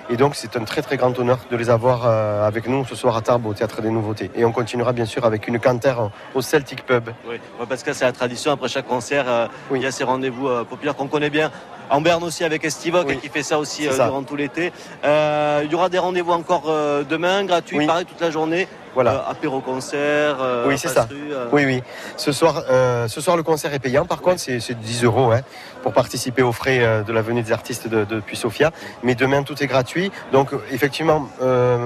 Et 0.10 0.16
donc 0.16 0.36
c'est 0.36 0.56
un 0.56 0.64
très 0.64 0.82
très 0.82 0.96
grand 0.96 1.18
honneur 1.20 1.40
de 1.52 1.58
les 1.58 1.70
avoir 1.70 2.06
euh, 2.06 2.48
avec 2.48 2.68
nous 2.68 2.86
ce 2.86 2.96
soir 2.96 3.18
à 3.18 3.22
Tarbes 3.22 3.46
au 3.46 3.54
Théâtre 3.54 3.82
des 3.82 3.90
Nouveautés. 3.90 4.32
Et 4.36 4.46
on 4.46 4.54
continuera 4.54 4.94
bien 4.94 5.06
sûr 5.06 5.26
avec 5.26 5.48
une 5.50 5.60
cantère 5.60 6.12
au 6.34 6.42
Celtic 6.42 6.86
Pub. 6.86 7.10
Oui, 7.28 7.36
parce 7.68 7.84
que 7.84 7.92
c'est 7.92 8.06
la 8.06 8.14
tradition. 8.14 8.54
Après 8.54 8.70
chaque 8.70 8.88
concert, 8.88 9.26
euh, 9.28 9.48
il 9.76 9.82
y 9.82 9.86
a 9.86 9.92
ces 9.92 10.06
rendez-vous 10.06 10.48
euh, 10.48 10.64
populaires 10.64 10.96
qu'on 10.96 11.08
connaît 11.08 11.30
bien. 11.30 11.52
En 11.90 12.00
Berne 12.02 12.24
aussi 12.24 12.44
avec 12.44 12.64
Estivoc 12.64 13.20
qui 13.22 13.30
fait 13.30 13.44
ça 13.44 13.60
aussi 13.60 13.86
ça. 13.86 14.06
durant 14.06 14.24
tout 14.24 14.36
l'été. 14.36 14.74
Il 15.04 15.72
y 15.72 15.76
aura 15.76 15.88
des 15.88 16.00
rendez-vous 16.00 16.34
encore 16.34 16.66
demain, 17.10 17.46
gratuits, 17.46 17.86
pareil 17.86 18.06
toute 18.06 18.20
la 18.20 18.30
journée. 18.30 18.68
Voilà. 18.98 19.14
Euh, 19.14 19.30
apéro 19.32 19.62
concert. 19.62 20.38
euh, 20.42 20.66
Oui, 20.68 20.76
c'est 20.80 20.88
ça. 20.88 21.08
euh. 21.12 21.46
Oui, 21.52 21.66
oui. 21.66 21.84
Ce 22.16 22.32
soir, 22.32 22.64
ce 23.08 23.22
soir, 23.22 23.38
le 23.38 23.44
concert 23.44 23.72
est 23.72 23.78
payant. 23.78 24.06
Par 24.06 24.22
contre, 24.22 24.40
c'est 24.40 24.60
c'est 24.60 24.74
10 24.74 25.04
euros 25.04 25.32
hein, 25.32 25.42
pour 25.84 25.94
participer 25.94 26.42
aux 26.42 26.52
frais 26.52 27.04
de 27.06 27.14
la 27.14 27.22
venue 27.22 27.44
des 27.44 27.52
artistes 27.52 27.88
de, 27.88 28.06
depuis 28.06 28.36
Sofia. 28.36 28.72
Mais 29.04 29.14
demain, 29.14 29.44
tout 29.44 29.62
est 29.64 29.68
gratuit. 29.68 30.12
Donc, 30.32 30.50
effectivement, 30.72 31.30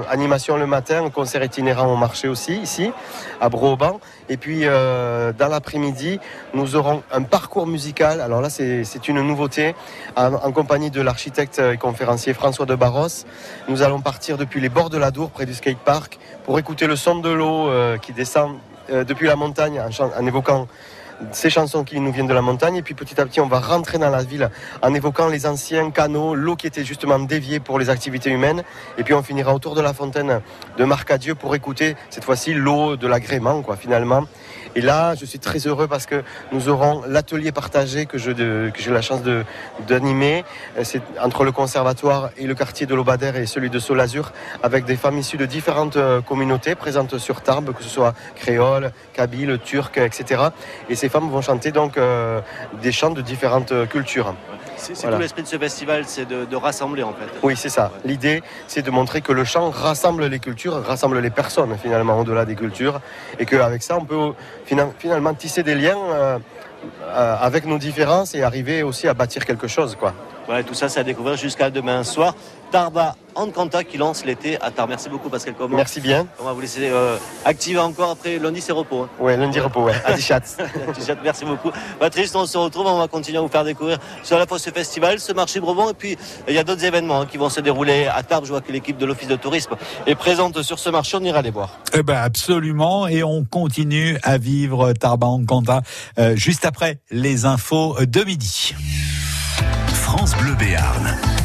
animation 0.10 0.56
le 0.56 0.68
matin, 0.68 1.10
concert 1.10 1.44
itinérant 1.44 1.92
au 1.92 1.98
marché 1.98 2.30
aussi, 2.30 2.54
ici, 2.56 2.94
à 3.42 3.50
Broban. 3.50 4.00
Et 4.30 4.38
puis, 4.38 4.62
euh, 4.64 5.34
dans 5.34 5.48
l'après-midi, 5.48 6.20
nous 6.54 6.76
aurons 6.76 7.04
un 7.12 7.24
parcours 7.24 7.68
musical. 7.68 8.22
Alors 8.22 8.42
là, 8.42 8.50
c'est 8.50 9.08
une 9.08 9.22
nouveauté. 9.22 9.76
En, 10.16 10.52
compagnie 10.52 10.92
de 10.92 11.02
l'architecte 11.02 11.60
et 11.60 11.78
conférencier 11.78 12.34
François 12.34 12.66
de 12.66 12.76
Barros, 12.76 13.26
nous 13.68 13.84
allons 13.84 14.02
partir 14.02 14.38
depuis 14.38 14.60
les 14.60 14.70
bords 14.70 14.90
de 14.90 14.98
la 14.98 15.12
Dour, 15.12 15.32
près 15.32 15.46
du 15.46 15.54
skatepark, 15.54 16.20
pour 16.46 16.60
écouter 16.60 16.88
le 16.88 16.96
son 16.96 17.16
de 17.16 17.30
l'eau 17.30 17.70
euh, 17.70 17.98
qui 17.98 18.14
descend 18.14 18.58
euh, 18.90 19.04
depuis 19.04 19.28
la 19.28 19.36
montagne 19.36 19.82
en 19.82 20.26
évoquant 20.26 20.68
ces 21.32 21.50
chansons 21.50 21.84
qui 21.84 22.00
nous 22.00 22.12
viennent 22.12 22.28
de 22.28 22.34
la 22.34 22.42
montagne. 22.42 22.76
Et 22.76 22.82
puis 22.82 22.94
petit 22.94 23.20
à 23.20 23.26
petit, 23.26 23.40
on 23.42 23.48
va 23.48 23.60
rentrer 23.60 23.98
dans 23.98 24.10
la 24.10 24.24
ville 24.24 24.50
en 24.82 24.94
évoquant 24.94 25.28
les 25.28 25.46
anciens 25.46 25.92
canaux, 25.92 26.36
l'eau 26.36 26.56
qui 26.56 26.68
était 26.68 26.84
justement 26.84 27.20
déviée 27.20 27.60
pour 27.60 27.80
les 27.80 27.90
activités 27.90 28.30
humaines. 28.30 28.64
Et 28.98 29.04
puis 29.04 29.14
on 29.14 29.24
finira 29.24 29.54
autour 29.54 29.76
de 29.76 29.82
la 29.82 29.94
fontaine 29.94 30.42
de 30.78 30.84
Marcadieu 30.84 31.36
pour 31.36 31.56
écouter 31.56 31.96
cette 32.10 32.24
fois-ci 32.24 32.54
l'eau 32.54 32.96
de 32.96 33.08
l'agrément, 33.08 33.62
quoi, 33.62 33.76
finalement. 33.76 34.26
Et 34.76 34.82
là, 34.82 35.16
je 35.16 35.26
suis 35.26 35.40
très 35.40 35.60
heureux 35.68 35.88
parce 35.88 36.06
que 36.06 36.24
nous 36.52 36.70
aurons 36.70 37.04
l'atelier 37.08 37.52
partagé 37.52 38.06
que 38.06 38.18
j'ai 38.18 38.92
la 38.92 39.02
chance 39.02 39.22
d'animer. 39.88 40.46
Euh, 40.78 40.84
C'est 40.84 41.02
entre 41.22 41.44
le 41.44 41.52
conservatoire 41.52 42.30
et 42.38 42.48
le 42.48 42.56
quartier 42.56 42.86
de 42.86 42.96
l'Aubadère 42.96 43.36
et 43.36 43.46
celui 43.46 43.70
de 43.70 43.80
Solazur, 43.80 44.32
avec 44.64 44.86
des 44.86 44.96
femmes 44.96 45.18
issues 45.18 45.38
de 45.38 45.46
différentes 45.46 45.98
euh, 45.98 46.22
communautés 46.22 46.76
présentes 46.76 47.18
sur 47.18 47.42
Tarbes, 47.42 47.74
que 47.74 47.84
ce 47.84 47.90
soit 47.90 48.14
créole, 48.36 48.92
kabyle, 49.14 49.60
turc, 49.64 49.98
etc. 49.98 50.44
Et 50.90 50.96
ces 50.96 51.10
femmes 51.10 51.30
vont 51.30 51.42
chanter 51.42 51.72
donc 51.72 51.98
euh, 51.98 52.40
des 52.82 52.92
chants 52.92 53.12
de 53.12 53.22
différentes 53.22 53.74
cultures. 53.90 54.34
C'est 54.82 55.00
Voilà. 55.02 55.18
tout 55.18 55.22
l'esprit 55.22 55.44
de 55.44 55.48
ce 55.48 55.58
festival, 55.58 56.04
c'est 56.08 56.26
de, 56.28 56.46
de 56.46 56.56
rassembler 56.56 57.04
en 57.04 57.14
fait. 57.14 57.28
Oui, 57.44 57.56
c'est 57.56 57.70
ça. 57.70 57.92
L'idée, 58.04 58.42
c'est 58.68 58.82
de 58.82 58.90
montrer 58.92 59.22
que 59.22 59.32
le 59.32 59.44
chant 59.44 59.70
rassemble 59.70 60.26
les 60.26 60.40
cultures, 60.40 60.84
rassemble 60.84 61.20
les 61.20 61.30
personnes 61.30 61.78
finalement 61.82 62.18
au-delà 62.20 62.46
des 62.46 62.56
cultures, 62.56 63.00
et 63.40 63.46
qu'avec 63.46 63.84
ça, 63.84 63.98
on 63.98 64.06
peut 64.06 64.34
fina- 64.66 64.90
finalement 64.98 65.34
tisser 65.36 65.62
des 65.64 65.76
liens 65.76 65.98
euh, 66.12 66.40
euh, 67.04 67.36
avec 67.40 67.66
nos 67.66 67.78
différences 67.78 68.34
et 68.34 68.42
arriver 68.42 68.82
aussi 68.82 69.08
à 69.08 69.14
bâtir 69.14 69.46
quelque 69.46 69.68
chose, 69.68 69.96
quoi. 70.00 70.14
Voilà, 70.52 70.66
tout 70.66 70.74
ça, 70.74 70.90
c'est 70.90 71.00
à 71.00 71.04
découvrir 71.06 71.38
jusqu'à 71.38 71.70
demain 71.70 72.04
soir. 72.04 72.36
Tarba 72.74 73.16
Ancanta 73.36 73.86
qui 73.86 73.98
lance 73.98 74.26
l'été 74.26 74.62
à 74.62 74.70
Tarbes. 74.70 74.90
Merci 74.90 75.08
beaucoup 75.08 75.30
Pascal 75.30 75.54
Comment. 75.58 75.78
Merci 75.78 76.02
bien. 76.02 76.28
On 76.42 76.44
va 76.44 76.52
vous 76.52 76.60
laisser 76.60 76.90
euh, 76.90 77.16
activer 77.46 77.80
encore 77.80 78.10
après 78.12 78.38
lundi, 78.38 78.60
c'est 78.60 78.74
repos. 78.74 79.04
hein. 79.04 79.10
Ouais, 79.18 79.38
lundi 79.38 79.62
repos, 79.62 79.84
ouais. 79.84 79.94
À 80.04 80.12
Tichat. 80.14 80.42
Merci 81.24 81.46
beaucoup. 81.46 81.72
Patrice, 82.02 82.36
on 82.36 82.46
se 82.46 82.58
retrouve, 82.58 82.86
on 82.88 82.98
va 82.98 83.08
continuer 83.08 83.38
à 83.38 83.42
vous 83.42 83.48
faire 83.48 83.64
découvrir 83.64 83.98
sur 84.24 84.38
la 84.38 84.46
fois 84.46 84.60
ce 84.60 84.70
festival, 84.72 85.22
ce 85.22 85.32
marché 85.32 85.62
Bourbon, 85.62 85.90
et 85.90 85.94
puis 85.94 86.18
il 86.50 86.54
y 86.54 86.58
a 86.58 86.66
d'autres 86.66 86.84
événements 86.84 87.22
hein, 87.22 87.26
qui 87.26 87.38
vont 87.38 87.50
se 87.50 87.62
dérouler 87.62 88.08
à 88.08 88.22
Tarbes. 88.22 88.44
Je 88.44 88.50
vois 88.52 88.60
que 88.60 88.74
l'équipe 88.74 88.98
de 88.98 89.06
l'Office 89.06 89.30
de 89.30 89.38
tourisme 89.38 89.76
est 90.06 90.16
présente 90.16 90.62
sur 90.64 90.80
ce 90.80 90.90
marché, 90.90 91.16
on 91.16 91.24
ira 91.24 91.42
les 91.42 91.52
voir. 91.52 91.80
Eh 91.94 92.04
ben 92.04 92.18
absolument, 92.18 93.08
et 93.08 93.24
on 93.24 93.46
continue 93.46 94.18
à 94.24 94.38
vivre 94.38 94.92
Tarban 94.92 95.46
Quentin 95.46 95.82
euh, 96.20 96.36
juste 96.36 96.66
après 96.66 97.00
les 97.10 97.46
infos 97.46 97.96
de 98.02 98.24
midi. 98.26 98.76
France 100.12 100.36
Bleu 100.36 100.56
Béarn. 100.56 101.41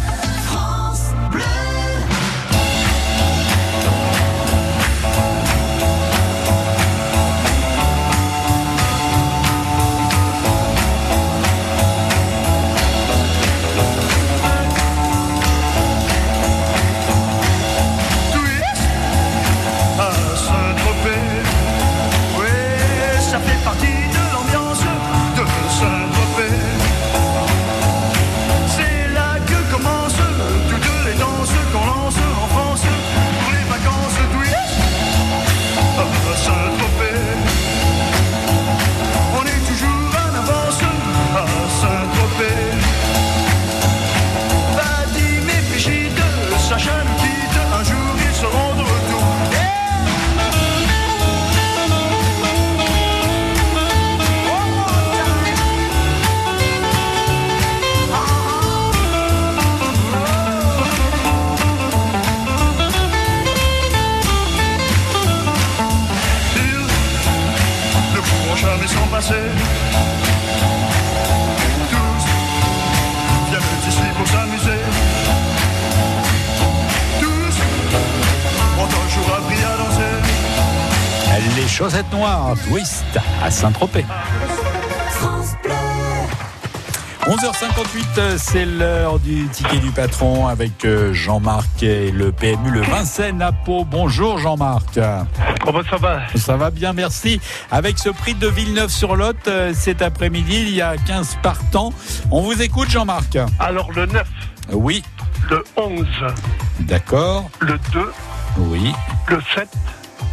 Noires, 82.05 82.55
Twist 82.69 83.05
à 83.43 83.51
Saint-Tropez. 83.51 84.05
11h58, 87.27 88.37
c'est 88.39 88.67
l'heure 88.67 89.19
du 89.19 89.49
ticket 89.49 89.79
du 89.79 89.91
patron 89.91 90.47
avec 90.47 90.85
euh, 90.85 91.13
Jean-Marc 91.15 91.83
et 91.83 92.13
le 92.13 92.31
PMU, 92.33 92.71
le 92.71 92.83
Vincennes 92.83 93.41
à 93.43 93.51
Pau. 93.51 93.85
Bonjour 93.85 94.39
Jean-Marc. 94.39 95.01
Comment 95.65 95.81
ça 95.91 95.97
va? 95.97 96.21
Ça 96.37 96.57
va 96.57 96.71
bien, 96.71 96.93
merci. 96.93 97.41
Avec 97.73 97.99
ce 97.99 98.11
prix 98.11 98.35
de 98.35 98.47
Villeneuve-sur-Lot 98.47 99.49
euh, 99.49 99.73
cet 99.75 100.03
après-midi, 100.03 100.63
il 100.69 100.75
y 100.75 100.83
a 100.83 100.97
15 100.99 101.39
partants. 101.43 101.93
On 102.31 102.43
vous 102.43 102.61
écoute 102.63 102.91
Jean-Marc. 102.91 103.39
Alors 103.59 103.91
le 103.93 104.07
9, 104.07 104.23
Oui, 104.73 105.03
le 105.51 105.65
11, 105.77 106.07
d'accord. 106.81 107.49
le 107.61 107.79
2, 107.93 108.13
Oui, 108.59 108.93
le 109.29 109.41
7, 109.55 109.67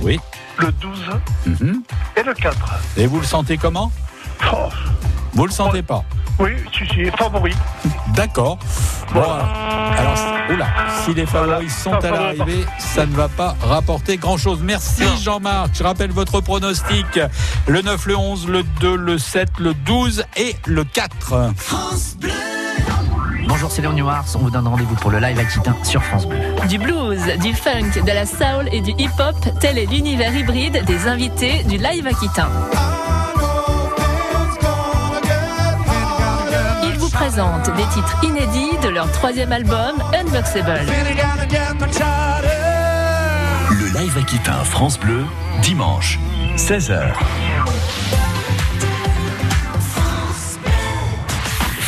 oui. 0.01 0.19
Le 0.57 0.71
12 0.73 0.99
Mhm. 1.45 1.81
et 2.17 2.23
le 2.23 2.33
4. 2.33 2.57
Et 2.97 3.07
vous 3.07 3.19
le 3.19 3.25
sentez 3.25 3.57
comment 3.57 3.91
Oh, 4.51 4.69
Vous 5.33 5.45
le 5.45 5.51
sentez 5.51 5.81
pas 5.83 6.03
oui, 6.39 6.49
si, 6.75 6.83
si, 6.87 7.05
favori. 7.15 7.53
D'accord. 8.15 8.57
Bon, 9.13 9.21
alors, 9.21 10.17
oula, 10.51 10.65
si 11.05 11.13
les 11.13 11.27
favoris 11.27 11.71
sont 11.83 11.93
à 11.93 12.09
l'arrivée, 12.09 12.65
ça 12.79 13.05
ne 13.05 13.15
va 13.15 13.29
pas 13.29 13.55
rapporter 13.61 14.17
grand-chose. 14.17 14.59
Merci 14.63 15.03
Jean-Marc. 15.21 15.69
Je 15.75 15.83
rappelle 15.83 16.09
votre 16.11 16.41
pronostic. 16.41 17.19
Le 17.67 17.81
9, 17.83 18.07
le 18.07 18.17
11, 18.17 18.47
le 18.47 18.63
2, 18.81 18.95
le 18.95 19.19
7, 19.19 19.59
le 19.59 19.75
12 19.75 20.23
et 20.35 20.55
le 20.65 20.83
4. 20.83 21.51
Bonjour, 23.47 23.69
c'est 23.71 23.81
Léon 23.81 23.93
Newars. 23.93 24.25
On 24.35 24.39
vous 24.39 24.49
donne 24.49 24.67
rendez-vous 24.67 24.95
pour 24.95 25.11
le 25.11 25.19
live 25.19 25.37
aquitain 25.39 25.75
sur 25.83 26.03
France 26.03 26.27
Bleu. 26.27 26.39
Du 26.69 26.77
blues, 26.77 27.21
du 27.41 27.53
funk, 27.53 28.01
de 28.05 28.11
la 28.11 28.25
soul 28.25 28.69
et 28.71 28.81
du 28.81 28.91
hip-hop, 28.91 29.35
tel 29.59 29.77
est 29.77 29.85
l'univers 29.85 30.33
hybride 30.35 30.83
des 30.85 31.07
invités 31.07 31.63
du 31.63 31.77
live 31.77 32.07
aquitain. 32.07 32.49
Ils 36.83 36.97
vous 36.97 37.09
présentent 37.09 37.75
des 37.75 37.85
titres 37.93 38.23
inédits 38.23 38.77
de 38.81 38.89
leur 38.89 39.11
troisième 39.11 39.51
album, 39.51 39.95
Unboxable. 40.13 40.81
Le 43.71 43.99
live 43.99 44.17
Aquitain 44.17 44.63
France 44.63 44.99
Bleu, 44.99 45.23
dimanche, 45.61 46.19
16h. 46.57 47.13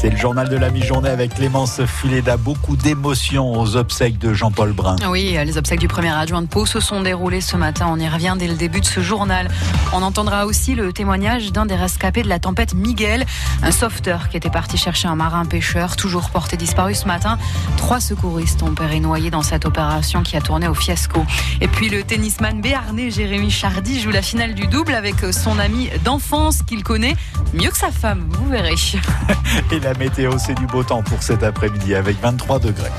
C'est 0.00 0.08
le 0.08 0.16
journal 0.16 0.48
de 0.48 0.56
la 0.56 0.70
mi-journée 0.70 1.10
avec 1.10 1.34
Clémence 1.34 1.84
Fuleda. 1.84 2.38
Beaucoup 2.38 2.74
d'émotions 2.74 3.52
aux 3.52 3.76
obsèques 3.76 4.16
de 4.16 4.32
Jean-Paul 4.32 4.72
Brun. 4.72 4.96
Oui, 5.10 5.36
les 5.44 5.58
obsèques 5.58 5.78
du 5.78 5.88
premier 5.88 6.08
adjoint 6.08 6.40
de 6.40 6.46
Pau 6.46 6.64
se 6.64 6.80
sont 6.80 7.02
déroulées 7.02 7.42
ce 7.42 7.54
matin. 7.58 7.86
On 7.90 7.98
y 7.98 8.08
revient 8.08 8.34
dès 8.38 8.48
le 8.48 8.54
début 8.54 8.80
de 8.80 8.86
ce 8.86 9.00
journal. 9.00 9.48
On 9.92 10.00
entendra 10.00 10.46
aussi 10.46 10.74
le 10.74 10.94
témoignage 10.94 11.52
d'un 11.52 11.66
des 11.66 11.74
rescapés 11.74 12.22
de 12.22 12.30
la 12.30 12.38
tempête 12.38 12.72
Miguel, 12.72 13.26
un 13.62 13.70
sauveteur 13.72 14.30
qui 14.30 14.38
était 14.38 14.48
parti 14.48 14.78
chercher 14.78 15.06
un 15.06 15.16
marin 15.16 15.44
pêcheur, 15.44 15.96
toujours 15.96 16.30
porté 16.30 16.56
disparu 16.56 16.94
ce 16.94 17.04
matin. 17.04 17.36
Trois 17.76 18.00
secouristes 18.00 18.62
ont 18.62 18.72
péri 18.72 19.00
noyés 19.00 19.30
dans 19.30 19.42
cette 19.42 19.66
opération 19.66 20.22
qui 20.22 20.34
a 20.34 20.40
tourné 20.40 20.66
au 20.66 20.74
fiasco. 20.74 21.26
Et 21.60 21.68
puis 21.68 21.90
le 21.90 22.04
tennisman 22.04 22.62
béarnais 22.62 23.10
Jérémy 23.10 23.50
Chardy 23.50 24.00
joue 24.00 24.12
la 24.12 24.22
finale 24.22 24.54
du 24.54 24.66
double 24.66 24.94
avec 24.94 25.16
son 25.30 25.58
ami 25.58 25.90
d'enfance 26.06 26.62
qu'il 26.62 26.84
connaît 26.84 27.16
mieux 27.52 27.68
que 27.68 27.76
sa 27.76 27.90
femme, 27.90 28.26
vous 28.30 28.48
verrez. 28.48 28.76
Et 29.72 29.80
la 29.80 29.94
météo, 29.94 30.32
c'est 30.38 30.54
du 30.54 30.66
beau 30.66 30.82
temps 30.82 31.02
pour 31.02 31.22
cet 31.22 31.42
après-midi 31.42 31.94
avec 31.94 32.20
23 32.20 32.58
degrés. 32.58 32.90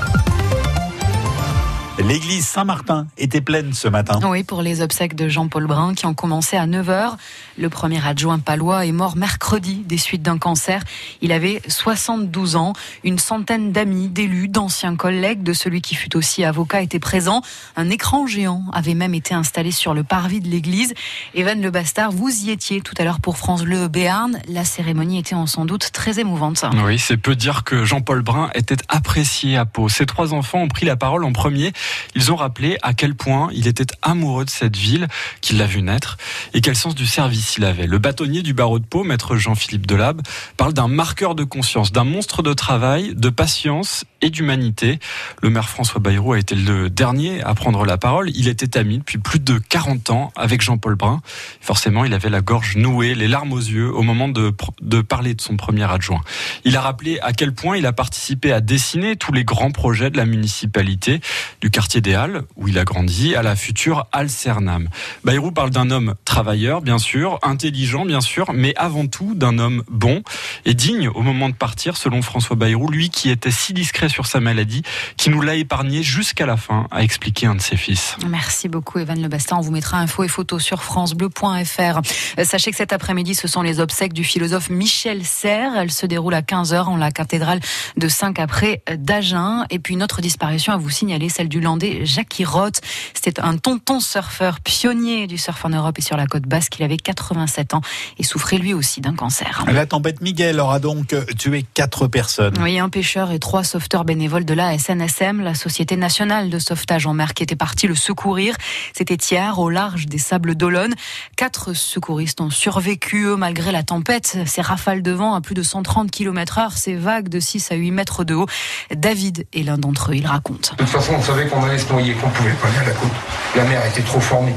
L'église 1.98 2.46
Saint-Martin 2.46 3.06
était 3.18 3.42
pleine 3.42 3.74
ce 3.74 3.86
matin. 3.86 4.18
Oui, 4.24 4.44
pour 4.44 4.62
les 4.62 4.80
obsèques 4.80 5.14
de 5.14 5.28
Jean-Paul 5.28 5.66
Brun 5.66 5.94
qui 5.94 6.06
ont 6.06 6.14
commencé 6.14 6.56
à 6.56 6.66
9h. 6.66 7.16
Le 7.58 7.68
premier 7.68 8.04
adjoint 8.04 8.38
palois 8.38 8.86
est 8.86 8.92
mort 8.92 9.14
mercredi 9.14 9.82
des 9.86 9.98
suites 9.98 10.22
d'un 10.22 10.38
cancer. 10.38 10.82
Il 11.20 11.32
avait 11.32 11.60
72 11.68 12.56
ans. 12.56 12.72
Une 13.04 13.18
centaine 13.18 13.72
d'amis, 13.72 14.08
d'élus, 14.08 14.48
d'anciens 14.48 14.96
collègues 14.96 15.42
de 15.42 15.52
celui 15.52 15.82
qui 15.82 15.94
fut 15.94 16.16
aussi 16.16 16.44
avocat 16.44 16.80
étaient 16.80 16.98
présents. 16.98 17.42
Un 17.76 17.90
écran 17.90 18.26
géant 18.26 18.64
avait 18.72 18.94
même 18.94 19.12
été 19.12 19.34
installé 19.34 19.70
sur 19.70 19.92
le 19.92 20.02
parvis 20.02 20.40
de 20.40 20.48
l'église. 20.48 20.94
Evan 21.34 21.60
Le 21.60 21.70
Bastard, 21.70 22.10
vous 22.10 22.30
y 22.46 22.50
étiez 22.50 22.80
tout 22.80 22.94
à 22.96 23.04
l'heure 23.04 23.20
pour 23.20 23.36
France 23.36 23.64
Bleu 23.64 23.88
Béarn. 23.88 24.40
La 24.48 24.64
cérémonie 24.64 25.18
était 25.18 25.34
en 25.34 25.46
sans 25.46 25.66
doute 25.66 25.90
très 25.92 26.18
émouvante. 26.18 26.64
Oui, 26.84 26.98
c'est 26.98 27.18
peu 27.18 27.36
dire 27.36 27.64
que 27.64 27.84
Jean-Paul 27.84 28.22
Brun 28.22 28.50
était 28.54 28.82
apprécié 28.88 29.58
à 29.58 29.66
Pau. 29.66 29.90
Ses 29.90 30.06
trois 30.06 30.32
enfants 30.32 30.60
ont 30.60 30.68
pris 30.68 30.86
la 30.86 30.96
parole 30.96 31.24
en 31.24 31.32
premier. 31.32 31.72
Ils 32.14 32.32
ont 32.32 32.36
rappelé 32.36 32.78
à 32.82 32.94
quel 32.94 33.14
point 33.14 33.48
il 33.52 33.66
était 33.66 33.86
amoureux 34.02 34.44
de 34.44 34.50
cette 34.50 34.76
ville, 34.76 35.08
qu'il 35.40 35.58
l'a 35.58 35.66
vu 35.66 35.82
naître, 35.82 36.16
et 36.54 36.60
quel 36.60 36.76
sens 36.76 36.94
du 36.94 37.06
service 37.06 37.56
il 37.56 37.64
avait. 37.64 37.86
Le 37.86 37.98
bâtonnier 37.98 38.42
du 38.42 38.54
barreau 38.54 38.78
de 38.78 38.84
Pau, 38.84 39.04
maître 39.04 39.36
Jean-Philippe 39.36 39.86
Delab, 39.86 40.22
parle 40.56 40.72
d'un 40.72 40.88
marqueur 40.88 41.34
de 41.34 41.44
conscience, 41.44 41.92
d'un 41.92 42.04
monstre 42.04 42.42
de 42.42 42.52
travail, 42.52 43.14
de 43.14 43.30
patience 43.30 44.04
et 44.20 44.30
d'humanité. 44.30 44.98
Le 45.42 45.50
maire 45.50 45.68
François 45.68 46.00
Bayrou 46.00 46.32
a 46.32 46.38
été 46.38 46.54
le 46.54 46.90
dernier 46.90 47.42
à 47.42 47.54
prendre 47.54 47.84
la 47.84 47.98
parole. 47.98 48.30
Il 48.34 48.48
était 48.48 48.78
ami 48.78 48.98
depuis 48.98 49.18
plus 49.18 49.40
de 49.40 49.58
40 49.58 50.10
ans 50.10 50.32
avec 50.36 50.62
Jean-Paul 50.62 50.94
Brun. 50.94 51.20
Forcément, 51.60 52.04
il 52.04 52.14
avait 52.14 52.30
la 52.30 52.40
gorge 52.40 52.76
nouée, 52.76 53.14
les 53.14 53.28
larmes 53.28 53.52
aux 53.52 53.58
yeux 53.58 53.92
au 53.92 54.02
moment 54.02 54.28
de, 54.28 54.54
de 54.80 55.00
parler 55.00 55.34
de 55.34 55.40
son 55.40 55.56
premier 55.56 55.90
adjoint. 55.90 56.22
Il 56.64 56.76
a 56.76 56.80
rappelé 56.80 57.18
à 57.20 57.32
quel 57.32 57.52
point 57.52 57.76
il 57.76 57.86
a 57.86 57.92
participé 57.92 58.52
à 58.52 58.60
dessiner 58.60 59.16
tous 59.16 59.32
les 59.32 59.44
grands 59.44 59.72
projets 59.72 60.10
de 60.10 60.16
la 60.16 60.24
municipalité, 60.24 61.20
du 61.60 61.70
quartier 61.72 62.00
des 62.00 62.14
Halles, 62.14 62.42
où 62.56 62.68
il 62.68 62.78
a 62.78 62.84
grandi, 62.84 63.34
à 63.34 63.42
la 63.42 63.56
future 63.56 64.06
Halle 64.12 64.30
Cernam. 64.30 64.88
Bayrou 65.24 65.50
parle 65.50 65.70
d'un 65.70 65.90
homme 65.90 66.14
travailleur, 66.24 66.82
bien 66.82 66.98
sûr, 66.98 67.40
intelligent, 67.42 68.04
bien 68.04 68.20
sûr, 68.20 68.52
mais 68.52 68.74
avant 68.76 69.06
tout 69.06 69.34
d'un 69.34 69.58
homme 69.58 69.82
bon 69.90 70.22
et 70.64 70.74
digne 70.74 71.08
au 71.08 71.22
moment 71.22 71.48
de 71.48 71.54
partir, 71.54 71.96
selon 71.96 72.22
François 72.22 72.56
Bayrou, 72.56 72.88
lui 72.90 73.08
qui 73.08 73.30
était 73.30 73.50
si 73.50 73.72
discret 73.72 74.10
sur 74.10 74.26
sa 74.26 74.38
maladie, 74.38 74.82
qui 75.16 75.30
nous 75.30 75.40
l'a 75.40 75.54
épargné 75.54 76.02
jusqu'à 76.02 76.46
la 76.46 76.56
fin, 76.56 76.86
a 76.90 77.02
expliqué 77.02 77.46
un 77.46 77.54
de 77.54 77.62
ses 77.62 77.76
fils. 77.76 78.16
Merci 78.28 78.68
beaucoup, 78.68 78.98
Evan 78.98 79.20
Le 79.20 79.28
Bastin. 79.28 79.56
On 79.56 79.60
vous 79.60 79.72
mettra 79.72 79.98
infos 79.98 80.24
et 80.24 80.28
photos 80.28 80.62
sur 80.62 80.82
FranceBleu.fr. 80.82 82.00
Euh, 82.38 82.44
Sachez 82.44 82.70
que 82.70 82.76
cet 82.76 82.92
après-midi, 82.92 83.34
ce 83.34 83.48
sont 83.48 83.62
les 83.62 83.80
obsèques 83.80 84.12
du 84.12 84.24
philosophe 84.24 84.68
Michel 84.68 85.24
Serres. 85.24 85.72
Elles 85.76 85.90
se 85.90 86.04
déroulent 86.04 86.34
à 86.34 86.42
15h 86.42 86.84
en 86.84 86.96
la 86.96 87.10
cathédrale 87.10 87.60
de 87.96 88.08
Saint-Capré 88.08 88.82
d'Agen. 88.98 89.64
Et 89.70 89.78
puis, 89.78 89.94
une 89.94 90.02
autre 90.02 90.20
disparition 90.20 90.74
à 90.74 90.76
vous 90.76 90.90
signaler, 90.90 91.30
celle 91.30 91.48
du 91.48 91.61
Landais 91.62 92.04
Jackie 92.04 92.44
Roth. 92.44 92.80
C'était 93.14 93.40
un 93.40 93.56
tonton 93.56 94.00
surfeur 94.00 94.60
pionnier 94.60 95.26
du 95.26 95.38
surf 95.38 95.64
en 95.64 95.70
Europe 95.70 95.98
et 95.98 96.02
sur 96.02 96.16
la 96.16 96.26
côte 96.26 96.44
basque. 96.44 96.78
Il 96.78 96.84
avait 96.84 96.96
87 96.96 97.74
ans 97.74 97.80
et 98.18 98.22
souffrait 98.22 98.58
lui 98.58 98.74
aussi 98.74 99.00
d'un 99.00 99.14
cancer. 99.14 99.64
La 99.72 99.86
tempête 99.86 100.20
Miguel 100.20 100.60
aura 100.60 100.78
donc 100.78 101.14
tué 101.38 101.64
quatre 101.74 102.06
personnes. 102.06 102.54
Oui, 102.60 102.78
un 102.78 102.88
pêcheur 102.88 103.32
et 103.32 103.38
trois 103.38 103.64
sauveteurs 103.64 104.04
bénévoles 104.04 104.44
de 104.44 104.54
la 104.54 104.76
SNSM, 104.78 105.40
la 105.40 105.54
Société 105.54 105.96
nationale 105.96 106.50
de 106.50 106.58
sauvetage 106.58 107.06
en 107.06 107.14
mer, 107.14 107.34
qui 107.34 107.42
étaient 107.42 107.56
partis 107.56 107.86
le 107.86 107.94
secourir. 107.94 108.54
C'était 108.92 109.16
hier, 109.30 109.58
au 109.58 109.70
large 109.70 110.06
des 110.06 110.18
Sables 110.18 110.54
d'Olonne. 110.54 110.94
Quatre 111.36 111.72
secouristes 111.72 112.40
ont 112.40 112.50
survécu, 112.50 113.24
eux, 113.24 113.36
malgré 113.36 113.72
la 113.72 113.82
tempête. 113.82 114.38
Ces 114.46 114.60
rafales 114.60 115.02
de 115.02 115.12
vent 115.12 115.34
à 115.34 115.40
plus 115.40 115.54
de 115.54 115.62
130 115.62 116.10
km 116.10 116.58
heure, 116.58 116.72
ces 116.72 116.94
vagues 116.94 117.28
de 117.28 117.40
6 117.40 117.72
à 117.72 117.74
8 117.74 117.90
mètres 117.90 118.24
de 118.24 118.34
haut. 118.34 118.46
David 118.94 119.46
est 119.52 119.62
l'un 119.62 119.78
d'entre 119.78 120.10
eux, 120.10 120.16
il 120.16 120.26
raconte. 120.26 120.72
De 120.72 120.76
toute 120.76 120.88
façon, 120.88 121.14
on 121.14 121.22
savait 121.22 121.46
qu'on 121.52 121.62
allait 121.64 121.78
se 121.78 121.92
noyer, 121.92 122.14
qu'on 122.14 122.28
pouvait 122.30 122.50
pas 122.52 122.68
aller 122.68 122.78
à 122.78 122.88
la 122.88 122.94
côte. 122.94 123.10
La 123.56 123.64
mer 123.64 123.84
était 123.86 124.02
trop 124.02 124.20
formée. 124.20 124.54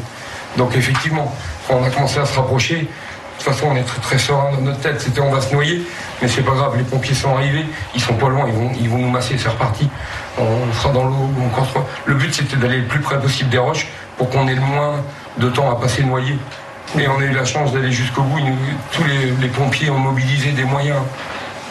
Donc 0.57 0.75
effectivement, 0.75 1.33
quand 1.67 1.75
on 1.75 1.83
a 1.83 1.89
commencé 1.89 2.19
à 2.19 2.25
se 2.25 2.35
rapprocher, 2.35 2.75
de 2.75 3.43
toute 3.43 3.53
façon, 3.53 3.67
on 3.71 3.75
est 3.75 3.83
très, 4.01 4.17
serein 4.17 4.51
dans 4.53 4.61
notre 4.61 4.79
tête. 4.79 5.01
C'était 5.01 5.19
on 5.19 5.31
va 5.31 5.41
se 5.41 5.53
noyer, 5.53 5.81
mais 6.21 6.27
c'est 6.27 6.41
pas 6.41 6.53
grave. 6.53 6.77
Les 6.77 6.83
pompiers 6.83 7.13
sont 7.13 7.35
arrivés, 7.35 7.65
ils 7.93 8.01
sont 8.01 8.13
pas 8.13 8.29
loin, 8.29 8.45
ils 8.47 8.53
vont, 8.53 8.71
ils 8.79 8.89
vont 8.89 8.97
nous 8.97 9.09
masser. 9.09 9.35
C'est 9.37 9.49
reparti. 9.49 9.89
On 10.37 10.73
sera 10.73 10.93
dans 10.93 11.03
l'eau. 11.03 11.29
on 11.37 11.49
construit. 11.49 11.81
Le 12.05 12.13
but, 12.13 12.33
c'était 12.33 12.55
d'aller 12.55 12.77
le 12.77 12.87
plus 12.87 13.01
près 13.01 13.19
possible 13.19 13.49
des 13.49 13.57
roches 13.57 13.87
pour 14.17 14.29
qu'on 14.29 14.47
ait 14.47 14.55
le 14.55 14.61
moins 14.61 15.03
de 15.37 15.49
temps 15.49 15.69
à 15.69 15.79
passer 15.79 16.01
noyé. 16.03 16.37
Et 16.97 17.07
on 17.09 17.19
a 17.19 17.23
eu 17.23 17.33
la 17.33 17.43
chance 17.43 17.73
d'aller 17.73 17.91
jusqu'au 17.91 18.21
bout. 18.21 18.39
Tous 18.93 19.03
les 19.03 19.47
pompiers 19.49 19.89
ont 19.89 19.99
mobilisé 19.99 20.51
des 20.51 20.63
moyens 20.63 21.01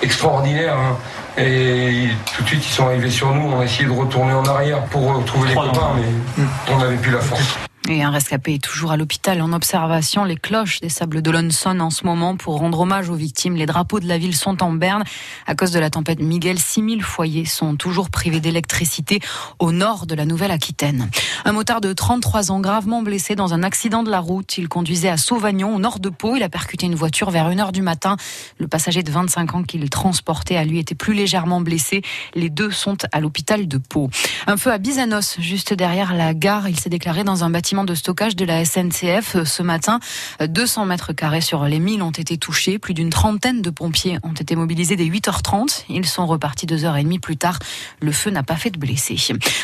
extraordinaires. 0.03 0.77
hein. 0.79 0.97
Et 1.37 2.09
tout 2.37 2.43
de 2.43 2.49
suite, 2.49 2.65
ils 2.67 2.73
sont 2.73 2.87
arrivés 2.87 3.11
sur 3.11 3.35
nous. 3.35 3.51
On 3.53 3.61
a 3.61 3.65
essayé 3.65 3.87
de 3.87 3.91
retourner 3.93 4.33
en 4.33 4.45
arrière 4.45 4.83
pour 4.85 5.17
retrouver 5.17 5.49
les 5.49 5.55
copains, 5.55 5.91
mais 5.97 6.45
on 6.73 6.79
n'avait 6.79 6.97
plus 6.97 7.11
la 7.13 7.21
force. 7.21 7.59
Et 7.91 8.03
un 8.03 8.11
rescapé 8.11 8.55
est 8.55 8.63
toujours 8.63 8.93
à 8.93 8.97
l'hôpital 8.97 9.43
en 9.43 9.53
observation. 9.53 10.25
Les 10.25 10.37
cloches 10.37 10.81
des 10.81 10.89
Sables 10.89 11.21
d'Olonne 11.21 11.51
sonnent 11.51 11.83
en 11.83 11.91
ce 11.91 12.07
moment 12.07 12.35
pour 12.35 12.57
rendre 12.57 12.81
hommage 12.81 13.11
aux 13.11 13.15
victimes. 13.15 13.57
Les 13.57 13.67
drapeaux 13.67 14.01
de 14.01 14.09
la 14.09 14.17
ville 14.17 14.35
sont 14.35 14.63
en 14.63 14.73
berne. 14.73 15.05
À 15.47 15.55
cause 15.55 15.71
de 15.71 15.79
la 15.79 15.91
tempête 15.91 16.19
Miguel, 16.19 16.59
6000 16.59 17.03
foyers 17.03 17.45
sont 17.45 17.77
toujours 17.77 18.09
privés 18.09 18.41
d'électricité 18.41 19.21
au 19.59 19.71
nord 19.71 20.07
de 20.07 20.15
la 20.15 20.25
Nouvelle-Aquitaine. 20.25 21.11
Un 21.45 21.53
motard 21.53 21.83
de 21.83 21.93
33 21.93 22.53
ans 22.53 22.61
gravement 22.61 23.03
blessé 23.03 23.35
dans 23.35 23.53
un 23.53 23.63
accident 23.63 24.03
de 24.03 24.11
la 24.11 24.21
route. 24.21 24.57
Il 24.57 24.69
conduisait 24.69 25.11
à 25.11 25.19
Sauvagnon, 25.19 25.77
au 25.77 25.79
nord 25.79 26.01
de 26.01 26.09
Pau. 26.09 26.37
Il 26.37 26.43
a 26.43 26.49
percuté 26.49 26.87
une 26.87 26.95
voiture 26.95 27.31
vers 27.31 27.51
1h 27.51 27.71
du 27.71 27.83
matin. 27.83 28.17
Le 28.59 28.67
passager 28.67 29.03
de 29.03 29.11
25 29.11 29.57
ans 29.57 29.63
qu'il 29.63 29.91
transportait 29.91 30.57
a 30.57 30.65
lui 30.65 30.79
été 30.79 30.95
plus 30.95 31.13
légèrement 31.13 31.61
blessé. 31.61 32.01
Les 32.35 32.49
deux 32.49 32.71
sont 32.71 32.97
à 33.13 33.21
l'hôpital 33.21 33.69
de 33.69 33.77
Pau. 33.77 34.09
Un 34.47 34.57
feu 34.57 34.73
à 34.73 34.79
Bizanos, 34.79 35.39
juste 35.39 35.75
derrière 35.75 36.15
la 36.15 36.33
gare. 36.33 36.71
Il 36.71 36.81
s'est 36.81 36.89
déclaré 36.89 37.25
dans 37.25 37.45
un 37.45 37.51
bâtiment 37.51 37.74
de 37.83 37.97
stockage 37.97 38.37
de 38.37 38.45
la 38.45 38.65
SNCF 38.65 39.43
ce 39.43 39.63
matin. 39.65 39.99
200 40.41 40.87
mètres 40.87 41.13
carrés 41.13 41.41
sur 41.41 41.65
les 41.65 41.81
1000 41.81 42.03
ont 42.03 42.13
été 42.13 42.39
touchés. 42.39 42.79
Plus 42.79 42.95
d'une 42.95 43.11
trentaine 43.11 43.63
de 43.63 43.71
pompiers 43.71 44.19
ont 44.23 44.33
été 44.33 44.55
mobilisés 44.55 44.95
dès 44.95 45.07
8h30. 45.07 45.87
Ils 45.89 46.07
sont 46.07 46.27
repartis 46.27 46.67
deux 46.67 46.85
heures 46.85 46.97
et 46.97 47.03
demie 47.03 47.19
plus 47.19 47.37
tard. 47.37 47.59
Le 48.01 48.13
feu 48.13 48.31
n'a 48.31 48.45
pas 48.45 48.55
fait 48.55 48.71
de 48.71 48.79
blessés. 48.79 49.17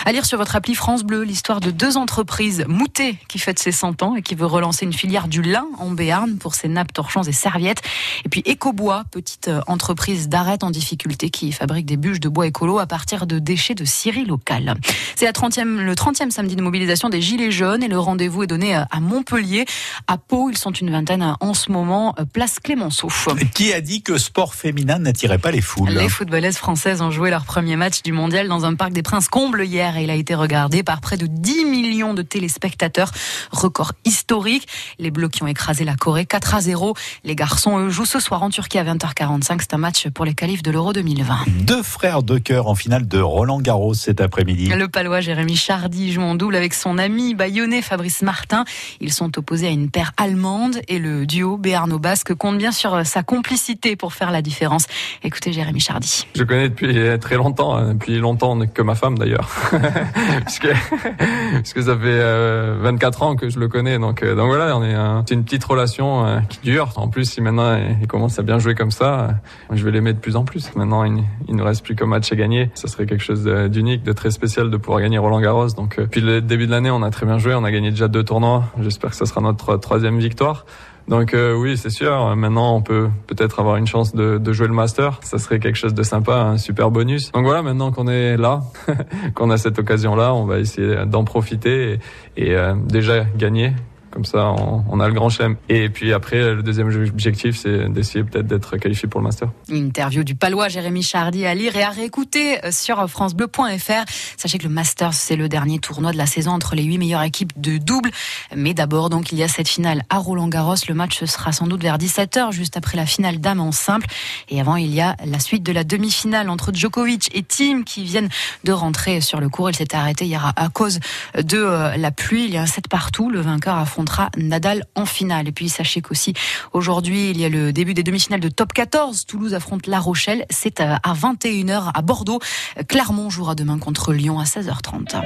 À 0.04 0.10
lire 0.10 0.26
sur 0.26 0.38
votre 0.38 0.56
appli 0.56 0.74
France 0.74 1.04
Bleu 1.04 1.22
l'histoire 1.22 1.60
de 1.60 1.70
deux 1.70 1.96
entreprises. 1.96 2.64
Moutet 2.66 3.16
qui 3.28 3.38
fête 3.38 3.60
ses 3.60 3.70
100 3.72 4.02
ans 4.02 4.16
et 4.16 4.22
qui 4.22 4.34
veut 4.34 4.46
relancer 4.46 4.84
une 4.84 4.92
filière 4.92 5.28
du 5.28 5.42
lin 5.42 5.66
en 5.78 5.90
Béarn 5.90 6.38
pour 6.38 6.54
ses 6.54 6.66
nappes, 6.66 6.92
torchons 6.92 7.22
et 7.22 7.32
serviettes. 7.32 7.82
Et 8.24 8.28
puis 8.28 8.42
Ecobois, 8.48 9.04
petite 9.10 9.50
entreprise 9.66 10.28
d'arrêt 10.28 10.58
en 10.62 10.70
difficulté 10.70 11.30
qui 11.30 11.52
fabrique 11.52 11.86
des 11.86 11.96
bûches 11.96 12.20
de 12.20 12.28
bois 12.28 12.46
écolo 12.46 12.78
à 12.78 12.86
partir 12.86 13.26
de 13.26 13.38
déchets 13.38 13.74
de 13.74 13.84
scierie 13.84 14.24
locale. 14.24 14.74
C'est 15.16 15.26
la 15.26 15.32
30e, 15.32 15.76
le 15.82 15.94
30e 15.94 16.30
samedi 16.30 16.56
de 16.56 16.62
mobilisation 16.62 17.08
des 17.08 17.20
Gilets 17.20 17.50
jaunes 17.50 17.82
et 17.82 17.88
le 17.88 17.99
rendez-vous 18.00 18.42
est 18.42 18.46
donné 18.46 18.76
euh, 18.76 18.82
à 18.90 19.00
Montpellier. 19.00 19.64
À 20.06 20.18
Pau, 20.18 20.50
ils 20.50 20.58
sont 20.58 20.72
une 20.72 20.90
vingtaine 20.90 21.22
euh, 21.22 21.32
en 21.40 21.54
ce 21.54 21.70
moment, 21.70 22.14
euh, 22.18 22.24
place 22.24 22.58
Clémenceau. 22.60 23.08
Qui 23.54 23.72
a 23.72 23.80
dit 23.80 24.02
que 24.02 24.18
sport 24.18 24.54
féminin 24.54 24.98
n'attirait 24.98 25.38
pas 25.38 25.50
les 25.50 25.60
foules 25.60 25.90
Les 25.90 26.08
footballeuses 26.08 26.56
françaises 26.56 27.02
ont 27.02 27.10
joué 27.10 27.30
leur 27.30 27.44
premier 27.44 27.76
match 27.76 28.02
du 28.02 28.12
mondial 28.12 28.48
dans 28.48 28.64
un 28.64 28.74
parc 28.74 28.92
des 28.92 29.02
Princes 29.02 29.28
comble 29.28 29.64
hier 29.64 29.96
et 29.96 30.04
il 30.04 30.10
a 30.10 30.14
été 30.14 30.34
regardé 30.34 30.82
par 30.82 31.00
près 31.00 31.16
de 31.16 31.26
10 31.26 31.64
millions 31.64 32.14
de 32.14 32.22
téléspectateurs. 32.22 33.12
Record 33.50 33.92
historique. 34.04 34.66
Les 34.98 35.10
Bleus 35.10 35.28
qui 35.28 35.42
ont 35.42 35.46
écrasé 35.46 35.84
la 35.84 35.94
Corée 35.94 36.26
4 36.26 36.54
à 36.54 36.60
0. 36.60 36.94
Les 37.24 37.34
garçons, 37.34 37.78
eux, 37.78 37.90
jouent 37.90 38.04
ce 38.04 38.20
soir 38.20 38.42
en 38.42 38.50
Turquie 38.50 38.78
à 38.78 38.84
20h45. 38.84 39.58
C'est 39.60 39.74
un 39.74 39.78
match 39.78 40.08
pour 40.08 40.24
les 40.24 40.34
qualifs 40.34 40.62
de 40.62 40.70
l'Euro 40.70 40.92
2020. 40.92 41.38
Deux 41.62 41.82
frères 41.82 42.22
de 42.22 42.38
cœur 42.38 42.68
en 42.68 42.74
finale 42.74 43.06
de 43.06 43.18
Roland 43.18 43.60
Garros 43.60 43.94
cet 43.94 44.20
après-midi. 44.20 44.66
Le 44.66 44.88
palois 44.88 45.20
Jérémy 45.20 45.56
Chardy 45.56 46.12
joue 46.12 46.22
en 46.22 46.34
double 46.34 46.56
avec 46.56 46.74
son 46.74 46.98
ami 46.98 47.34
bayonnais 47.34 47.82
Fabrice 47.90 48.22
Martin. 48.22 48.64
Ils 49.00 49.12
sont 49.12 49.36
opposés 49.36 49.66
à 49.66 49.70
une 49.70 49.90
paire 49.90 50.12
allemande 50.16 50.80
et 50.88 50.98
le 50.98 51.26
duo 51.26 51.56
béarno-basque 51.56 52.34
compte 52.34 52.56
bien 52.56 52.72
sur 52.72 53.04
sa 53.04 53.22
complicité 53.22 53.96
pour 53.96 54.12
faire 54.12 54.30
la 54.30 54.42
différence. 54.42 54.86
Écoutez 55.24 55.52
Jérémy 55.52 55.80
Chardy. 55.80 56.26
Je 56.34 56.44
connais 56.44 56.68
depuis 56.68 56.96
très 57.20 57.36
longtemps, 57.36 57.74
hein, 57.74 57.94
depuis 57.94 58.18
longtemps 58.18 58.58
que 58.66 58.82
ma 58.82 58.94
femme 58.94 59.18
d'ailleurs, 59.18 59.48
puisque, 60.46 60.68
puisque 61.62 61.82
ça 61.82 61.94
fait 61.96 62.04
euh, 62.04 62.78
24 62.80 63.22
ans 63.22 63.36
que 63.36 63.48
je 63.48 63.58
le 63.58 63.68
connais. 63.68 63.98
Donc, 63.98 64.22
euh, 64.22 64.34
voilà, 64.34 64.78
c'est 65.26 65.34
une 65.34 65.44
petite 65.44 65.64
relation 65.64 66.26
euh, 66.26 66.40
qui 66.48 66.60
dure. 66.60 66.92
En 66.96 67.08
plus, 67.08 67.24
si 67.24 67.40
maintenant 67.40 67.76
il 68.00 68.06
commence 68.06 68.38
à 68.38 68.42
bien 68.42 68.58
jouer 68.58 68.74
comme 68.74 68.90
ça, 68.90 69.20
euh, 69.20 69.30
je 69.72 69.84
vais 69.84 69.90
l'aimer 69.90 70.12
de 70.12 70.18
plus 70.18 70.36
en 70.36 70.44
plus. 70.44 70.74
Maintenant, 70.76 71.04
il, 71.04 71.22
il 71.48 71.56
ne 71.56 71.62
reste 71.62 71.84
plus 71.84 71.94
qu'un 71.94 72.06
match 72.06 72.30
à 72.32 72.36
gagner. 72.36 72.70
Ça 72.74 72.88
serait 72.88 73.06
quelque 73.06 73.24
chose 73.24 73.44
d'unique, 73.44 74.02
de 74.02 74.12
très 74.12 74.30
spécial 74.30 74.70
de 74.70 74.76
pouvoir 74.76 75.00
gagner 75.00 75.18
Roland 75.18 75.40
Garros. 75.40 75.68
Donc, 75.68 75.98
euh, 75.98 76.02
depuis 76.02 76.20
le 76.20 76.40
début 76.40 76.66
de 76.66 76.70
l'année, 76.70 76.90
on 76.90 77.02
a 77.02 77.10
très 77.10 77.26
bien 77.26 77.38
joué. 77.38 77.54
On 77.54 77.64
a 77.64 77.70
gagné 77.70 77.79
déjà 77.88 78.08
deux 78.08 78.22
tournois. 78.22 78.64
J'espère 78.80 79.10
que 79.10 79.16
ça 79.16 79.24
sera 79.24 79.40
notre 79.40 79.76
troisième 79.78 80.18
victoire. 80.18 80.66
Donc 81.08 81.34
euh, 81.34 81.54
oui, 81.54 81.76
c'est 81.78 81.90
sûr. 81.90 82.36
Maintenant, 82.36 82.76
on 82.76 82.82
peut 82.82 83.08
peut-être 83.26 83.58
avoir 83.58 83.76
une 83.76 83.86
chance 83.86 84.14
de, 84.14 84.52
jouer 84.52 84.68
le 84.68 84.74
Master. 84.74 85.18
Ça 85.22 85.38
serait 85.38 85.58
quelque 85.58 85.76
chose 85.76 85.94
de 85.94 86.02
sympa, 86.02 86.36
un 86.36 86.58
super 86.58 86.90
bonus. 86.90 87.32
Donc 87.32 87.44
voilà, 87.44 87.62
maintenant 87.62 87.90
qu'on 87.90 88.06
est 88.06 88.36
là, 88.36 88.60
qu'on 89.34 89.50
a 89.50 89.56
cette 89.56 89.78
occasion-là, 89.78 90.34
on 90.34 90.44
va 90.44 90.58
essayer 90.58 91.06
d'en 91.06 91.24
profiter 91.24 91.98
et, 92.36 92.50
et, 92.50 92.54
euh, 92.54 92.74
déjà 92.76 93.24
gagner. 93.24 93.72
Comme 94.10 94.24
ça, 94.24 94.54
on, 94.88 94.98
a 94.98 95.06
le 95.06 95.14
grand 95.14 95.28
chelem. 95.28 95.56
Et 95.68 95.88
puis 95.88 96.12
après, 96.12 96.54
le 96.54 96.62
deuxième 96.62 96.88
objectif, 96.88 97.56
c'est 97.56 97.88
d'essayer 97.88 98.24
peut-être 98.24 98.46
d'être 98.46 98.76
qualifié 98.76 99.08
pour 99.08 99.20
le 99.20 99.24
Master. 99.24 99.50
Interview 99.70 100.24
du 100.24 100.34
palois 100.34 100.68
Jérémy 100.68 101.02
Chardy 101.02 101.46
à 101.46 101.54
lire 101.54 101.76
et 101.76 101.82
à 101.82 101.90
réécouter 101.90 102.58
sur 102.70 103.08
francebleu.fr. 103.08 104.04
Sachez 104.36 104.58
que 104.58 104.64
le 104.64 104.70
Masters, 104.70 105.14
c'est 105.14 105.36
le 105.36 105.48
dernier 105.48 105.78
tournoi 105.78 106.12
de 106.12 106.16
la 106.16 106.26
saison 106.26 106.50
entre 106.50 106.74
les 106.74 106.82
huit 106.82 106.98
meilleures 106.98 107.22
équipes 107.22 107.52
de 107.56 107.78
double. 107.78 108.10
Mais 108.56 108.74
d'abord, 108.74 109.10
donc, 109.10 109.32
il 109.32 109.38
y 109.38 109.42
a 109.42 109.48
cette 109.48 109.68
finale 109.68 110.02
à 110.10 110.18
Roland-Garros. 110.18 110.74
Le 110.88 110.94
match 110.94 111.18
se 111.18 111.26
sera 111.26 111.52
sans 111.52 111.66
doute 111.66 111.82
vers 111.82 111.98
17h, 111.98 112.52
juste 112.52 112.76
après 112.76 112.96
la 112.96 113.06
finale 113.06 113.38
dame 113.38 113.60
en 113.60 113.72
simple. 113.72 114.06
Et 114.48 114.60
avant, 114.60 114.76
il 114.76 114.92
y 114.92 115.00
a 115.00 115.16
la 115.24 115.38
suite 115.38 115.62
de 115.62 115.72
la 115.72 115.84
demi-finale 115.84 116.50
entre 116.50 116.72
Djokovic 116.74 117.30
et 117.34 117.42
Tim 117.42 117.82
qui 117.84 118.04
viennent 118.04 118.28
de 118.64 118.72
rentrer 118.72 119.20
sur 119.20 119.40
le 119.40 119.48
court. 119.48 119.70
Il 119.70 119.76
s'était 119.76 119.96
arrêté 119.96 120.26
hier 120.26 120.52
à, 120.56 120.68
cause 120.68 121.00
de 121.36 121.58
euh, 121.58 121.96
la 121.96 122.10
pluie. 122.10 122.44
Il 122.44 122.50
y 122.50 122.56
a 122.56 122.62
un 122.62 122.66
set 122.66 122.88
partout. 122.88 123.30
Le 123.30 123.40
vainqueur 123.40 123.76
affrontera 124.00 124.30
Nadal 124.36 124.84
en 124.94 125.04
finale. 125.04 125.48
Et 125.48 125.52
puis, 125.52 125.68
sachez 125.68 126.00
qu'aussi, 126.00 126.32
aujourd'hui, 126.72 127.30
il 127.30 127.38
y 127.38 127.44
a 127.44 127.48
le 127.48 127.72
début 127.72 127.92
des 127.94 128.02
demi-finales 128.02 128.40
de 128.40 128.48
top 128.48 128.72
14. 128.72 129.26
Toulouse 129.26 129.54
affronte 129.54 129.86
La 129.86 130.00
Rochelle. 130.00 130.46
C'est 130.48 130.80
à 130.80 130.98
21h 131.12 131.90
à 131.92 132.02
Bordeaux. 132.02 132.40
Clermont 132.88 133.28
jouera 133.28 133.54
demain 133.54 133.78
contre 133.78 134.12
Lyon 134.12 134.40
à 134.40 134.44
16h30. 134.44 135.20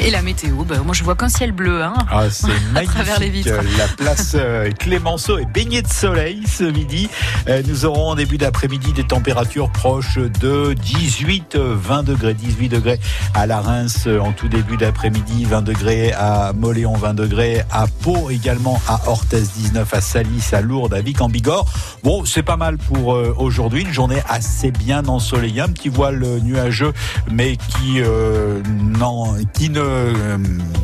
Et 0.00 0.10
la 0.10 0.22
météo, 0.22 0.62
bah, 0.64 0.76
moi 0.84 0.94
je 0.94 1.02
vois 1.02 1.16
qu'un 1.16 1.28
ciel 1.28 1.50
bleu 1.50 1.82
hein, 1.82 1.92
Ah, 2.10 2.30
c'est 2.30 2.46
à 2.46 2.54
magnifique. 2.72 2.94
travers 2.94 3.18
les 3.18 3.30
vitres. 3.30 3.50
La 3.76 3.88
place 3.88 4.32
euh, 4.36 4.70
Clémenceau 4.70 5.38
est 5.38 5.44
baignée 5.52 5.82
de 5.82 5.88
soleil 5.88 6.42
ce 6.46 6.62
midi. 6.62 7.08
Euh, 7.48 7.62
Nous 7.66 7.84
aurons 7.84 8.10
en 8.10 8.14
début 8.14 8.38
d'après-midi 8.38 8.92
des 8.92 9.04
températures 9.04 9.70
proches 9.72 10.18
de 10.18 10.74
18, 10.74 11.56
euh, 11.56 11.74
20 11.76 12.04
degrés, 12.04 12.34
18 12.34 12.68
degrés 12.68 13.00
à 13.34 13.46
la 13.46 13.60
Reims 13.60 14.04
euh, 14.06 14.20
en 14.20 14.30
tout 14.32 14.48
début 14.48 14.76
d'après-midi, 14.76 15.44
20 15.46 15.62
degrés 15.62 16.12
à 16.12 16.52
Moléon, 16.54 16.92
20 16.94 17.14
degrés 17.14 17.62
à 17.72 17.86
Pau, 18.02 18.30
également 18.30 18.80
à 18.86 19.00
Orthez 19.08 19.40
19, 19.56 19.92
à 19.94 20.00
Salis, 20.00 20.44
à 20.52 20.60
Lourdes, 20.60 20.94
à 20.94 21.00
Vic 21.00 21.20
en 21.20 21.28
Bigorre. 21.28 21.66
Bon, 22.04 22.24
c'est 22.24 22.44
pas 22.44 22.56
mal 22.56 22.78
pour 22.78 23.08
aujourd'hui, 23.38 23.82
une 23.82 23.92
journée 23.92 24.22
assez 24.28 24.70
bien 24.70 25.06
ensoleillée, 25.06 25.60
un 25.60 25.68
petit 25.68 25.88
voile 25.88 26.24
nuageux, 26.42 26.92
mais 27.30 27.56
qui, 27.56 28.00
euh, 28.00 28.60
non, 28.98 29.34
qui 29.54 29.70
ne, 29.70 29.87
euh, 29.88 30.36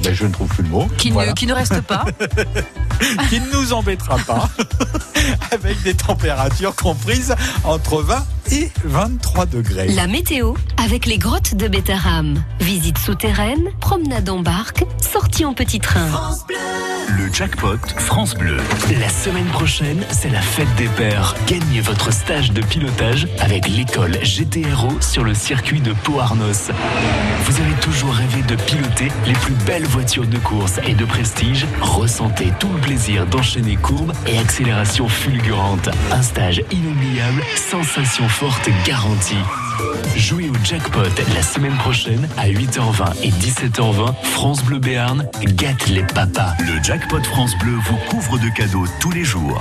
ben, 0.03 0.15
je 0.15 0.27
ne 0.27 0.33
trouve 0.33 0.49
plus 0.49 0.63
le 0.63 0.69
mot. 0.69 0.89
Qui, 0.99 1.11
Voilà 1.11 1.31
ne, 1.31 1.35
qui 1.35 1.47
ne 1.47 1.53
reste 1.53 1.81
pas. 1.83 2.05
qui 3.29 3.41
ne 3.41 3.53
nous 3.53 3.73
embêtera 3.73 4.17
pas, 4.19 4.49
avec 5.51 5.83
des 5.83 5.95
températures 5.95 6.75
comprises 6.75 7.35
entre 7.65 8.03
20 8.03 8.27
et 8.53 8.71
23 8.85 9.47
degrés. 9.47 9.89
La 9.89 10.07
météo 10.07 10.55
avec 10.83 11.07
les 11.07 11.19
grottes 11.19 11.55
de 11.55 11.69
Bétarame. 11.69 12.43
Visite 12.61 12.99
souterraine, 12.99 13.71
promenade 13.81 14.29
en 14.29 14.41
barque, 14.41 14.85
sortie 15.01 15.45
en 15.45 15.55
petit 15.55 15.81
train. 15.81 16.09
Le 17.09 17.33
jackpot 17.33 17.77
France 17.97 18.35
Bleu. 18.35 18.57
La 18.99 19.09
semaine 19.09 19.47
prochaine, 19.47 20.05
c'est 20.11 20.31
la 20.31 20.41
fête 20.41 20.73
des 20.77 20.89
pères. 20.89 21.35
Gagnez 21.47 21.81
votre 21.81 22.13
stage 22.13 22.53
de 22.53 22.63
pilotage 22.63 23.29
avec 23.41 23.69
l'école 23.69 24.13
GTRO 24.23 25.01
sur 25.01 25.23
le 25.23 25.35
circuit 25.35 25.81
de 25.81 25.93
Pau-Arnos. 25.93 26.71
Vous 27.45 27.61
avez 27.61 27.75
toujours 27.81 28.15
rêvé 28.15 28.43
de 28.43 28.57
piloter 28.57 28.94
les 29.01 29.33
plus 29.33 29.55
belles 29.67 29.87
voitures 29.87 30.27
de 30.27 30.39
course 30.39 30.79
et 30.87 30.95
de 30.95 31.05
prestige 31.05 31.67
Ressentez 31.81 32.53
tout 32.61 32.69
le 32.69 32.79
plaisir 32.79 33.27
d'enchaîner 33.27 33.77
courbes 33.77 34.13
et 34.27 34.39
accélérations 34.39 35.09
fulgurantes. 35.09 35.89
Un 36.13 36.23
stage 36.23 36.63
inoubliable, 36.71 37.43
sensation 37.57 38.29
forte 38.29 38.69
garantie. 38.87 39.35
Jouez 40.17 40.49
au 40.49 40.65
jackpot 40.65 41.01
la 41.35 41.43
semaine 41.43 41.77
prochaine 41.79 42.29
à 42.37 42.49
8h20 42.49 43.23
et 43.23 43.31
17h20. 43.31 44.15
France 44.23 44.63
Bleu 44.65 44.79
Béarn 44.79 45.27
gâte 45.43 45.89
les 45.89 46.05
papas. 46.05 46.53
Le 46.61 46.83
jackpot 46.83 47.23
France 47.25 47.57
Bleu 47.59 47.75
vous 47.89 47.97
couvre 48.09 48.39
de 48.39 48.49
cadeaux 48.55 48.87
tous 49.01 49.11
les 49.11 49.25
jours. 49.25 49.61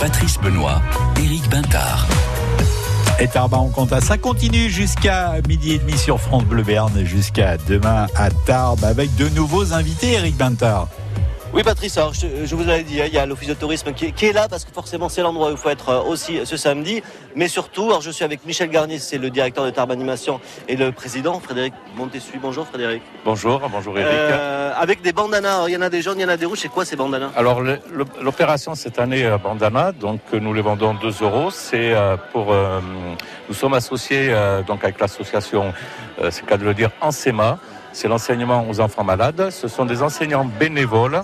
Patrice 0.00 0.38
Benoît, 0.38 0.80
Éric 1.18 1.50
Bintard. 1.50 2.06
Et 3.18 3.26
Tarba 3.26 3.56
en 3.56 3.68
compta. 3.68 4.00
Ça 4.00 4.16
continue 4.16 4.70
jusqu'à 4.70 5.34
midi 5.48 5.72
et 5.72 5.78
demi 5.78 5.98
sur 5.98 6.20
France 6.20 6.44
Bleu 6.44 6.62
Béarn, 6.62 7.04
jusqu'à 7.04 7.56
demain 7.56 8.06
à 8.14 8.30
Tarbes 8.30 8.84
avec 8.84 9.14
de 9.16 9.28
nouveaux 9.30 9.72
invités, 9.72 10.12
Eric 10.12 10.36
Bintard. 10.36 10.86
Oui 11.54 11.62
Patrice, 11.62 11.96
alors 11.96 12.12
je, 12.12 12.26
je 12.44 12.54
vous 12.54 12.62
l'avais 12.62 12.82
dit, 12.82 13.00
hein, 13.00 13.06
il 13.08 13.14
y 13.14 13.18
a 13.18 13.24
l'office 13.24 13.48
de 13.48 13.54
tourisme 13.54 13.92
qui, 13.94 14.12
qui 14.12 14.26
est 14.26 14.32
là 14.34 14.48
parce 14.48 14.66
que 14.66 14.70
forcément 14.72 15.08
c'est 15.08 15.22
l'endroit 15.22 15.48
où 15.48 15.52
il 15.52 15.56
faut 15.56 15.70
être 15.70 15.88
euh, 15.88 16.02
aussi 16.02 16.38
ce 16.44 16.58
samedi. 16.58 17.02
Mais 17.36 17.48
surtout, 17.48 17.86
alors 17.86 18.02
je 18.02 18.10
suis 18.10 18.22
avec 18.24 18.44
Michel 18.44 18.68
Garnier, 18.68 18.98
c'est 18.98 19.16
le 19.16 19.30
directeur 19.30 19.64
de 19.64 19.70
Tarbes 19.70 19.90
Animation 19.90 20.40
et 20.68 20.76
le 20.76 20.92
président 20.92 21.40
Frédéric 21.40 21.72
Montessu. 21.96 22.38
Bonjour 22.40 22.66
Frédéric. 22.66 23.02
Bonjour, 23.24 23.62
bonjour 23.72 23.98
Eric. 23.98 24.12
Euh, 24.12 24.72
avec 24.76 25.00
des 25.00 25.12
bandanas, 25.12 25.64
il 25.68 25.72
y 25.72 25.76
en 25.76 25.80
a 25.80 25.88
des 25.88 26.02
jaunes, 26.02 26.18
il 26.18 26.22
y 26.22 26.24
en 26.26 26.28
a 26.28 26.36
des 26.36 26.44
rouges, 26.44 26.60
c'est 26.60 26.68
quoi 26.68 26.84
ces 26.84 26.96
bandanas? 26.96 27.30
Alors 27.34 27.62
l'opération 28.20 28.74
cette 28.74 28.98
année 28.98 29.24
euh, 29.24 29.38
Bandana, 29.38 29.92
donc 29.92 30.20
euh, 30.34 30.40
nous 30.40 30.52
les 30.52 30.62
vendons 30.62 30.92
2 30.94 31.14
euros. 31.22 31.50
C'est 31.50 31.94
euh, 31.94 32.16
pour, 32.30 32.52
euh, 32.52 32.78
nous 33.48 33.54
sommes 33.54 33.74
associés 33.74 34.28
euh, 34.30 34.62
donc 34.62 34.84
avec 34.84 35.00
l'association, 35.00 35.72
euh, 36.20 36.30
c'est 36.30 36.42
le 36.42 36.46
cas 36.46 36.58
de 36.58 36.64
le 36.64 36.74
dire, 36.74 36.90
Ensema. 37.00 37.58
C'est 37.92 38.08
l'enseignement 38.08 38.64
aux 38.68 38.80
enfants 38.80 39.04
malades. 39.04 39.50
Ce 39.50 39.68
sont 39.68 39.84
des 39.84 40.02
enseignants 40.02 40.44
bénévoles 40.44 41.22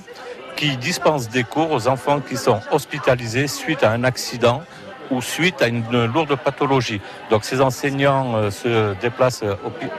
qui 0.56 0.76
dispensent 0.76 1.28
des 1.28 1.44
cours 1.44 1.70
aux 1.72 1.88
enfants 1.88 2.20
qui 2.20 2.36
sont 2.36 2.60
hospitalisés 2.70 3.48
suite 3.48 3.82
à 3.82 3.90
un 3.90 4.04
accident 4.04 4.62
ou 5.10 5.20
suite 5.20 5.60
à 5.62 5.68
une 5.68 6.06
lourde 6.06 6.34
pathologie. 6.36 7.00
Donc 7.30 7.44
ces 7.44 7.60
enseignants 7.60 8.36
euh, 8.36 8.50
se 8.50 8.94
déplacent 9.00 9.44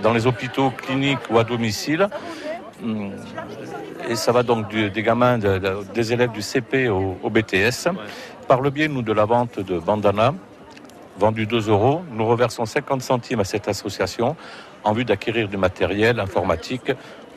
dans 0.01 0.13
les 0.13 0.25
hôpitaux, 0.27 0.71
cliniques 0.71 1.19
ou 1.29 1.37
à 1.37 1.43
domicile. 1.43 2.07
Hum, 2.83 3.11
Et 4.09 4.15
ça 4.15 4.31
va 4.31 4.43
donc 4.43 4.69
des 4.69 5.01
gamins, 5.03 5.37
de- 5.39 5.57
de- 5.57 5.77
des 5.93 6.13
élèves 6.13 6.31
du 6.31 6.41
CP 6.41 6.89
au, 6.89 7.17
BTS. 7.29 7.87
Par 8.47 8.61
le 8.61 8.69
biais, 8.69 8.87
nous, 8.87 9.01
de 9.01 9.11
la 9.13 9.25
vente 9.25 9.59
de 9.59 9.79
bandana, 9.79 10.33
vendu 11.17 11.45
2 11.47 11.69
euros, 11.69 12.03
nous 12.11 12.25
reversons 12.27 12.65
50 12.65 13.01
centimes 13.01 13.39
à 13.39 13.43
cette 13.45 13.67
association 13.67 14.35
en 14.85 14.93
vue 14.93 15.03
d'acquérir 15.03 15.49
du 15.49 15.57
matériel 15.57 16.19
informatique 16.19 16.91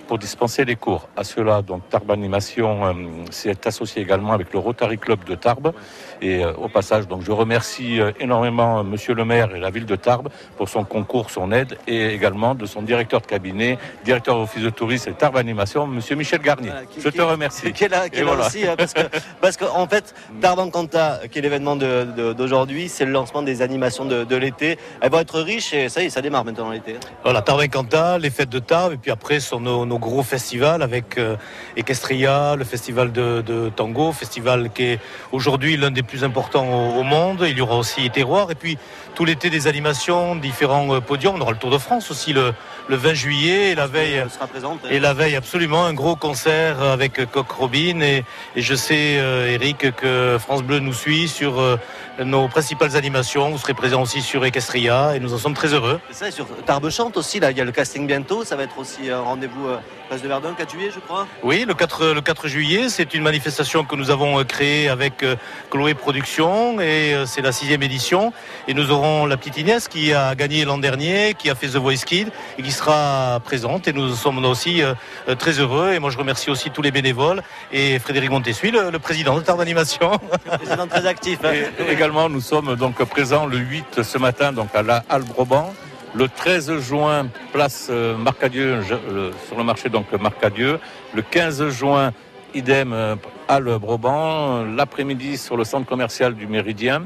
pour 0.06 0.18
dispenser 0.18 0.64
les 0.64 0.76
cours. 0.76 1.08
À 1.16 1.24
cela, 1.24 1.60
donc 1.60 1.88
Tarbes 1.88 2.10
Animation 2.10 2.86
euh, 2.86 2.92
s'est 3.30 3.66
associé 3.66 4.00
également 4.00 4.32
avec 4.32 4.52
le 4.52 4.58
Rotary 4.58 4.98
Club 4.98 5.24
de 5.24 5.34
Tarbes. 5.34 5.72
Et 6.20 6.44
euh, 6.44 6.52
au 6.54 6.68
passage, 6.68 7.06
donc 7.06 7.22
je 7.22 7.30
remercie 7.30 8.00
euh, 8.00 8.10
énormément 8.18 8.78
euh, 8.80 8.82
Monsieur 8.82 9.14
le 9.14 9.24
maire 9.24 9.54
et 9.54 9.60
la 9.60 9.70
ville 9.70 9.86
de 9.86 9.96
Tarbes 9.96 10.28
pour 10.56 10.68
son 10.68 10.84
concours, 10.84 11.30
son 11.30 11.52
aide, 11.52 11.78
et 11.86 12.06
également 12.14 12.54
de 12.54 12.66
son 12.66 12.82
directeur 12.82 13.20
de 13.20 13.26
cabinet, 13.26 13.78
directeur 14.04 14.34
de 14.34 14.40
l'office 14.40 14.62
de 14.62 14.70
tourisme 14.70 15.10
et 15.10 15.12
Tarbes 15.14 15.36
Animation, 15.36 15.86
Monsieur 15.86 16.16
Michel 16.16 16.40
Garnier. 16.40 16.70
je 16.98 17.08
te 17.08 17.22
remercie. 17.22 17.72
Qui 17.72 17.84
est 17.84 17.88
là, 17.88 18.08
qui 18.08 18.16
est 18.18 18.24
là 18.24 18.26
voilà. 18.32 18.46
aussi, 18.46 18.66
hein, 18.66 18.74
parce 18.76 18.94
que 18.94 19.00
parce 19.40 19.56
qu'en 19.56 19.86
fait, 19.86 20.14
Tarbes 20.40 20.58
en 20.58 20.70
Canta, 20.70 21.20
qui 21.30 21.38
est 21.38 21.42
l'événement 21.42 21.76
de- 21.76 22.06
de- 22.16 22.32
d'aujourd'hui, 22.32 22.88
c'est 22.88 23.04
le 23.04 23.12
lancement 23.12 23.42
des 23.42 23.62
animations 23.62 24.04
de, 24.04 24.24
de 24.24 24.36
l'été. 24.36 24.78
Elles 25.00 25.10
vont 25.10 25.20
être 25.20 25.40
riches 25.40 25.72
et 25.72 25.88
ça 25.88 26.02
y 26.02 26.06
est, 26.06 26.10
ça 26.10 26.20
démarre 26.22 26.44
maintenant 26.44 26.70
l'été. 26.70 26.96
Voilà, 27.22 27.42
Tarbes 27.42 27.68
Canta, 27.68 28.18
les 28.18 28.30
fêtes 28.30 28.48
de 28.50 28.58
Tarbes, 28.58 28.94
et 28.94 28.96
puis 28.96 29.10
après 29.10 29.38
sont 29.40 29.60
nos, 29.60 29.86
nos 29.86 29.98
gros 29.98 30.22
festivals 30.22 30.82
avec 30.82 31.16
euh, 31.18 31.36
Equestria, 31.76 32.56
le 32.56 32.64
festival 32.64 33.12
de, 33.12 33.42
de 33.46 33.68
tango, 33.74 34.12
festival 34.12 34.70
qui 34.70 34.82
est 34.84 35.00
aujourd'hui 35.32 35.76
l'un 35.76 35.90
des 35.90 36.02
plus 36.08 36.24
importants 36.24 36.66
au, 36.66 37.00
au 37.00 37.02
monde. 37.04 37.46
Il 37.48 37.56
y 37.56 37.60
aura 37.60 37.76
aussi 37.76 38.10
Terroir, 38.10 38.50
et 38.50 38.56
puis 38.56 38.78
tout 39.18 39.24
l'été 39.24 39.50
des 39.50 39.66
animations, 39.66 40.36
différents 40.36 40.94
euh, 40.94 41.00
podiums. 41.00 41.34
On 41.34 41.40
aura 41.40 41.50
le 41.50 41.58
Tour 41.58 41.72
de 41.72 41.78
France 41.78 42.08
aussi 42.12 42.32
le, 42.32 42.54
le 42.86 42.94
20 42.94 43.14
juillet, 43.14 43.70
et 43.72 43.74
la 43.74 43.88
veille. 43.88 44.22
sera 44.30 44.46
présente. 44.46 44.78
Et 44.88 45.00
la 45.00 45.12
veille, 45.12 45.34
absolument, 45.34 45.86
un 45.86 45.92
gros 45.92 46.14
concert 46.14 46.80
avec 46.80 47.28
Coq 47.32 47.50
Robin. 47.50 48.00
Et, 48.00 48.22
et 48.54 48.62
je 48.62 48.76
sais, 48.76 49.18
euh, 49.18 49.50
Eric, 49.52 49.90
que 49.96 50.38
France 50.38 50.62
Bleu 50.62 50.78
nous 50.78 50.92
suit 50.92 51.26
sur 51.26 51.58
euh, 51.58 51.76
nos 52.24 52.46
principales 52.46 52.94
animations. 52.94 53.50
Vous 53.50 53.58
serez 53.58 53.74
présent 53.74 54.02
aussi 54.02 54.22
sur 54.22 54.44
Equestria, 54.44 55.16
et 55.16 55.18
nous 55.18 55.34
en 55.34 55.38
sommes 55.38 55.54
très 55.54 55.74
heureux. 55.74 55.98
C'est 56.10 56.18
ça, 56.18 56.28
et 56.28 56.30
sur 56.30 56.46
Tarbes 56.64 56.88
chante 56.88 57.16
aussi, 57.16 57.40
là, 57.40 57.50
il 57.50 57.58
y 57.58 57.60
a 57.60 57.64
le 57.64 57.72
casting 57.72 58.06
bientôt. 58.06 58.44
Ça 58.44 58.54
va 58.54 58.62
être 58.62 58.78
aussi 58.78 59.10
un 59.10 59.20
rendez-vous 59.20 59.66
euh, 59.66 59.78
place 60.08 60.22
de 60.22 60.28
Verdun, 60.28 60.54
4 60.56 60.70
juillet, 60.70 60.90
je 60.94 61.00
crois. 61.00 61.26
Oui, 61.42 61.64
le 61.68 61.74
4, 61.74 62.06
le 62.06 62.20
4 62.20 62.48
juillet, 62.48 62.88
c'est 62.88 63.12
une 63.14 63.22
manifestation 63.22 63.84
que 63.84 63.94
nous 63.94 64.10
avons 64.10 64.40
euh, 64.40 64.44
créée 64.44 64.88
avec 64.88 65.22
euh, 65.22 65.36
Chloé 65.70 65.92
Productions 65.94 66.80
et 66.80 67.14
euh, 67.14 67.26
c'est 67.26 67.42
la 67.42 67.52
sixième 67.52 67.82
édition. 67.82 68.32
Et 68.66 68.74
nous 68.74 68.90
aurons 68.90 69.07
la 69.26 69.36
petite 69.36 69.56
Inès 69.58 69.88
qui 69.88 70.12
a 70.12 70.34
gagné 70.34 70.64
l'an 70.64 70.78
dernier, 70.78 71.34
qui 71.38 71.50
a 71.50 71.54
fait 71.54 71.68
The 71.68 71.76
Voice 71.76 72.04
Kid 72.06 72.28
et 72.58 72.62
qui 72.62 72.70
sera 72.72 73.40
présente. 73.44 73.88
Et 73.88 73.92
nous 73.92 74.08
sommes 74.14 74.44
aussi 74.44 74.82
euh, 74.82 74.94
euh, 75.28 75.34
très 75.34 75.58
heureux. 75.60 75.92
Et 75.94 75.98
moi, 75.98 76.10
je 76.10 76.18
remercie 76.18 76.50
aussi 76.50 76.70
tous 76.70 76.82
les 76.82 76.90
bénévoles 76.90 77.42
et 77.72 77.98
Frédéric 77.98 78.30
Montessuie, 78.30 78.70
le, 78.70 78.90
le 78.90 78.98
président 78.98 79.36
de 79.36 79.42
Tarbes 79.42 79.60
Animation. 79.60 80.10
Président 80.46 80.86
très 80.86 81.06
actif. 81.06 81.38
hein. 81.44 81.52
Et 81.52 81.92
également, 81.92 82.28
nous 82.28 82.40
sommes 82.40 82.76
donc 82.76 82.96
présents 83.04 83.46
le 83.46 83.58
8 83.58 84.02
ce 84.02 84.18
matin 84.18 84.52
donc 84.52 84.68
à 84.74 84.82
la 84.82 85.04
Halle 85.08 85.22
Broban. 85.24 85.72
Le 86.14 86.26
13 86.28 86.78
juin, 86.80 87.28
place 87.52 87.88
euh, 87.90 88.16
Marcadieu, 88.16 88.76
le- 89.10 89.30
sur 89.46 89.56
le 89.58 89.64
marché 89.64 89.88
donc 89.90 90.10
Marcadieu. 90.12 90.80
Le 91.14 91.22
15 91.22 91.68
juin, 91.68 92.12
idem 92.54 92.92
euh, 92.94 93.14
Halle 93.46 93.78
Broban. 93.78 94.64
L'après-midi 94.74 95.36
sur 95.36 95.56
le 95.56 95.64
centre 95.64 95.86
commercial 95.86 96.34
du 96.34 96.46
Méridien. 96.46 97.02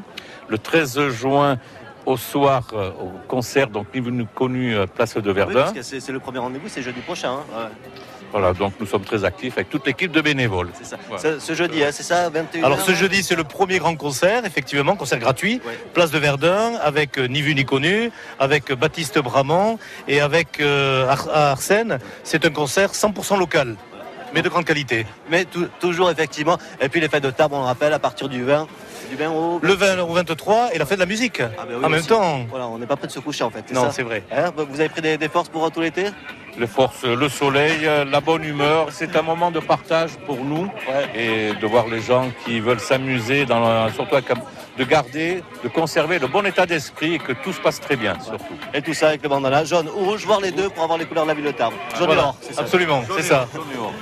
Le 0.48 0.58
13 0.58 1.08
juin, 1.10 1.56
au 2.06 2.16
soir, 2.16 2.62
euh, 2.72 2.90
au 3.00 3.10
concert, 3.28 3.68
donc 3.68 3.86
ni 3.94 4.26
connu 4.34 4.74
euh, 4.74 4.86
place 4.86 5.16
de 5.16 5.30
Verdun. 5.32 5.72
c'est 5.82 6.08
le 6.10 6.18
premier 6.20 6.38
rendez-vous, 6.38 6.68
c'est 6.68 6.82
jeudi 6.82 7.00
prochain. 7.00 7.32
hein. 7.32 7.44
Ouais. 7.56 7.90
Voilà, 8.32 8.54
donc 8.54 8.72
nous 8.80 8.86
sommes 8.86 9.04
très 9.04 9.24
actifs 9.26 9.58
avec 9.58 9.68
toute 9.68 9.86
l'équipe 9.86 10.10
de 10.10 10.22
bénévoles. 10.22 10.70
C'est 10.72 10.86
ça. 10.86 10.96
Voilà. 11.06 11.22
Ce, 11.22 11.38
ce 11.38 11.52
jeudi, 11.54 11.84
hein, 11.84 11.90
c'est 11.92 12.02
ça, 12.02 12.30
21h. 12.30 12.64
Alors 12.64 12.80
ce 12.80 12.92
jeudi, 12.92 13.22
c'est 13.22 13.34
le 13.36 13.44
premier 13.44 13.78
grand 13.78 13.94
concert, 13.94 14.46
effectivement, 14.46 14.96
concert 14.96 15.18
gratuit, 15.18 15.60
place 15.92 16.10
de 16.10 16.18
Verdun, 16.18 16.76
avec 16.82 17.18
euh, 17.18 17.26
ni 17.26 17.42
vu 17.42 17.54
ni 17.54 17.66
connu, 17.66 18.10
avec 18.38 18.72
Baptiste 18.72 19.18
Bramont 19.18 19.78
et 20.08 20.20
avec 20.22 20.60
euh, 20.60 21.06
Ar- 21.10 21.28
Arsène. 21.30 21.98
C'est 22.24 22.46
un 22.46 22.50
concert 22.50 22.92
100% 22.92 23.38
local, 23.38 23.76
mais 24.34 24.42
de 24.42 24.48
grande 24.48 24.64
qualité. 24.64 25.06
Mais 25.30 25.44
tou- 25.44 25.66
toujours, 25.80 26.10
effectivement. 26.10 26.58
Et 26.80 26.88
puis 26.88 27.00
les 27.00 27.08
fêtes 27.08 27.22
de 27.24 27.30
Tarbes, 27.30 27.52
on 27.54 27.58
le 27.60 27.64
rappelle, 27.66 27.92
à 27.92 27.98
partir 27.98 28.28
du 28.28 28.42
20, 28.42 28.66
du 29.10 29.16
20 29.16 29.30
au... 29.30 29.60
Le 29.62 29.72
20 29.74 29.98
au 30.00 30.12
23 30.12 30.70
et 30.74 30.78
la 30.78 30.86
fête 30.86 30.98
de 30.98 31.02
la 31.02 31.06
musique. 31.06 31.40
Ah 31.40 31.64
ben 31.68 31.76
oui, 31.78 31.84
en 31.84 31.88
même 31.88 32.00
aussi. 32.00 32.08
temps. 32.08 32.46
Voilà, 32.48 32.66
on 32.68 32.78
n'est 32.78 32.86
pas 32.86 32.96
prêt 32.96 33.06
de 33.06 33.12
se 33.12 33.20
coucher 33.20 33.44
en 33.44 33.50
fait. 33.50 33.70
Non, 33.72 33.90
c'est 33.90 34.02
vrai. 34.02 34.22
Hein, 34.32 34.50
vous 34.56 34.80
avez 34.80 34.88
pris 34.88 35.02
des, 35.02 35.18
des 35.18 35.28
forces 35.28 35.48
pour 35.48 35.64
euh, 35.66 35.70
tout 35.70 35.80
l'été? 35.80 36.06
Les 36.58 36.66
forces, 36.66 37.04
le 37.04 37.28
soleil, 37.30 37.78
euh, 37.86 38.04
la 38.04 38.20
bonne 38.20 38.44
humeur. 38.44 38.88
C'est 38.90 39.16
un 39.16 39.22
moment 39.22 39.50
de 39.50 39.60
partage 39.60 40.10
pour 40.26 40.44
nous 40.44 40.68
et 41.14 41.54
de 41.54 41.66
voir 41.66 41.86
les 41.88 42.00
gens 42.02 42.30
qui 42.44 42.60
veulent 42.60 42.80
s'amuser, 42.80 43.46
dans 43.46 43.60
la- 43.60 43.90
surtout 43.92 44.16
un- 44.16 44.22
de 44.78 44.84
garder, 44.84 45.42
de 45.62 45.68
conserver 45.68 46.18
le 46.18 46.26
bon 46.26 46.44
état 46.46 46.66
d'esprit 46.66 47.14
et 47.14 47.18
que 47.18 47.32
tout 47.32 47.52
se 47.52 47.60
passe 47.60 47.80
très 47.80 47.96
bien 47.96 48.14
surtout. 48.20 48.54
Et 48.74 48.82
tout 48.82 48.94
ça 48.94 49.08
avec 49.08 49.22
le 49.22 49.28
bandana 49.28 49.64
jaune 49.64 49.88
ou 49.88 50.04
rouge, 50.04 50.24
voir 50.24 50.40
les 50.40 50.50
deux 50.50 50.68
pour 50.70 50.82
avoir 50.84 50.98
les 50.98 51.04
couleurs 51.04 51.24
de 51.24 51.28
la 51.28 51.34
ville 51.34 51.44
de 51.44 51.50
Tarbes. 51.52 51.74
Jaune 51.98 52.06
Voilà, 52.06 52.22
et 52.22 52.24
or, 52.26 52.36
c'est 52.40 52.54
ça. 52.54 52.60
absolument, 52.62 53.02
c'est 53.16 53.22
ça. 53.22 53.48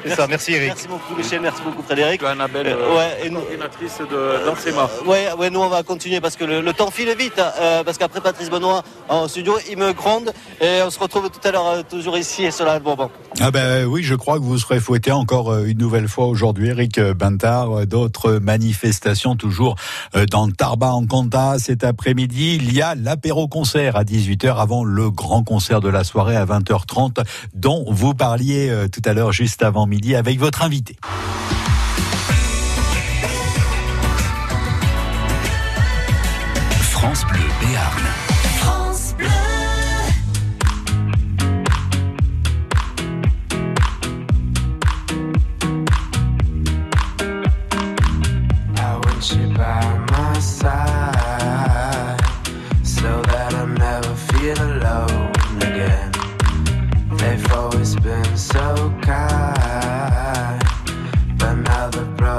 C'est 0.05 0.15
ça, 0.15 0.27
merci 0.27 0.53
Eric. 0.55 0.69
Merci 0.69 0.89
beaucoup 0.89 1.15
Michel, 1.17 1.41
merci 1.41 1.63
beaucoup 1.63 1.83
Frédéric. 1.83 2.23
Annabelle, 2.23 2.67
Euh, 2.69 2.77
euh, 2.77 2.97
ouais, 2.97 3.27
et 3.27 3.31
nous, 3.31 3.41
coordinatrice 3.41 3.99
de 4.11 4.45
d'Ansema. 4.47 4.89
ouais, 5.07 5.29
ouais, 5.39 5.51
nous 5.51 5.61
on 5.61 5.69
va 5.69 5.83
continuer 5.83 6.21
parce 6.21 6.37
que 6.37 6.45
le, 6.45 6.61
le 6.61 6.73
temps 6.73 6.91
file 6.91 7.15
vite. 7.19 7.39
euh, 7.61 7.83
parce 7.85 7.99
qu'après 7.99 8.21
Patrice 8.21 8.51
Benoît 8.51 8.83
en 9.09 9.27
studio, 9.29 9.57
il 9.71 9.77
me 9.79 9.93
gronde 9.93 10.33
et 10.61 10.81
on 10.85 10.91
se 10.91 10.99
retrouve 10.99 11.31
tout 11.31 11.41
à 11.47 11.51
l'heure 11.51 11.67
euh, 11.67 11.83
toujours 11.89 12.17
ici 12.17 12.51
sur 12.53 12.65
la 12.65 12.79
Bourbon. 12.79 13.11
Ah 13.41 13.51
ben 13.51 13.85
oui, 13.87 14.03
je 14.03 14.15
crois 14.15 14.37
que 14.39 14.45
vous 14.45 14.59
serez 14.59 14.81
fouetté 14.81 15.11
encore 15.13 15.51
euh, 15.53 15.65
une 15.65 15.79
nouvelle 15.79 16.09
fois 16.09 16.27
aujourd'hui, 16.27 16.69
Eric 16.69 17.01
Bintard. 17.01 17.81
Euh, 17.81 17.87
D'autres 17.87 18.35
manifestations 18.35 19.35
toujours 19.37 19.75
euh, 20.15 20.25
dans 20.27 20.49
Tarba 20.61 20.93
en 20.93 21.07
Conta 21.07 21.59
cet 21.59 21.85
après-midi. 21.85 22.57
Il 22.57 22.75
y 22.75 22.83
a 22.83 22.95
l'apéro-concert 22.95 23.97
à 23.97 24.05
18h 24.05 24.57
avant 24.57 24.85
le 24.85 25.11
grand 25.11 25.43
concert 25.43 25.81
de 25.81 25.89
la 25.89 26.05
soirée 26.05 26.37
à 26.37 26.45
20h30 26.45 27.25
dont 27.55 27.87
vous 27.89 28.13
parliez 28.13 28.69
euh, 28.69 28.87
tout 28.87 29.01
à 29.07 29.15
l'heure 29.15 29.33
juste 29.33 29.63
avant 29.63 29.87
midi 29.87 30.15
avec 30.15 30.39
votre 30.39 30.63
invité. 30.63 30.99
France 36.93 37.25
Bleu 37.25 37.50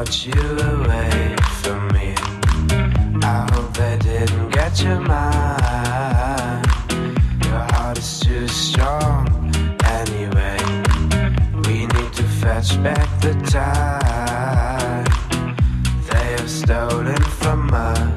brought 0.04 0.26
you 0.26 0.34
away 0.34 1.36
from 1.62 1.88
me. 1.90 2.16
I 3.22 3.48
hope 3.54 3.72
they 3.78 3.98
didn't 4.00 4.50
get 4.50 4.82
your 4.82 5.00
mind. 5.00 6.66
Your 7.46 7.62
heart 7.72 8.00
is 8.00 8.20
too 8.20 8.48
strong 8.48 9.28
anyway. 9.84 10.58
We 11.68 11.86
need 11.86 12.14
to 12.14 12.24
fetch 12.42 12.82
back 12.82 13.08
the 13.22 13.34
time 13.46 15.06
they 16.10 16.32
have 16.38 16.50
stolen 16.50 17.22
from 17.22 17.70
us. 17.72 18.11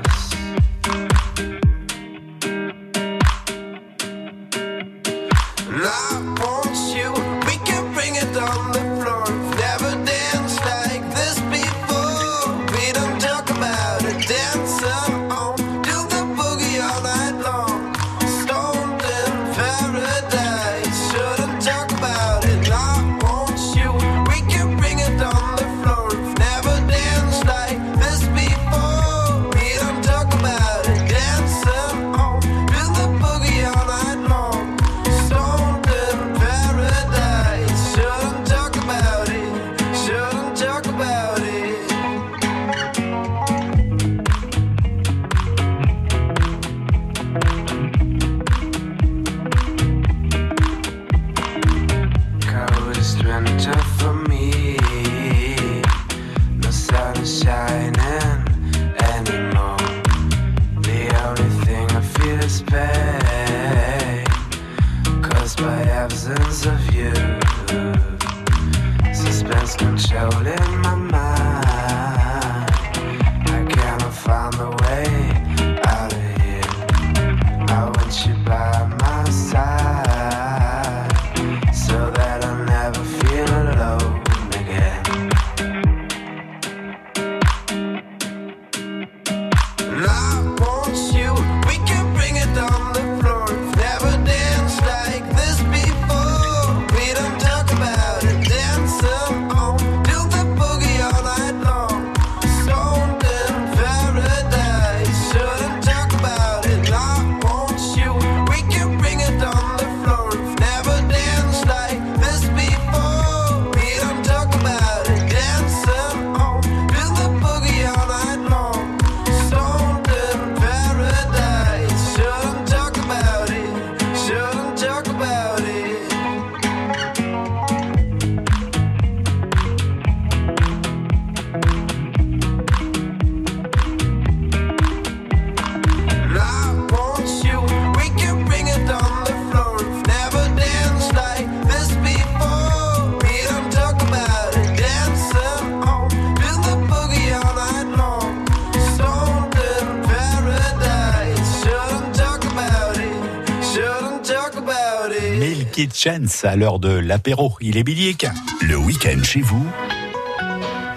Chance 156.04 156.44
à 156.44 156.54
l'heure 156.54 156.80
de 156.80 156.90
l'apéro. 156.90 157.54
Il 157.62 157.78
est 157.78 157.82
bilique. 157.82 158.26
Le 158.60 158.76
week-end 158.76 159.22
chez 159.22 159.40
vous, 159.40 159.66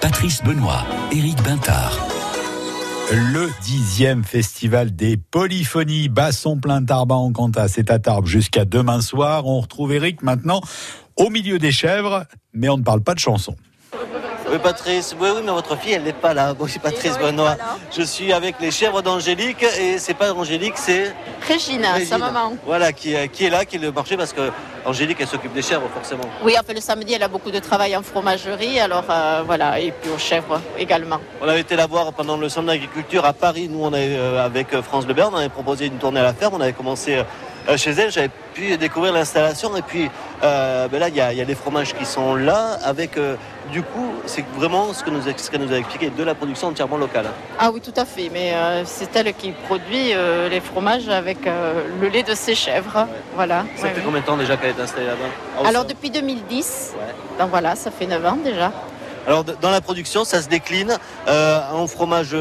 Patrice 0.01 0.43
Benoît, 0.43 0.85
Éric 1.13 1.41
Bintard. 1.43 1.97
Le 3.13 3.49
dixième 3.63 4.25
festival 4.25 4.93
des 4.93 5.15
polyphonies 5.15 6.09
Basson 6.09 6.57
plein 6.57 6.83
Tarba 6.83 7.15
en 7.15 7.31
Cantat. 7.31 7.69
C'est 7.69 7.89
à 7.89 7.99
Tarbes 7.99 8.25
jusqu'à 8.25 8.65
demain 8.65 8.99
soir. 8.99 9.45
On 9.45 9.61
retrouve 9.61 9.93
Eric 9.93 10.23
maintenant 10.23 10.59
au 11.15 11.29
milieu 11.29 11.57
des 11.57 11.71
chèvres, 11.71 12.25
mais 12.51 12.67
on 12.67 12.77
ne 12.77 12.83
parle 12.83 13.01
pas 13.01 13.13
de 13.13 13.19
chansons. 13.19 13.55
Oui, 14.51 14.57
Patrice. 14.61 15.15
Oui, 15.17 15.29
oui, 15.33 15.41
mais 15.45 15.51
votre 15.51 15.77
fille, 15.77 15.93
elle 15.93 16.03
n'est 16.03 16.11
pas 16.11 16.33
là. 16.33 16.53
Bon, 16.53 16.67
c'est 16.67 16.81
Patrice 16.81 17.17
Benoît. 17.17 17.55
Je 17.95 18.03
suis 18.03 18.33
avec 18.33 18.55
les 18.59 18.69
chèvres 18.69 19.01
d'Angélique 19.01 19.63
et 19.63 19.97
c'est 19.97 20.13
pas 20.13 20.33
Angélique, 20.33 20.73
c'est 20.75 21.15
Régina, 21.47 21.99
sa 22.05 22.17
maman. 22.17 22.53
Voilà, 22.65 22.91
qui, 22.91 23.13
est- 23.13 23.29
qui 23.29 23.45
est 23.45 23.49
là, 23.49 23.63
qui 23.65 23.77
est 23.77 23.79
le 23.79 23.91
marché 23.91 24.17
parce 24.17 24.33
que 24.33 24.51
Angélique, 24.85 25.17
elle 25.21 25.27
s'occupe 25.27 25.53
des 25.53 25.61
chèvres, 25.61 25.87
forcément. 25.93 26.23
Oui, 26.43 26.53
enfin 26.59 26.73
le 26.73 26.81
samedi, 26.81 27.13
elle 27.13 27.23
a 27.23 27.27
beaucoup 27.27 27.49
de 27.49 27.59
travail 27.59 27.95
en 27.95 28.03
fromagerie, 28.03 28.79
alors 28.79 29.05
euh, 29.09 29.41
voilà, 29.45 29.79
et 29.79 29.91
puis 29.91 30.11
aux 30.11 30.17
chèvres 30.17 30.59
également. 30.77 31.19
On 31.41 31.47
avait 31.47 31.61
été 31.61 31.75
la 31.75 31.87
voir 31.87 32.11
pendant 32.13 32.37
le 32.37 32.49
centre 32.49 32.67
d'agriculture 32.67 33.23
à 33.25 33.33
Paris. 33.33 33.67
Nous, 33.71 33.81
on 33.83 33.93
avait, 33.93 34.15
euh, 34.17 34.45
avec 34.45 34.73
euh, 34.73 34.81
France 34.81 35.05
Le 35.07 35.13
Bern, 35.13 35.33
on 35.33 35.37
avait 35.37 35.49
proposé 35.49 35.85
une 35.87 35.97
tournée 35.97 36.19
à 36.19 36.23
la 36.23 36.33
ferme. 36.33 36.55
On 36.55 36.61
avait 36.61 36.73
commencé 36.73 37.23
euh, 37.69 37.77
chez 37.77 37.91
elle. 37.91 38.11
J'avais 38.11 38.29
pu 38.53 38.77
découvrir 38.77 39.13
l'installation. 39.13 39.75
Et 39.77 39.81
puis 39.81 40.09
euh, 40.43 40.87
ben 40.89 40.99
là, 40.99 41.07
il 41.09 41.13
y, 41.15 41.17
y 41.17 41.21
a 41.41 41.43
les 41.43 41.55
fromages 41.55 41.93
qui 41.93 42.05
sont 42.05 42.35
là. 42.35 42.77
Avec, 42.83 43.17
euh, 43.17 43.35
du 43.71 43.83
coup, 43.83 44.11
c'est 44.25 44.45
vraiment 44.55 44.93
ce 44.93 45.03
que 45.03 45.09
nous, 45.09 45.21
ce 45.21 45.49
qu'elle 45.51 45.61
nous 45.61 45.73
a 45.73 45.77
expliqué, 45.77 46.09
de 46.09 46.23
la 46.23 46.35
production 46.35 46.67
entièrement 46.69 46.97
locale. 46.97 47.25
Ah 47.59 47.69
oui, 47.71 47.81
tout 47.81 47.93
à 47.95 48.05
fait, 48.05 48.29
mais 48.31 48.53
euh, 48.53 48.83
c'est 48.85 49.15
elle 49.15 49.33
qui 49.33 49.51
produit 49.51 50.13
euh, 50.13 50.49
les 50.49 50.59
fromages 50.59 51.09
avec 51.09 51.45
euh, 51.47 51.81
le 52.01 52.07
lait 52.07 52.23
de 52.23 52.33
ses 52.33 52.55
chèvres. 52.55 53.07
Voilà. 53.35 53.65
Ça 53.75 53.83
Ouais, 53.83 53.89
fait 53.89 53.97
oui. 53.97 54.01
combien 54.05 54.21
de 54.21 54.25
temps 54.25 54.37
déjà 54.37 54.57
qu'elle 54.57 54.71
est 54.77 54.81
installée 54.81 55.07
là-bas? 55.07 55.29
Ah, 55.63 55.67
Alors 55.67 55.85
depuis 55.85 56.09
2010, 56.09 56.93
donc 57.39 57.49
voilà, 57.49 57.75
ça 57.75 57.91
fait 57.91 58.05
9 58.07 58.25
ans 58.25 58.37
déjà. 58.43 58.71
Alors, 59.27 59.43
dans 59.43 59.71
la 59.71 59.81
production, 59.81 60.23
ça 60.23 60.41
se 60.41 60.47
décline 60.47 60.97
en 61.27 61.85
fromage 61.87 62.33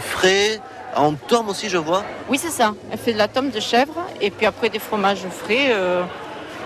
frais, 0.00 0.58
en 0.96 1.12
tome 1.14 1.48
aussi, 1.50 1.68
je 1.68 1.76
vois. 1.78 2.02
Oui, 2.28 2.38
c'est 2.38 2.50
ça. 2.50 2.74
Elle 2.90 2.98
fait 2.98 3.12
de 3.12 3.18
la 3.18 3.28
tome 3.28 3.50
de 3.50 3.60
chèvre 3.60 3.94
et 4.20 4.30
puis 4.32 4.44
après 4.44 4.68
des 4.68 4.80
fromages 4.80 5.22
frais. 5.30 5.72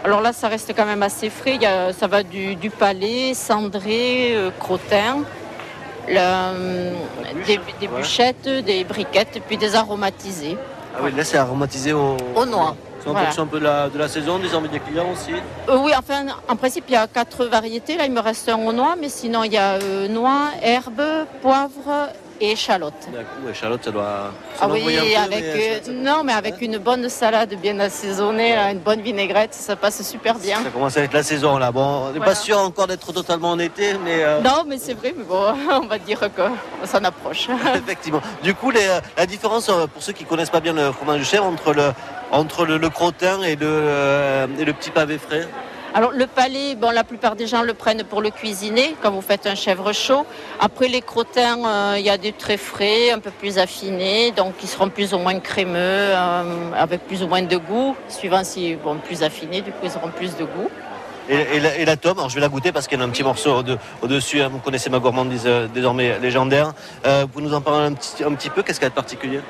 Alors 0.05 0.20
là, 0.20 0.33
ça 0.33 0.49
reste 0.49 0.73
quand 0.77 0.85
même 0.87 1.03
assez 1.03 1.31
frais. 1.31 1.55
Il 1.57 1.62
y 1.62 1.66
a- 1.66 1.93
ça 1.93 2.07
va 2.07 2.23
du, 2.23 2.57
du 2.57 2.70
palais, 2.70 3.35
cendré, 3.35 4.35
euh, 4.35 4.51
crottin, 4.59 5.19
la, 6.09 6.51
euh, 6.51 6.93
des, 7.47 7.61
bûchettes, 7.89 8.49
des 8.49 8.85
briquettes, 8.85 9.41
puis 9.47 9.57
des 9.57 9.77
aromatisés. 9.77 10.57
Ah 10.95 11.01
oui, 11.03 11.12
là, 11.16 11.24
c'est 11.24 11.39
aromatisé 11.39 11.93
au, 11.93 12.16
Au 12.35 12.45
noix. 12.45 12.74
C'est 13.01 13.09
en 13.09 13.12
Voilà. 13.12 13.27
fonction 13.27 13.43
un 13.45 13.47
peu 13.47 13.59
de 13.59 13.65
la, 13.65 13.89
de 13.89 13.99
la 13.99 14.07
saison, 14.09 14.39
des 14.39 14.55
envies 14.55 14.69
des 14.69 14.79
clients 14.79 15.11
aussi. 15.12 15.33
Euh, 15.69 15.77
oui, 15.79 15.93
enfin, 15.99 16.24
en 16.49 16.55
principe, 16.57 16.85
il 16.89 16.93
y 16.93 16.97
a 16.97 17.07
quatre 17.07 17.47
variétés. 17.47 17.97
Là, 17.97 18.05
il 18.07 18.12
me 18.12 18.20
reste 18.20 18.49
un 18.49 18.59
au 18.59 18.73
noix, 18.73 18.95
mais 19.01 19.09
sinon, 19.09 19.43
il 19.43 19.53
y 19.53 19.57
a 19.59 19.73
euh, 19.74 20.07
noix, 20.09 20.51
herbe, 20.62 21.03
poivre 21.41 22.11
et 22.43 22.52
échalote. 22.52 22.93
D'un 23.12 23.20
coup, 23.23 23.48
échalote, 23.51 23.85
ça 23.85 23.90
doit. 23.90 24.32
ça 24.55 24.60
Ah 24.62 24.66
doit 24.66 24.77
oui, 24.77 24.97
peu, 24.97 25.16
avec, 25.16 25.40
mais 25.44 25.81
euh, 25.89 25.93
non, 25.93 26.24
mais 26.24 26.32
avec 26.32 26.60
une 26.60 26.78
bonne 26.78 27.09
salade 27.09 27.55
bien 27.55 27.78
assaisonnée, 27.78 28.55
une 28.56 28.81
bonne 28.81 29.01
vinaigrette, 29.01 29.55
ça 29.55 29.77
passe 29.77 30.02
super 30.02 30.35
bien. 30.39 30.59
Ça 30.62 30.70
commence 30.70 30.97
à 30.97 31.02
être 31.02 31.12
la 31.14 31.23
saison 31.23 31.56
là. 31.59 31.70
Bon, 31.70 31.81
on 31.82 32.06
n'est 32.06 32.19
Voilà. 32.19 32.24
pas 32.27 32.35
sûr 32.35 32.59
encore 32.59 32.86
d'être 32.89 33.12
totalement 33.12 33.51
en 33.51 33.59
été, 33.59 33.94
mais 34.05 34.23
euh, 34.24 34.40
Non, 34.40 34.64
mais 34.66 34.78
c'est 34.78 34.94
vrai, 34.94 35.14
mais 35.16 35.24
bon, 35.24 35.55
on 35.82 35.86
va 35.86 35.98
dire 35.98 36.19
qu'on 36.20 36.86
s'en 36.86 37.05
approche. 37.05 37.48
effectivement. 37.77 38.20
Du 38.43 38.55
coup, 38.55 38.70
les, 38.70 38.86
euh, 38.86 39.01
la 39.16 39.27
différence 39.27 39.66
pour 39.93 40.02
ceux 40.02 40.12
qui 40.12 40.24
connaissent 40.24 40.51
pas 40.51 40.60
bien 40.60 40.73
le 40.73 40.90
fromage 40.93 41.20
de 41.20 41.24
chèvre 41.24 41.44
entre 41.47 41.73
le 41.73 41.93
entre 42.32 42.64
le, 42.64 42.78
le 42.78 42.89
crottin 42.89 43.43
et 43.43 43.56
le 43.56 44.47
et 44.59 44.64
le 44.64 44.73
petit 44.73 44.90
pavé 44.90 45.19
frais? 45.19 45.47
Alors 45.94 46.12
le 46.12 46.27
palais, 46.27 46.74
bon, 46.74 46.90
la 46.90 47.05
plupart 47.05 47.36
des 47.36 47.47
gens 47.47 47.62
le 47.62 47.74
prennent 47.74 48.02
pour 48.05 48.23
le 48.23 48.31
cuisiner 48.31 48.97
quand 49.02 49.10
vous 49.10 49.20
faites 49.20 49.47
un 49.47 49.55
chèvre 49.55 49.93
chaud. 49.93 50.24
Après 50.59 50.89
les 50.89 51.02
crottins, 51.02 51.59
euh, 51.66 51.97
il 51.98 52.05
y 52.05 52.09
a 52.09 52.16
des 52.16 52.32
très 52.32 52.56
frais, 52.56 53.10
un 53.10 53.19
peu 53.19 53.31
plus 53.31 53.59
affinés, 53.59 54.31
donc 54.31 54.55
ils 54.62 54.69
seront 54.69 54.89
plus 54.89 55.12
ou 55.12 55.19
moins 55.19 55.39
crémeux, 55.39 55.77
euh, 55.77 56.70
avec 56.78 57.06
plus 57.06 57.23
ou 57.23 57.27
moins 57.28 57.43
de 57.43 57.56
goût, 57.59 57.94
suivant 58.09 58.43
si 58.43 58.74
bon 58.77 58.97
plus 58.97 59.23
affinés, 59.23 59.60
du 59.60 59.70
coup 59.70 59.85
ils 59.85 59.97
auront 59.97 60.09
plus 60.09 60.35
de 60.36 60.44
goût. 60.44 60.70
Et, 61.28 61.60
la, 61.60 61.78
et 61.78 61.97
tome, 61.98 62.19
alors 62.19 62.31
je 62.31 62.35
vais 62.35 62.40
la 62.40 62.48
goûter 62.48 62.73
parce 62.73 62.89
qu'il 62.89 62.98
y 62.98 63.02
a 63.02 63.05
un 63.05 63.09
petit 63.10 63.23
morceau 63.23 63.56
au- 63.59 63.62
de- 63.62 63.78
au-dessus. 64.02 64.40
hein. 64.40 64.48
vous 64.51 64.59
connaissez 64.59 64.90
ma 64.90 64.98
gourmandise 64.98 65.44
euh, 65.47 65.69
désormais 65.73 66.19
légendaire. 66.20 66.73
Vous 67.32 67.40
nous 67.40 67.55
en 67.55 67.60
parler 67.60 67.86
un 67.86 67.93
petit, 67.93 68.24
un 68.24 68.32
petit 68.35 68.51
peu 68.51 68.62
Qu'est-ce 68.62 68.81
qu'il 68.81 68.86
y 68.86 68.89
a 68.89 68.90
de 68.90 68.94
particulier 68.94 69.40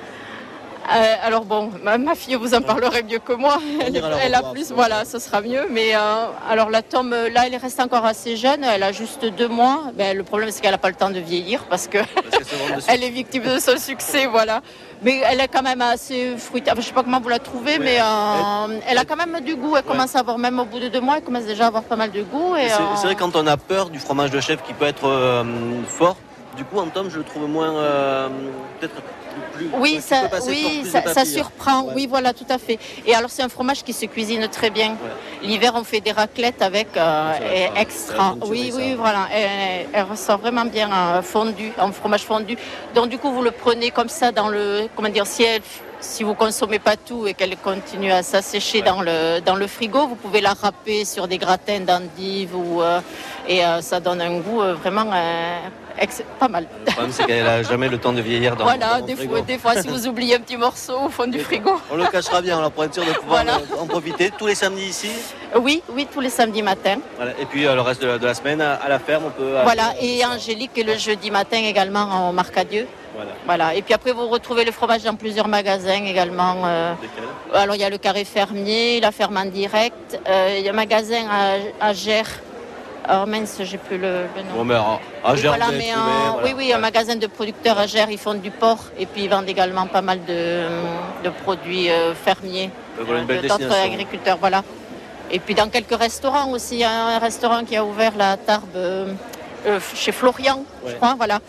Euh, 0.90 1.14
alors 1.22 1.44
bon, 1.44 1.70
ma, 1.82 1.96
ma 1.96 2.14
fille 2.14 2.34
vous 2.34 2.54
en 2.54 2.60
parlerait 2.60 3.02
mieux 3.02 3.18
que 3.18 3.32
moi. 3.32 3.58
Elle, 3.80 4.34
a 4.34 4.42
plus, 4.42 4.72
voilà, 4.72 5.04
ce 5.04 5.18
sera 5.18 5.40
mieux. 5.40 5.66
Mais 5.70 5.94
euh, 5.94 6.26
alors 6.50 6.70
la 6.70 6.82
tome, 6.82 7.12
euh, 7.12 7.30
là, 7.30 7.46
elle 7.46 7.56
reste 7.56 7.80
encore 7.80 8.04
assez 8.04 8.36
jeune. 8.36 8.64
Elle 8.64 8.82
a 8.82 8.92
juste 8.92 9.24
deux 9.24 9.48
mois. 9.48 9.84
Ben, 9.94 10.16
le 10.16 10.24
problème, 10.24 10.50
c'est 10.50 10.60
qu'elle 10.60 10.72
n'a 10.72 10.78
pas 10.78 10.88
le 10.88 10.94
temps 10.94 11.10
de 11.10 11.20
vieillir 11.20 11.64
parce 11.70 11.86
que 11.86 11.98
elle 12.88 13.04
est 13.04 13.10
victime 13.10 13.44
de 13.44 13.58
son 13.58 13.78
succès, 13.78 14.26
voilà. 14.26 14.60
Mais 15.02 15.20
elle 15.24 15.40
est 15.40 15.48
quand 15.48 15.62
même 15.62 15.82
assez 15.82 16.36
fruitée. 16.36 16.70
Enfin, 16.70 16.80
je 16.80 16.86
sais 16.86 16.92
pas 16.92 17.02
comment 17.02 17.20
vous 17.20 17.28
la 17.28 17.38
trouvez, 17.38 17.78
mais 17.78 17.98
euh, 18.00 18.78
elle 18.86 18.98
a 18.98 19.04
quand 19.04 19.16
même 19.16 19.40
du 19.40 19.56
goût. 19.56 19.76
Elle 19.76 19.84
commence 19.84 20.16
à 20.16 20.20
avoir, 20.20 20.38
même 20.38 20.58
au 20.58 20.64
bout 20.64 20.80
de 20.80 20.88
deux 20.88 21.00
mois, 21.00 21.16
elle 21.18 21.24
commence 21.24 21.44
déjà 21.44 21.64
à 21.64 21.66
avoir 21.68 21.84
pas 21.84 21.96
mal 21.96 22.10
de 22.10 22.22
goût. 22.22 22.56
Et, 22.56 22.68
C'est 22.96 23.06
vrai 23.06 23.14
quand 23.14 23.36
on 23.36 23.46
a 23.46 23.56
peur 23.56 23.90
du 23.90 23.98
fromage 23.98 24.30
de 24.30 24.40
chèvre 24.40 24.62
qui 24.62 24.74
peut 24.74 24.86
être 24.86 25.44
fort. 25.86 26.16
Du 26.56 26.64
coup, 26.64 26.78
en 26.78 26.88
tome, 26.88 27.08
je 27.10 27.18
le 27.18 27.24
trouve 27.24 27.48
moins 27.48 27.72
peut-être 28.78 29.00
plus. 29.70 29.80
Oui, 29.80 30.00
ça, 30.00 30.28
oui, 30.46 30.84
ça, 30.84 31.02
ça 31.12 31.24
surprend. 31.24 31.82
Ouais. 31.84 31.92
Oui, 31.96 32.06
voilà, 32.08 32.32
tout 32.32 32.46
à 32.48 32.58
fait. 32.58 32.78
Et 33.06 33.14
alors, 33.14 33.30
c'est 33.30 33.42
un 33.42 33.48
fromage 33.48 33.82
qui 33.82 33.92
se 33.92 34.06
cuisine 34.06 34.46
très 34.48 34.70
bien. 34.70 34.96
L'hiver, 35.42 35.72
on 35.74 35.84
fait 35.84 36.00
des 36.00 36.12
raclettes 36.12 36.62
avec 36.62 36.88
euh, 36.96 37.32
et 37.54 37.80
extra. 37.80 38.36
Oui, 38.46 38.72
oui, 38.74 38.94
voilà. 38.94 39.28
Elle, 39.32 39.86
elle 39.92 40.04
ressort 40.04 40.38
vraiment 40.38 40.64
bien 40.64 40.90
euh, 40.92 41.22
fondu, 41.22 41.72
en 41.78 41.92
fromage 41.92 42.22
fondu. 42.22 42.56
Donc, 42.94 43.08
du 43.08 43.18
coup, 43.18 43.30
vous 43.32 43.42
le 43.42 43.50
prenez 43.50 43.90
comme 43.90 44.08
ça 44.08 44.32
dans 44.32 44.48
le. 44.48 44.88
Comment 44.94 45.08
dire, 45.08 45.26
si, 45.26 45.42
elle- 45.42 45.62
si 46.00 46.24
vous 46.24 46.34
consommez 46.34 46.80
pas 46.80 46.96
tout 46.96 47.28
et 47.28 47.34
qu'elle 47.34 47.56
continue 47.56 48.10
à 48.10 48.24
s'assécher 48.24 48.82
dans, 48.82 49.02
le, 49.02 49.38
dans 49.40 49.54
le 49.54 49.68
frigo, 49.68 50.08
vous 50.08 50.16
pouvez 50.16 50.40
la 50.40 50.52
râper 50.52 51.04
sur 51.04 51.28
des 51.28 51.38
gratins 51.38 51.78
d'endives 51.78 52.56
ou, 52.56 52.82
euh, 52.82 53.00
et 53.48 53.64
euh, 53.64 53.80
ça 53.82 54.00
donne 54.00 54.20
un 54.20 54.38
goût 54.40 54.62
euh, 54.62 54.74
vraiment 54.74 55.04
euh, 55.14 55.58
pas 56.38 56.48
mal. 56.48 56.66
Le 56.86 56.92
problème, 56.92 57.12
c'est 57.12 57.24
qu'elle 57.24 57.46
a 57.46 57.62
jamais 57.62 57.88
le 57.88 57.98
temps 57.98 58.12
de 58.12 58.20
vieillir 58.20 58.56
dans, 58.56 58.64
voilà, 58.64 59.00
des 59.00 59.16
frigo. 59.16 59.32
fois, 59.36 59.40
des 59.42 59.58
fois, 59.58 59.76
si 59.82 59.88
vous 59.88 60.06
oubliez 60.06 60.36
un 60.36 60.40
petit 60.40 60.56
morceau 60.56 60.98
au 61.06 61.08
fond 61.08 61.26
du 61.26 61.38
frigo. 61.40 61.80
On 61.90 61.96
le 61.96 62.06
cachera 62.06 62.40
bien, 62.40 62.60
là, 62.60 62.70
pour 62.70 62.84
être 62.84 62.94
sûr 62.94 63.04
de 63.04 63.12
pouvoir 63.12 63.42
Voilà. 63.44 63.60
en 63.80 63.86
profiter 63.86 64.30
tous 64.38 64.46
les 64.46 64.54
samedis 64.54 64.86
ici. 64.86 65.10
Oui, 65.56 65.82
oui, 65.90 66.06
tous 66.12 66.20
les 66.20 66.30
samedis. 66.30 66.62
Voilà. 67.16 67.32
Et 67.40 67.46
puis 67.46 67.66
euh, 67.66 67.74
le 67.74 67.80
reste 67.80 68.02
de 68.02 68.06
la, 68.06 68.18
de 68.18 68.26
la 68.26 68.34
semaine, 68.34 68.60
à, 68.60 68.88
la 68.88 68.98
ferme, 68.98 69.24
on 69.26 69.30
peut. 69.30 69.54
Voilà, 69.64 69.94
et 70.00 70.24
Angélique 70.24 70.82
le 70.84 70.96
jeudi 70.96 71.30
matin 71.30 71.58
également 71.58 72.02
en 72.04 72.32
Marcadieu. 72.32 72.86
Voilà. 73.14 73.30
Voilà, 73.44 73.74
et 73.74 73.82
puis 73.82 73.92
après 73.92 74.12
vous 74.12 74.26
retrouvez 74.28 74.64
le 74.64 74.72
fromage 74.72 75.02
dans 75.02 75.14
plusieurs 75.16 75.48
magasins 75.48 76.04
également. 76.04 76.62
euh, 76.64 76.94
alors 77.52 77.74
il 77.74 77.80
y 77.80 77.84
a 77.84 77.90
le 77.90 77.98
carré 77.98 78.24
fermier, 78.24 79.00
la 79.00 79.12
ferme 79.12 79.36
en 79.36 79.44
direct, 79.44 80.18
euh, 80.28 80.56
il 80.58 80.64
y 80.64 80.68
a 80.68 80.72
un 80.72 80.74
magasin 80.74 81.24
à, 81.30 81.88
à 81.88 81.92
Gers. 81.92 82.40
Alors 83.04 83.26
mince, 83.26 83.58
j'ai 83.64 83.78
plus 83.78 83.98
le, 83.98 84.26
le 84.36 84.42
nom. 84.42 84.54
Bon, 84.58 84.64
mais 84.64 84.74
à 85.24 85.34
Gers, 85.36 85.50
voilà, 85.50 85.70
mais 85.72 85.90
voilà. 85.92 86.44
oui, 86.44 86.54
oui, 86.56 86.72
un 86.72 86.78
magasin 86.78 87.16
de 87.16 87.26
producteurs 87.26 87.78
à 87.78 87.86
Gers, 87.86 88.08
ils 88.10 88.18
font 88.18 88.34
du 88.34 88.50
porc 88.52 88.84
et 88.98 89.06
puis 89.06 89.24
ils 89.24 89.28
vendent 89.30 89.48
également 89.48 89.86
pas 89.86 90.02
mal 90.02 90.24
de, 90.24 90.66
de 91.24 91.30
produits 91.42 91.90
euh, 91.90 92.14
fermiers, 92.14 92.70
Donc, 92.96 93.06
voilà 93.06 93.22
de- 93.24 93.48
d'autres 93.48 93.72
agriculteurs, 93.84 94.36
voilà. 94.38 94.62
Et 95.32 95.38
puis 95.40 95.54
dans 95.54 95.68
quelques 95.68 95.96
restaurants 95.98 96.50
aussi, 96.52 96.74
il 96.76 96.80
y 96.80 96.84
a 96.84 96.92
un 97.16 97.18
restaurant 97.18 97.64
qui 97.64 97.76
a 97.76 97.84
ouvert 97.84 98.12
la 98.16 98.36
Tarbes 98.36 98.68
euh, 98.76 99.12
euh, 99.66 99.80
chez 99.94 100.12
Florian, 100.12 100.62
je 100.86 100.92
crois, 100.94 101.14
voilà, 101.16 101.40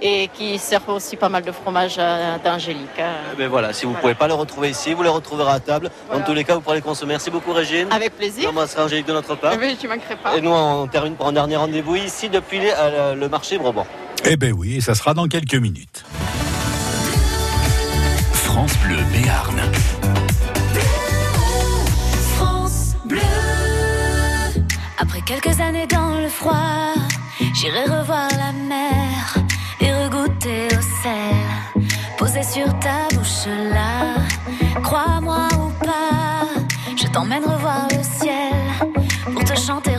et 0.00 0.28
qui 0.34 0.58
sert 0.58 0.88
aussi 0.88 1.16
pas 1.16 1.28
mal 1.28 1.42
de 1.42 1.52
fromage 1.52 1.96
euh, 1.98 2.36
d'Angélique. 2.44 2.98
hein. 2.98 3.12
Eh 3.32 3.36
ben 3.36 3.48
voilà, 3.48 3.72
si 3.72 3.86
vous 3.86 3.92
ne 3.92 3.96
pouvez 3.98 4.14
pas 4.14 4.28
le 4.28 4.34
retrouver 4.34 4.70
ici, 4.70 4.94
vous 4.94 5.02
le 5.02 5.10
retrouverez 5.10 5.52
à 5.52 5.60
table. 5.60 5.90
Dans 6.12 6.20
tous 6.20 6.34
les 6.34 6.44
cas, 6.44 6.54
vous 6.54 6.60
pourrez 6.60 6.76
les 6.76 6.82
consommer. 6.82 7.14
Merci 7.14 7.30
beaucoup, 7.30 7.52
Régine. 7.52 7.88
Avec 7.90 8.16
plaisir. 8.16 8.44
J'embrasserai 8.44 8.82
Angélique 8.82 9.06
de 9.06 9.12
notre 9.12 9.34
part. 9.34 9.56
Ben, 9.56 9.76
tu 9.76 9.88
manquerais 9.88 10.16
pas. 10.16 10.36
Et 10.36 10.40
nous, 10.40 10.50
on 10.52 10.86
termine 10.86 11.14
pour 11.14 11.26
un 11.28 11.32
dernier 11.32 11.56
rendez-vous 11.56 11.96
ici 11.96 12.28
depuis 12.28 12.58
les- 12.60 12.72
euh, 12.76 13.14
le 13.14 13.28
marché 13.28 13.58
Brabant. 13.58 13.86
Eh 14.24 14.36
ben 14.36 14.52
oui, 14.52 14.76
et 14.76 14.80
ça 14.80 14.94
sera 14.94 15.14
dans 15.14 15.26
quelques 15.28 15.54
minutes. 15.54 16.04
France 18.32 18.72
Bleu 18.84 18.96
Béarn. 19.12 19.60
France 22.36 22.94
Bleu. 23.04 23.20
Après 24.98 25.20
quelques 25.22 25.60
années 25.60 25.86
dans 25.86 26.18
le 26.20 26.28
froid, 26.28 26.94
j'irai 27.54 27.84
revoir 27.84 28.28
la 28.32 28.52
mer 28.52 29.34
et 31.08 31.16
regoûter 31.16 31.16
au 31.16 31.16
sel. 31.16 31.48
Posé 32.16 32.42
sur 32.42 32.78
ta 32.80 33.08
bouche 33.14 33.46
là, 33.46 34.14
crois-moi 34.82 35.48
ou 35.54 35.84
pas, 35.84 36.46
je 36.96 37.06
t'emmène 37.06 37.44
revoir 37.44 37.88
le 37.90 38.02
ciel 38.02 38.52
pour 39.32 39.44
te 39.44 39.54
chanter 39.58 39.96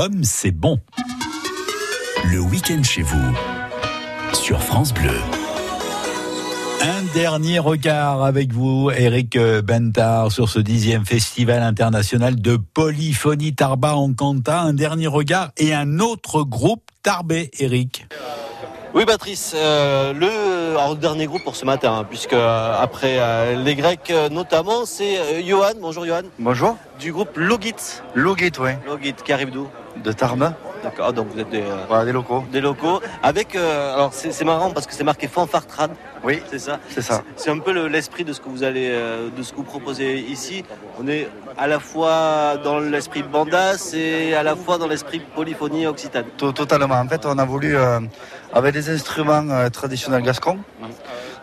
comme 0.00 0.22
c'est 0.22 0.52
bon. 0.52 0.78
Le 2.30 2.38
week-end 2.38 2.84
chez 2.84 3.02
vous. 3.02 3.34
Sur 4.32 4.62
France 4.62 4.94
Bleu. 4.94 5.10
Un 6.80 7.02
dernier 7.14 7.58
regard 7.58 8.22
avec 8.22 8.52
vous, 8.52 8.92
Eric 8.92 9.36
Bentard, 9.36 10.30
sur 10.30 10.48
ce 10.48 10.60
dixième 10.60 11.04
festival 11.04 11.64
international 11.64 12.40
de 12.40 12.56
polyphonie 12.56 13.56
Tarba 13.56 13.96
en 13.96 14.14
Canta. 14.14 14.60
Un 14.60 14.72
dernier 14.72 15.08
regard 15.08 15.50
et 15.56 15.74
un 15.74 15.98
autre 15.98 16.44
groupe 16.44 16.84
Tarbé, 17.02 17.50
Eric. 17.58 18.06
Oui, 18.94 19.04
Patrice, 19.04 19.52
euh, 19.56 20.12
le, 20.12 20.28
alors, 20.78 20.94
le 20.94 21.00
dernier 21.00 21.26
groupe 21.26 21.42
pour 21.42 21.56
ce 21.56 21.64
matin, 21.64 21.98
hein, 21.98 22.06
puisque 22.08 22.32
euh, 22.32 22.74
après 22.80 23.16
euh, 23.18 23.62
les 23.62 23.74
Grecs 23.74 24.12
notamment, 24.30 24.86
c'est 24.86 25.18
euh, 25.18 25.42
Johan. 25.44 25.72
Bonjour 25.80 26.06
Johan. 26.06 26.22
Bonjour. 26.38 26.76
Du 26.98 27.12
groupe 27.12 27.36
Logit. 27.36 27.74
Logit, 28.14 28.52
oui. 28.60 28.70
Logit, 28.86 29.14
qui 29.24 29.32
arrive 29.32 29.50
d'où? 29.50 29.68
De 30.04 30.12
Tarbes. 30.12 30.52
D'accord, 30.82 31.12
donc 31.12 31.26
vous 31.34 31.40
êtes 31.40 31.50
des, 31.50 31.60
euh, 31.62 31.84
Voilà, 31.88 32.04
des 32.04 32.12
locaux. 32.12 32.44
des 32.52 32.60
locaux. 32.60 33.00
Avec, 33.22 33.56
euh, 33.56 33.94
alors 33.94 34.10
c'est 34.12 34.30
c'est 34.30 34.44
marrant 34.44 34.70
parce 34.70 34.86
que 34.86 34.94
c'est 34.94 35.02
marqué 35.02 35.26
fanfare 35.26 35.66
trad. 35.66 35.90
Oui, 36.22 36.40
c'est 36.50 36.60
ça. 36.60 36.78
c'est 36.88 37.02
ça. 37.02 37.22
C'est 37.36 37.50
un 37.50 37.58
peu 37.58 37.72
le- 37.72 37.88
l'esprit 37.88 38.24
de 38.24 38.32
ce 38.32 38.40
que 38.40 38.48
vous 38.48 38.62
allez, 38.62 38.88
euh, 38.90 39.28
de 39.36 39.42
ce 39.42 39.50
que 39.52 39.56
vous 39.56 39.64
proposez 39.64 40.18
ici. 40.20 40.64
On 41.00 41.08
est 41.08 41.28
à 41.56 41.66
la 41.66 41.80
fois 41.80 42.56
dans 42.62 42.78
l'esprit 42.78 43.24
bandas 43.24 43.92
et 43.94 44.34
à 44.34 44.42
la 44.44 44.54
fois 44.54 44.78
dans 44.78 44.86
l'esprit 44.86 45.20
polyphonie 45.34 45.86
occitane. 45.86 46.26
To- 46.36 46.52
Totalement. 46.52 46.94
En 46.94 47.08
fait, 47.08 47.26
on 47.26 47.36
a 47.38 47.44
voulu, 47.44 47.76
avec 48.52 48.72
des 48.74 48.90
instruments 48.90 49.68
traditionnels 49.70 50.22
gascons, 50.22 50.58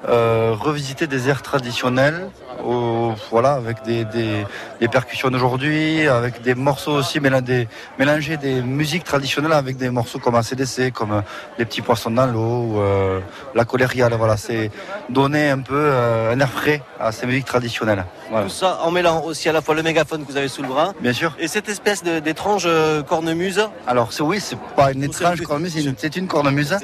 euh, 0.08 0.54
revisiter 0.58 1.08
des 1.08 1.28
airs 1.30 1.42
traditionnels 1.42 2.30
au- 2.64 3.14
voilà, 3.32 3.54
avec 3.54 3.84
des, 3.84 4.06
des, 4.06 4.46
des 4.80 4.88
percussions 4.88 5.30
d'aujourd'hui, 5.30 6.08
avec 6.08 6.42
des 6.42 6.56
morceaux 6.56 6.94
aussi, 6.94 7.20
mélan- 7.20 7.42
des- 7.42 7.68
mélanger 8.00 8.38
des 8.38 8.62
musiques 8.62 9.04
traditionnelles 9.04 9.54
avec 9.54 9.78
des 9.78 9.90
morceaux 9.90 10.20
comme 10.20 10.36
ACDC, 10.36 10.92
comme 10.92 11.12
euh, 11.14 11.22
Les 11.58 11.66
Petits 11.66 11.82
Poissons 11.82 12.12
dans 12.12 12.26
l'eau, 12.28 12.40
ou 12.74 12.80
euh, 12.80 13.20
La 13.54 13.66
Colériale. 13.66 14.14
Voilà, 14.18 14.38
c'est 14.38 14.72
donner 15.10 15.50
un 15.50 15.60
peu 15.60 15.76
euh, 15.76 16.34
un 16.34 16.40
air 16.40 16.50
frais 16.50 16.82
à 17.00 17.12
ces 17.12 17.26
musiques 17.26 17.46
traditionnelles. 17.46 18.06
Voilà. 18.30 18.46
Tout 18.46 18.52
ça 18.52 18.80
en 18.84 18.92
mêlant 18.92 19.24
aussi 19.24 19.50
à 19.50 19.54
la 19.54 19.62
fois 19.62 19.76
le 19.76 19.84
mégaphone 19.84 20.26
que 20.26 20.32
vous 20.32 20.38
avez 20.38 20.48
sous 20.48 20.62
le 20.62 20.68
bras 20.68 20.94
Bien 21.00 21.14
sûr. 21.14 21.36
et 21.40 21.48
cette 21.48 21.70
espèce 21.70 22.04
d'étrange 22.04 22.64
euh, 22.66 23.04
cornemuse. 23.04 23.62
Alors 23.88 24.14
c'est 24.14 24.24
oui, 24.24 24.40
c'est 24.40 24.58
pas 24.76 24.92
une 24.92 25.04
étrange 25.04 25.42
cornemuse, 25.42 25.74
c'est 25.98 26.16
une, 26.18 26.28
cornemuse. 26.28 26.76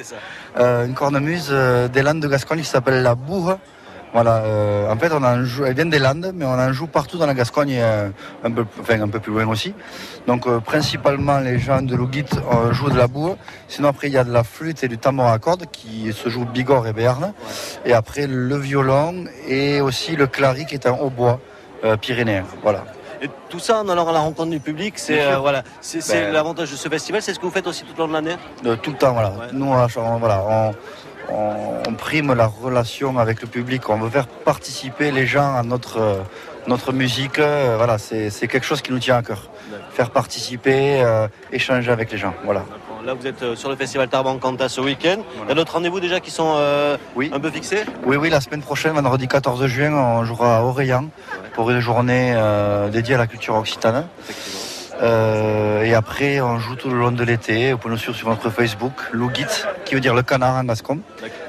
Euh, 0.60 0.86
une 0.86 0.94
cornemuse 0.94 1.50
des 1.94 2.02
Landes 2.02 2.20
de 2.20 2.28
Gascogne 2.28 2.60
qui 2.60 2.66
s'appelle 2.66 3.02
la 3.02 3.16
bourre. 3.16 3.58
Voilà, 4.14 4.38
euh, 4.44 4.92
en 4.92 4.98
fait, 4.98 5.10
on 5.14 5.24
en 5.24 5.44
joue, 5.46 5.64
elle 5.64 5.74
vient 5.74 5.86
des 5.86 5.98
Landes, 6.00 6.32
mais 6.36 6.44
on 6.44 6.50
en 6.52 6.74
joue 6.74 6.88
partout 6.88 7.18
dans 7.18 7.26
la 7.26 7.34
Gascogne 7.34 7.70
et 7.70 7.82
euh, 7.82 8.10
un, 8.44 8.52
peu, 8.52 8.66
enfin, 8.82 9.00
un 9.02 9.08
peu 9.08 9.20
plus 9.20 9.32
loin 9.32 9.48
aussi. 9.48 9.74
Donc, 10.28 10.48
euh, 10.48 10.60
principalement, 10.60 11.40
les 11.40 11.60
gens 11.60 11.82
de 11.82 11.96
Lougit 11.96 12.26
euh, 12.36 12.74
jouent 12.74 12.90
de 12.90 12.98
la 12.98 13.08
bourre. 13.08 13.38
Sinon, 13.70 13.88
après, 13.88 14.08
il 14.08 14.14
y 14.14 14.18
a 14.18 14.26
de 14.26 14.32
la 14.34 14.44
flûte 14.44 14.84
et 14.84 14.90
du 14.90 14.98
tambour 14.98 15.28
à 15.28 15.40
cordes 15.40 15.66
qui 15.72 16.12
se 16.12 16.28
jouent 16.28 16.44
Bigorre 16.46 16.88
et 16.88 16.94
Béarn. 16.94 17.32
Et 17.86 17.94
après, 17.94 18.28
le 18.28 18.58
violon 18.58 19.24
et 19.48 19.80
aussi 19.80 20.18
le 20.18 20.28
clari 20.28 20.66
qui 20.66 20.74
est 20.76 20.86
un 20.88 20.94
hautbois 20.94 21.40
euh, 21.86 21.96
pyrénéen. 21.96 22.44
Voilà. 22.64 22.84
Et 23.24 23.30
tout 23.50 23.60
ça 23.60 23.82
en 23.82 23.88
allant 23.88 24.08
à 24.10 24.12
la 24.14 24.20
rencontre 24.20 24.50
du 24.50 24.60
public, 24.60 24.96
c'est 24.98 25.22
euh, 25.22 25.38
voilà, 25.38 25.62
c'est 25.80 26.00
Ben- 26.10 26.34
l'avantage 26.34 26.72
de 26.72 26.76
ce 26.76 26.90
festival. 26.90 27.22
C'est 27.22 27.36
ce 27.36 27.40
que 27.40 27.46
vous 27.46 27.52
faites 27.52 27.68
aussi 27.68 27.84
tout 27.86 27.94
au 28.02 28.06
long 28.06 28.08
de 28.08 28.14
l'année? 28.14 28.36
Euh, 28.66 28.76
tout 28.78 28.90
le 28.90 28.98
temps, 28.98 29.14
voilà. 29.14 29.32
Nous, 29.54 29.64
on, 29.68 29.76
on- 30.02 30.18
voilà, 30.18 30.44
on, 30.44 30.74
on- 31.32 31.90
on 31.90 31.94
prime 31.94 32.34
la 32.34 32.46
relation 32.48 33.18
avec 33.18 33.42
le 33.42 33.48
public. 33.48 33.90
On 33.90 33.98
veut 33.98 34.10
faire 34.10 34.28
participer 34.28 35.12
les 35.12 35.26
gens 35.26 35.56
à 35.56 35.64
notre, 35.64 35.98
euh, 36.00 36.16
notre 36.68 36.92
musique. 36.94 37.40
Euh, 37.40 37.76
Voilà, 37.78 37.98
c'est 37.98 38.30
quelque 38.48 38.66
chose 38.66 38.82
qui 38.82 38.92
nous 38.92 39.00
tient 39.00 39.18
à 39.18 39.24
cœur. 39.24 39.50
Faire 39.94 40.10
participer, 40.12 41.02
euh, 41.02 41.28
échanger 41.52 41.92
avec 41.92 42.12
les 42.12 42.18
gens. 42.18 42.34
Voilà. 42.46 42.64
Là, 43.04 43.16
vous 43.16 43.26
êtes 43.26 43.56
sur 43.56 43.68
le 43.70 43.76
festival 43.76 44.08
Tarban 44.10 44.38
Canta 44.38 44.70
ce 44.70 44.80
week-end. 44.80 45.18
Il 45.44 45.50
y 45.50 45.52
a 45.52 45.56
d'autres 45.56 45.74
rendez-vous 45.74 46.00
déjà 46.00 46.20
qui 46.20 46.30
sont 46.30 46.54
euh, 46.58 46.98
un 47.34 47.40
peu 47.40 47.50
fixés? 47.50 47.84
Oui, 48.06 48.16
oui, 48.16 48.30
la 48.30 48.42
semaine 48.42 48.62
prochaine, 48.62 48.94
vendredi 48.94 49.28
14 49.28 49.66
juin, 49.66 49.92
on 49.92 50.24
jouera 50.24 50.58
à 50.60 50.62
Orléans 50.62 51.06
pour 51.56 51.72
une 51.72 51.80
journée 51.80 52.34
euh, 52.36 52.90
dédiée 52.90 53.16
à 53.16 53.18
la 53.18 53.26
culture 53.26 53.56
occitane. 53.56 54.06
Euh, 55.02 55.82
et 55.84 55.96
après, 55.96 56.42
on 56.42 56.60
joue 56.60 56.76
tout 56.76 56.90
le 56.90 56.98
long 56.98 57.12
de 57.12 57.24
l'été. 57.24 57.72
Vous 57.72 57.80
pouvez 57.80 57.94
nous 57.94 58.00
suivre 58.00 58.16
sur 58.16 58.30
notre 58.30 58.50
Facebook, 58.52 58.94
Lougit, 59.12 59.46
qui 59.86 59.96
veut 59.96 60.00
dire 60.02 60.14
le 60.14 60.22
canard 60.22 60.56
en 60.58 60.64
gascon. 60.64 61.00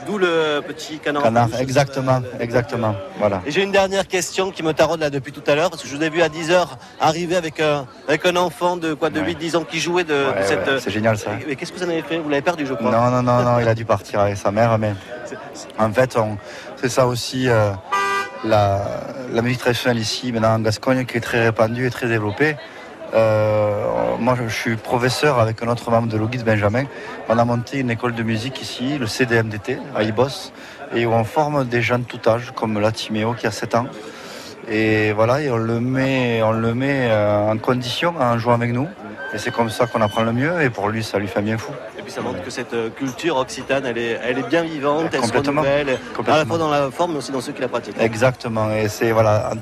D'où 0.07 0.17
le 0.19 0.61
petit 0.67 0.99
canard. 0.99 1.23
Canard, 1.23 1.49
en 1.55 1.59
exactement, 1.59 2.23
exactement. 2.41 2.95
Voilà. 3.19 3.43
Et 3.47 3.51
j'ai 3.51 3.63
une 3.63 3.73
dernière 3.73 4.09
question 4.09 4.51
qui 4.51 4.63
me 4.63 4.73
taraude 4.73 5.01
là 5.01 5.11
depuis 5.11 5.33
tout 5.33 5.43
à 5.47 5.55
l'heure, 5.55 5.69
parce 5.71 5.83
que 5.83 5.89
je 5.89 5.95
vous 5.95 6.03
ai 6.03 6.09
vu 6.09 6.23
à 6.23 6.29
10h 6.29 6.67
arriver 7.01 7.37
avec 7.37 7.61
un, 7.61 7.87
avec 8.09 8.25
un 8.25 8.37
enfant 8.37 8.77
de 8.77 8.95
quoi 8.95 9.11
de 9.11 9.21
Ouais. 9.21 9.35
8-10 9.35 9.57
ans 9.59 9.65
qui 9.65 9.79
jouait 9.81 10.05
de, 10.05 10.15
de 10.15 10.43
cette. 10.45 10.67
ouais, 10.67 10.81
c'est 10.81 10.91
génial, 10.91 11.19
ça. 11.19 11.31
Mais 11.47 11.55
qu'est-ce 11.55 11.73
que 11.73 11.79
vous 11.79 11.85
en 11.85 11.89
avez 11.91 12.03
fait? 12.03 12.19
Vous 12.19 12.29
l'avez 12.31 12.43
perdu, 12.43 12.65
je 12.67 12.73
crois. 12.75 12.91
Non, 12.91 13.11
non, 13.11 13.23
non, 13.23 13.43
non, 13.43 13.59
il 13.61 13.69
a 13.69 13.75
dû 13.75 13.85
partir 13.85 14.21
avec 14.21 14.37
sa 14.39 14.51
mère, 14.51 14.79
mais 14.79 14.95
en 15.79 15.93
fait, 15.93 16.17
c'est 16.77 16.89
ça 16.89 17.07
aussi 17.07 17.49
euh, 17.49 17.71
la, 18.45 18.81
la 19.31 19.43
musique 19.43 19.61
traditionnelle 19.61 20.01
ici, 20.01 20.33
maintenant 20.33 20.55
en 20.55 20.61
Gascogne, 20.61 21.05
qui 21.05 21.19
est 21.19 21.21
très 21.21 21.45
répandue 21.45 21.87
et 21.87 21.91
très 21.91 22.09
développée. 22.09 22.57
Euh, 23.15 24.17
moi, 24.19 24.37
je 24.43 24.49
suis 24.53 24.77
professeur 24.77 25.39
avec 25.39 25.63
un 25.63 25.69
autre 25.69 25.91
membre 25.91 26.09
de 26.09 26.17
Logis, 26.17 26.43
Benjamin. 26.45 26.85
On 27.29 27.39
a 27.39 27.45
monté 27.45 27.79
une 27.81 27.91
école 27.91 28.15
de 28.15 28.23
musique 28.23 28.63
ici, 28.63 28.99
le 28.99 29.07
CDMDT, 29.07 29.79
à 29.95 30.03
Ibos, 30.03 30.53
et 30.95 31.05
où 31.07 31.13
on 31.13 31.25
forme 31.25 31.65
des 31.65 31.83
gens 31.83 31.99
de 31.99 32.05
tout 32.05 32.21
âge, 32.29 32.53
comme 32.55 32.79
la 32.81 32.93
Timéo 32.93 33.35
qui 33.35 33.47
a 33.47 33.51
7 33.51 33.75
ans. 33.75 33.87
Et 34.69 35.13
voilà, 35.13 35.41
et 35.41 35.51
on 35.51 35.57
le 35.57 35.81
met, 35.81 36.41
on 36.43 36.53
le 36.53 36.73
met 36.75 37.09
euh, 37.11 37.51
en 37.51 37.59
condition 37.59 38.15
en 38.19 38.39
jouant 38.39 38.55
avec 38.55 38.73
nous. 38.73 38.89
Et 39.35 39.39
c'est 39.39 39.51
comme 39.51 39.71
ça 39.71 39.87
qu'on 39.87 40.01
apprend 40.03 40.23
le 40.23 40.33
mieux, 40.33 40.63
et 40.63 40.71
pour 40.71 40.89
lui, 40.89 41.03
ça 41.03 41.19
lui 41.19 41.27
fait 41.27 41.41
bien 41.43 41.59
fou. 41.59 41.73
Et 41.99 42.03
puis 42.03 42.13
ça 42.13 42.21
montre 42.21 42.43
que 42.43 42.51
cette 42.51 42.73
euh, 42.75 42.91
culture 42.91 43.37
occitane, 43.39 43.85
elle 43.87 43.99
est, 43.99 44.21
elle 44.23 44.39
est 44.39 44.49
bien 44.49 44.63
vivante, 44.63 45.07
elle 45.13 45.21
se 45.21 45.33
Complètement. 45.33 45.63
renouvelle, 45.63 45.99
à 46.29 46.37
la 46.37 46.47
fois 46.47 46.59
dans 46.59 46.71
la 46.71 46.91
forme, 46.91 47.13
mais 47.13 47.19
aussi 47.19 47.33
dans 47.33 47.41
ceux 47.41 47.53
qui 47.53 47.61
la 47.63 47.69
pratiquent. 47.69 48.01
Exactement. 48.01 48.71
Et 48.73 48.89
c'est 48.89 49.11
voilà, 49.11 49.53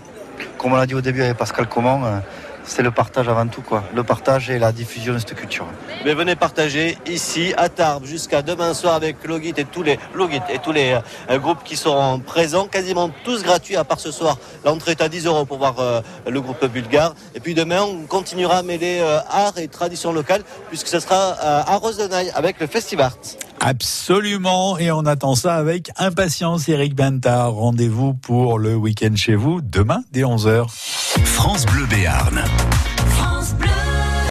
comme 0.58 0.72
on 0.72 0.76
l'a 0.76 0.86
dit 0.86 0.94
au 0.94 1.00
début 1.00 1.22
avec 1.22 1.36
Pascal 1.36 1.66
Comon, 1.68 2.04
euh, 2.04 2.18
c'est 2.70 2.82
le 2.82 2.92
partage 2.92 3.28
avant 3.28 3.46
tout 3.48 3.62
quoi. 3.62 3.82
Le 3.94 4.04
partage 4.04 4.48
et 4.48 4.58
la 4.58 4.70
diffusion 4.70 5.12
de 5.12 5.18
cette 5.18 5.34
culture. 5.34 5.66
Mais 6.04 6.14
venez 6.14 6.36
partager 6.36 6.96
ici 7.06 7.52
à 7.56 7.68
Tarbes 7.68 8.04
jusqu'à 8.04 8.42
demain 8.42 8.74
soir 8.74 8.94
avec 8.94 9.16
Logit 9.26 9.54
et 9.56 9.64
tous 9.64 9.82
les 9.82 9.98
Logit 10.14 10.40
euh, 10.48 11.38
groupes 11.38 11.64
qui 11.64 11.76
seront 11.76 12.20
présents, 12.20 12.66
quasiment 12.66 13.10
tous 13.24 13.42
gratuits 13.42 13.76
à 13.76 13.82
part 13.82 13.98
ce 13.98 14.12
soir. 14.12 14.38
L'entrée 14.64 14.92
est 14.92 15.02
à 15.02 15.08
10 15.08 15.26
euros 15.26 15.44
pour 15.44 15.58
voir 15.58 15.80
euh, 15.80 16.00
le 16.28 16.40
groupe 16.40 16.64
bulgare. 16.66 17.14
Et 17.34 17.40
puis 17.40 17.54
demain, 17.54 17.82
on 17.82 18.06
continuera 18.06 18.58
à 18.58 18.62
mêler 18.62 19.00
euh, 19.00 19.18
art 19.28 19.58
et 19.58 19.66
tradition 19.66 20.12
locale 20.12 20.42
puisque 20.68 20.86
ce 20.86 21.00
sera 21.00 21.32
à 21.40 21.76
Rosenaille 21.76 22.30
avec 22.34 22.60
le 22.60 22.68
Festival. 22.68 23.10
Absolument, 23.60 24.78
et 24.78 24.90
on 24.90 25.04
attend 25.04 25.34
ça 25.34 25.56
avec 25.56 25.90
impatience. 25.96 26.68
Eric 26.68 26.94
Bentard, 26.94 27.52
rendez-vous 27.52 28.14
pour 28.14 28.58
le 28.58 28.74
week-end 28.74 29.14
chez 29.14 29.34
vous 29.34 29.60
demain 29.60 30.02
dès 30.12 30.22
11h. 30.22 30.66
France 31.24 31.66
Bleu 31.66 31.84
Béarn. 31.86 32.42